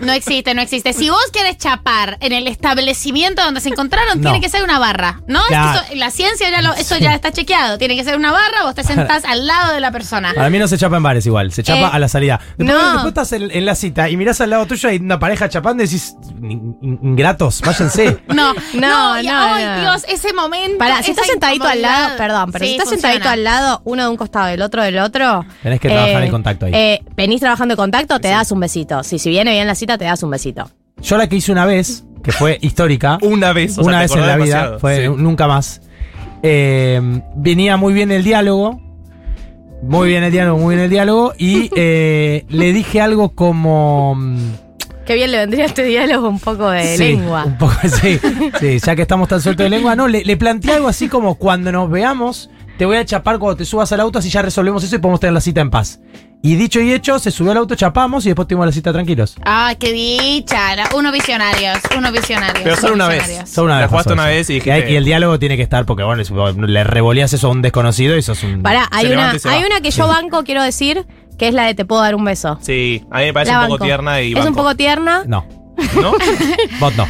[0.00, 0.92] No existe, no existe.
[0.92, 4.30] Si vos querés chapar en el establecimiento donde se encontraron, No.
[4.30, 5.20] tiene que ser una barra.
[5.26, 5.40] ¿No?
[5.40, 5.80] Es que Claro.
[5.86, 7.78] eso- la ciencia ya lo, eso ya está chequeado.
[7.78, 10.32] Tiene que ser una barra, vos te sentás al lado de la persona.
[10.34, 12.40] Para mí no se chapa en bares igual, se chapa Eh, a la salida.
[12.56, 12.92] Después, no.
[12.92, 15.48] después estás en, en la cita y mirás al lado tuyo y hay una pareja
[15.48, 18.18] chapando y decís, "In- in- ingratos, váyanse.
[18.28, 19.80] No, No, no, no, ay, no.
[19.80, 20.78] Dios, ese momento.
[20.78, 23.14] Pará, si estás sentadito al lado, perdón, pero Sí, si estás funciona.
[23.28, 25.44] Al lado, uno de un costado y el otro del otro.
[25.62, 26.72] Tenés que trabajar en contacto ahí.
[26.74, 29.02] eh, venís trabajando en contacto, te das un besito.
[29.02, 30.70] Si, si viene bien la cita, te das un besito.
[31.02, 33.18] Yo la que hice una vez, que fue histórica.
[33.22, 35.08] Una vez, o sea, Una vez en la vida, demasiado, fue sí.
[35.16, 35.80] nunca más.
[36.42, 37.00] Eh,
[37.36, 38.80] venía muy bien el diálogo.
[39.82, 41.32] Muy bien el diálogo, muy bien el diálogo.
[41.38, 44.14] Y eh, le dije algo como.
[44.14, 44.50] mm,
[45.06, 47.44] Qué bien le vendría este diálogo un poco de sí, lengua.
[47.44, 48.20] Un poco, sí,
[48.60, 49.96] sí, ya que estamos tan sueltos de lengua.
[49.96, 52.48] No, le, le planteé algo así como cuando nos veamos,
[52.80, 55.20] te voy a chapar cuando te subas al auto, así ya resolvemos eso y podemos
[55.20, 56.00] tener la cita en paz.
[56.42, 59.36] Y dicho y hecho, se subió al auto, chapamos y después tuvimos la cita tranquilos.
[59.44, 60.74] Ay, qué dicha.
[60.76, 62.62] la- Unos visionarios, unos visionarios.
[62.64, 63.18] Pero solo una vez.
[63.18, 63.50] visionarios.
[63.50, 63.90] Solo una La vez.
[63.90, 64.36] jugaste pasó una eso.
[64.38, 66.22] vez y Y, dijiste- hay- y el diálogo tiene que estar porque, bueno,
[66.66, 68.62] le revoleas eso a un desconocido y sos un.
[68.62, 69.66] Pará, hay una, levanta y se hay va.
[69.66, 71.04] una que yo banco, quiero decir,
[71.36, 72.58] que es la de te puedo dar un beso.
[72.62, 73.84] Sí, a mí me parece La un poco banco.
[73.84, 74.56] tierna y Es un banco.
[74.56, 75.24] poco tierna.
[75.26, 75.44] No,
[76.00, 76.12] ¿No?
[76.80, 77.06] vos no.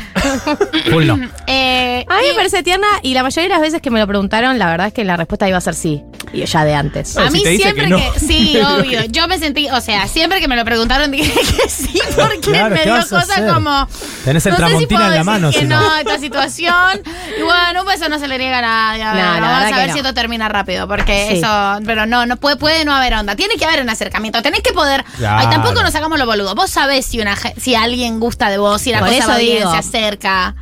[0.90, 1.18] Full no.
[1.47, 4.06] Eh, A mí me parece tierna y la mayoría de las veces que me lo
[4.06, 6.02] preguntaron, la verdad es que la respuesta iba a ser sí.
[6.32, 7.16] Y ya de antes.
[7.16, 7.97] No, A si mí te dice siempre que no.
[8.12, 9.05] que, Sí, obvio.
[9.06, 12.70] Yo me sentí, o sea, siempre que me lo preguntaron dije que sí, porque Claro,
[12.70, 13.88] me ¿qué dio vas a cosas como.
[14.24, 15.80] Tenés el no sé si tramontina puedo en la decir mano, Que si no.
[15.80, 17.02] no, esta situación.
[17.38, 19.02] Y bueno, un beso no se le niega a nadie.
[19.02, 19.92] A ver, No, la vamos verdad a que ver no.
[19.94, 21.38] si esto termina rápido, porque Sí.
[21.38, 21.78] eso.
[21.84, 23.34] Pero no, no puede, puede no haber onda.
[23.34, 24.40] Tiene que haber un acercamiento.
[24.42, 25.05] Tenés que poder.
[25.16, 25.38] Claro.
[25.40, 26.55] Ay, tampoco nos hagamos lo boludo.
[26.55, 29.38] Vos sabés si, una, ge- si alguien gusta de si la Por cosa eso va
[29.38, 29.70] bien, digo.
[29.72, 30.54] se acerca.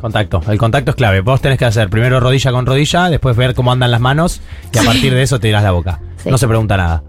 [0.00, 0.40] Contacto.
[0.48, 1.20] El contacto es clave.
[1.22, 4.40] Vos tenés que hacer primero rodilla con rodilla, después ver cómo andan las manos
[4.72, 6.00] y a partir de eso te dirás la boca.
[6.22, 6.30] Sí.
[6.30, 7.02] No se pregunta nada.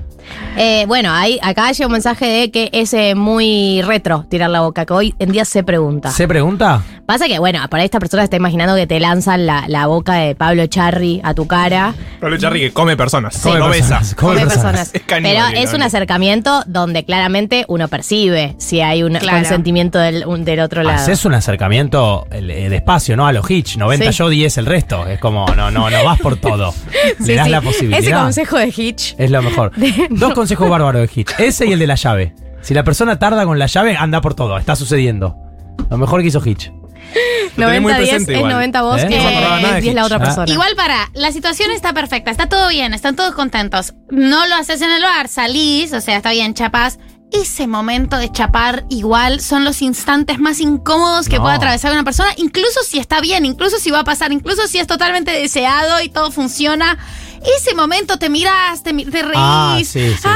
[0.58, 4.62] Eh, bueno, ahí, acá llega un mensaje de que es eh, muy retro tirar la
[4.62, 6.12] boca, que hoy en día se pregunta.
[6.12, 6.82] ¿Se pregunta?
[7.06, 10.36] Pasa que, bueno, para esta persona está imaginando que te lanzan la, la boca de
[10.36, 11.94] Pablo Charri a tu cara.
[12.20, 13.38] Pablo Charri que come personas.
[13.42, 14.90] Come no personas, come Come personas.
[14.90, 14.92] personas.
[14.94, 19.38] Es Pero es un acercamiento donde claramente uno percibe si hay un Claro.
[19.38, 20.98] consentimiento del, un- del otro lado.
[21.02, 23.26] Haces un acercamiento despacio, ¿no?
[23.26, 23.78] A los Hitch.
[23.78, 24.18] 90 Sí.
[24.18, 25.08] yo, 10 el resto.
[25.08, 26.74] Es como, no, no, no vas por todo.
[27.20, 27.52] Sí, Le das sí.
[27.52, 28.00] la posibilidad.
[28.00, 29.16] Ese consejo de Hitch.
[29.18, 29.72] Es lo mejor.
[30.20, 31.32] Dos consejos bárbaros de Hitch.
[31.40, 32.36] Ese y el de la llave.
[32.62, 34.58] Si la persona tarda con la llave, anda por todo.
[34.58, 35.36] Está sucediendo.
[35.90, 36.72] Lo mejor que hizo Hitch.
[37.56, 38.52] Lo tenés muy 90-10 presente es igual.
[38.54, 39.08] 90 vos ¿Eh?
[39.08, 40.06] que No me acordaba nada de es 10 la Hitch.
[40.06, 40.20] otra Ah.
[40.20, 40.52] persona.
[40.54, 43.94] Igual para, la situación está perfecta, está todo bien, están todos contentos.
[44.12, 47.00] No lo haces en el bar, salís, o sea, está bien, chapas.
[47.32, 51.44] Ese momento de chapar igual son los instantes más incómodos que No.
[51.44, 54.80] puede atravesar una persona, incluso si está bien, incluso si va a pasar, incluso si
[54.80, 56.98] es totalmente deseado y todo funciona.
[57.58, 59.36] Ese momento te miras, te, te reís.
[59.38, 60.14] Ah, sí, sí.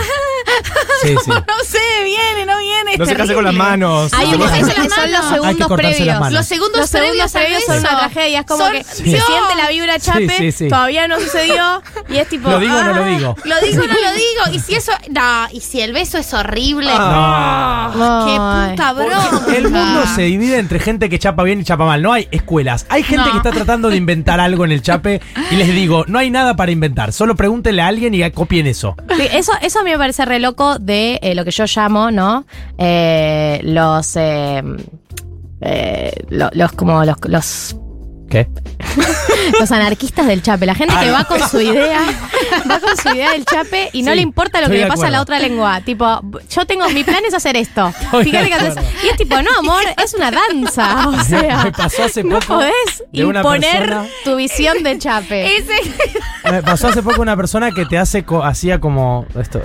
[1.01, 1.29] Sí, sí.
[1.29, 2.97] no sé, viene, no viene.
[2.97, 4.13] No se case con las manos.
[4.13, 6.31] Hay Eso que las son los segundos las previos.
[6.31, 8.39] Los segundos, Los segundos previos, son una tragedia.
[8.41, 9.03] Es como son- que Sí.
[9.11, 10.67] se siente la vibra chape, Sí, sí, sí.
[10.69, 11.81] todavía no sucedió.
[12.09, 12.49] Y es tipo.
[12.49, 13.35] ¿Lo digo o no lo ah, digo?
[13.43, 14.53] Lo digo o no lo digo.
[14.53, 14.91] Y si eso.
[15.09, 16.91] No, y si el beso es horrible.
[16.93, 18.25] No.
[18.25, 19.55] ¡Qué puta bronca!
[19.55, 22.01] El mundo se divide entre gente que chapa bien y chapa mal.
[22.01, 22.85] No hay escuelas.
[22.89, 23.31] Hay gente No.
[23.31, 25.21] que está tratando de inventar algo en el chape
[25.51, 26.92] y les digo, no hay nada para inventar.
[27.11, 28.95] Solo pregúntenle a alguien y copien eso.
[29.33, 32.45] Eso, eso a mí me parece re loco de eh, lo que yo llamo, ¿no?
[32.77, 34.15] Eh, los.
[34.15, 34.61] eh,
[35.61, 37.75] eh, lo- los como los, los
[38.29, 38.47] ¿Qué?
[39.59, 41.99] los anarquistas del chape, la gente que va con su idea,
[42.69, 44.85] va con su idea del chape y no Sí, le importa lo estoy que de
[44.85, 45.35] le pasa a la acuerdo.
[45.35, 45.81] otra lengua.
[45.81, 47.87] Tipo, yo tengo, mi plan es hacer esto.
[48.03, 48.69] Estoy Fíjate que haces.
[48.77, 48.89] acuerdo.
[49.03, 51.07] Y es tipo, no, amor, es una danza.
[51.09, 54.97] O sea, Me pasó hace no poco podés de una imponer persona- tu visión de
[54.99, 55.57] chape.
[55.57, 55.73] Ese.
[56.51, 59.61] Me pasó hace poco una persona que te hace, co- hacía como esto,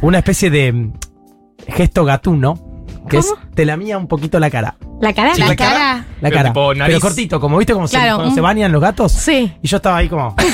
[0.00, 0.92] una especie de mm,
[1.68, 2.63] gesto gatuno,
[3.08, 4.76] que es te lamía un poquito la cara.
[5.00, 5.70] La cara, Sí, La la cara.
[5.72, 5.94] cara.
[6.20, 6.52] La Pero cara.
[6.86, 9.12] Pero cortito, como viste como se- cuando un- se bañan los gatos.
[9.12, 9.52] Sí.
[9.62, 10.34] Y yo estaba ahí como,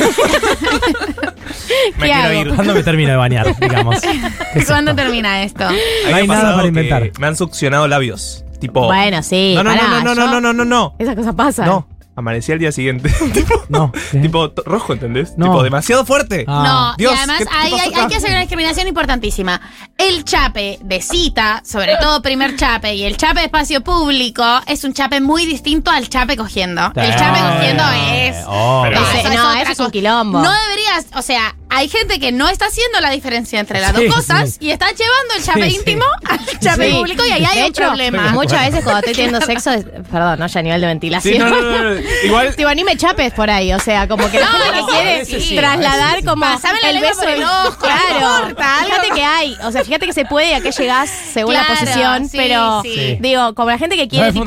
[1.99, 2.33] Me ¿Qué quiero hago?
[2.41, 2.55] ir.
[2.55, 3.55] ¿cuándo me termino de bañar?
[3.61, 4.01] Digamos.
[4.01, 5.03] ¿Qué es ¿Cuándo esto?
[5.03, 5.65] termina esto?
[5.65, 7.11] No me hay ha nada para inventar.
[7.19, 8.45] Me han succionado labios.
[8.61, 8.87] Tipo.
[8.87, 9.55] Bueno, sí.
[9.57, 10.95] No, no, pará, no, no, no, no, no, no, no.
[10.99, 11.65] Esa cosa pasa.
[11.65, 11.87] No.
[12.16, 13.09] Amanecí al día siguiente.
[13.32, 13.93] tipo, No.
[14.11, 14.19] ¿qué?
[14.19, 15.35] tipo rojo, ¿entendés?
[15.39, 15.47] No.
[15.47, 16.45] Tipo, demasiado fuerte.
[16.49, 16.62] Ah.
[16.66, 17.51] No, Dios, y además ¿qué- qué
[17.81, 19.61] hay, hay- que hacer una discriminación importantísima.
[19.97, 24.85] El chape de cita, sobre todo primer chape, y el chape de espacio público es
[24.85, 26.93] un chape muy distinto al chape cogiendo.
[26.97, 28.37] El chape cogiendo es.
[28.47, 28.82] oh.
[28.85, 30.41] Pero- Ese- eso no, otra eso es un quilombo.
[30.43, 34.07] No deberías, o sea, hay gente que no está haciendo la diferencia entre las Sí,
[34.07, 34.59] dos cosas sí.
[34.61, 35.77] y está llevando el chape Sí, sí.
[35.77, 36.97] íntimo al chape Sí.
[36.97, 38.29] público y ahí hay De un hecho, problema.
[38.33, 41.35] Muchas veces cuando estoy teniendo sexo, es- perdón, no ya a nivel de ventilación.
[41.35, 42.01] Sí, no, no, no, no.
[42.25, 42.55] Igual.
[42.61, 45.57] Tipo, ni me chapes por ahí, o sea, como que la No, gente que quiere
[45.61, 48.57] trasladar como el beso por el del- ojo, no claro.
[48.87, 51.67] Fíjate que hay, o sea, fíjate que se puede y a qué llegás según la
[51.67, 52.83] posición, sí, pero
[53.21, 54.45] digo, como la gente que quiere tipo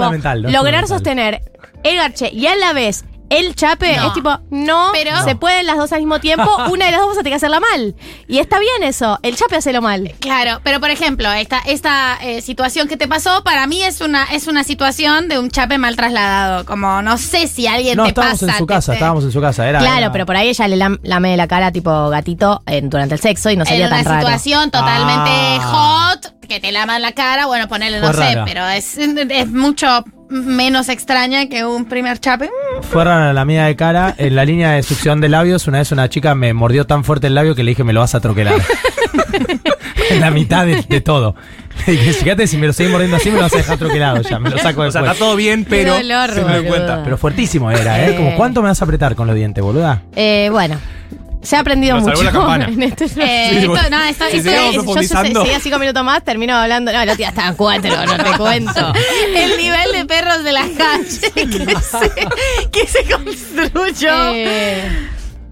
[0.49, 1.41] lograr sostener
[1.83, 3.03] el garche y a la vez
[3.37, 4.07] el chape No.
[4.07, 7.09] es tipo, no, Pero- se pueden las dos al mismo tiempo, una de las dos
[7.09, 7.95] vas a tener que hacerla mal.
[8.27, 10.13] Y está bien eso, el chape hace lo mal.
[10.19, 14.23] Claro, pero por ejemplo, esta, esta eh, situación que te pasó, para mí es una,
[14.25, 16.65] es una situación de un chape mal trasladado.
[16.65, 18.51] Como no sé si alguien No, te estábamos pasa.
[18.53, 19.67] en su casa, te- estábamos en su casa.
[19.67, 22.89] Era, Claro, era- pero por ahí ella le lam- lame la cara tipo gatito en-
[22.89, 24.21] durante el sexo y no sería tan raro.
[24.21, 25.31] situación totalmente
[25.61, 26.13] Ah.
[26.15, 28.45] hot, que te laman la cara, bueno, ponele, no Fue sé, rara.
[28.45, 30.03] pero es, es mucho
[30.33, 32.49] menos extraña que un primer chape.
[32.81, 34.13] Fue rara la amiga de cara.
[34.17, 37.27] En la línea de succión de labios, una vez una chica me mordió tan fuerte
[37.27, 38.55] el labio que le dije, me lo vas a troquelar.
[40.09, 41.35] en la mitad de, de todo.
[41.87, 44.21] Le dije, fíjate, si me lo seguís mordiendo así, me lo vas a dejar troquelado
[44.21, 44.39] ya.
[44.39, 44.93] Me lo saco O después.
[44.93, 46.69] sea, está todo bien, pero Qué dolor, se me doy boludo.
[46.69, 47.03] cuenta.
[47.03, 48.11] Pero fuertísimo era, ¿eh?
[48.11, 48.15] Eh.
[48.15, 50.01] Como, ¿cuánto me vas a apretar con los dientes, boluda?
[50.15, 50.77] Eh, bueno,
[51.43, 52.23] se ha aprendido Nos mucho.
[52.23, 52.65] la campana.
[52.69, 53.09] en este Eh,
[53.51, 53.89] Sí, esto, bueno.
[53.91, 56.91] no, esto, Si esto seguimos es- yo seguía cinco minutos más, termino hablando.
[56.91, 58.93] No, la tía estaba en cuatro, no te cuento.
[59.35, 64.33] el nivel de perros de la calle que se, que se construyó.
[64.33, 64.89] Eh,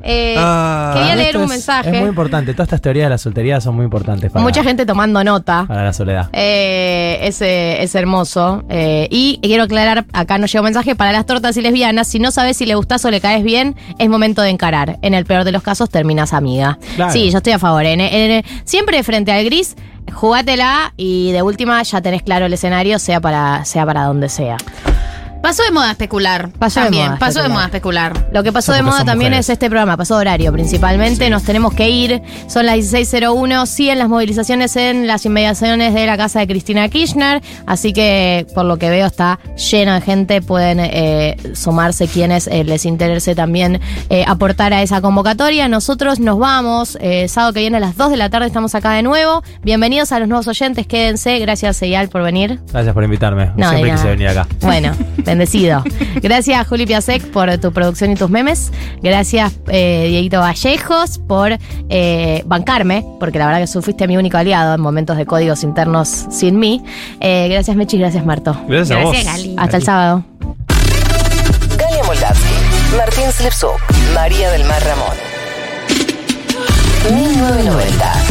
[0.03, 1.89] eh, Ah, quería leer un es- mensaje.
[1.91, 2.53] Es muy importante.
[2.53, 5.65] Todas estas teorías de la soltería son muy importantes para, Mucha gente tomando nota.
[5.67, 6.29] para la soledad.
[6.33, 8.63] Eh, es, eh, es hermoso.
[8.69, 12.07] Eh, y quiero aclarar, acá nos llega un mensaje para las tortas y lesbianas.
[12.07, 14.97] Si no sabes si le gustás o le caes bien, es momento de encarar.
[15.01, 16.77] En el peor de los casos, terminas amiga.
[16.95, 17.11] Claro.
[17.11, 17.85] Sí, yo estoy a favor.
[17.85, 19.75] En- en- siempre frente al gris,
[20.13, 24.57] jugátela y de última ya tenés claro el escenario, sea para, sea para donde sea.
[25.41, 26.49] Pasó de moda especular.
[26.59, 27.05] Pasó de también.
[27.07, 28.29] moda Pasó de moda especular.
[28.31, 29.47] Lo que pasó de moda también mujeres.
[29.47, 33.99] es este programa, pasó de horario principalmente, nos tenemos que ir, son las 16.01, siguen
[33.99, 38.77] las movilizaciones en las inmediaciones de la casa de Cristina Kirchner, así que por lo
[38.77, 39.39] que veo está
[39.71, 45.01] llena de gente, pueden eh, sumarse quienes eh, les interese también eh, aportar a esa
[45.01, 45.67] convocatoria.
[45.67, 48.91] Nosotros nos vamos, eh, sábado que viene a las 2 de la tarde estamos acá
[48.91, 52.59] de nuevo, bienvenidos a los nuevos oyentes, quédense, gracias Eyal por venir.
[52.71, 53.51] Gracias por invitarme.
[53.55, 54.47] No, de Siempre quise venir acá.
[54.61, 54.93] Bueno,
[55.31, 55.83] bendecido.
[56.21, 58.71] Gracias, Juli Piasek, por tu producción y tus memes.
[59.01, 61.57] Gracias, eh, Dieguito Vallejos, por
[61.89, 65.63] eh, bancarme, porque la verdad que tú fuiste mi único aliado en momentos de códigos
[65.63, 66.83] internos sin mí.
[67.19, 68.55] Eh, gracias, Mechi, gracias, Marto.
[68.67, 69.11] Gracias a vos.
[69.13, 69.55] Gracias, Gali.
[69.57, 70.23] Hasta el sábado.
[71.77, 73.79] Galia Moldavsky, Martín Slipsuk,
[74.13, 75.15] María del Mar Ramón.
[77.09, 78.30] 1990.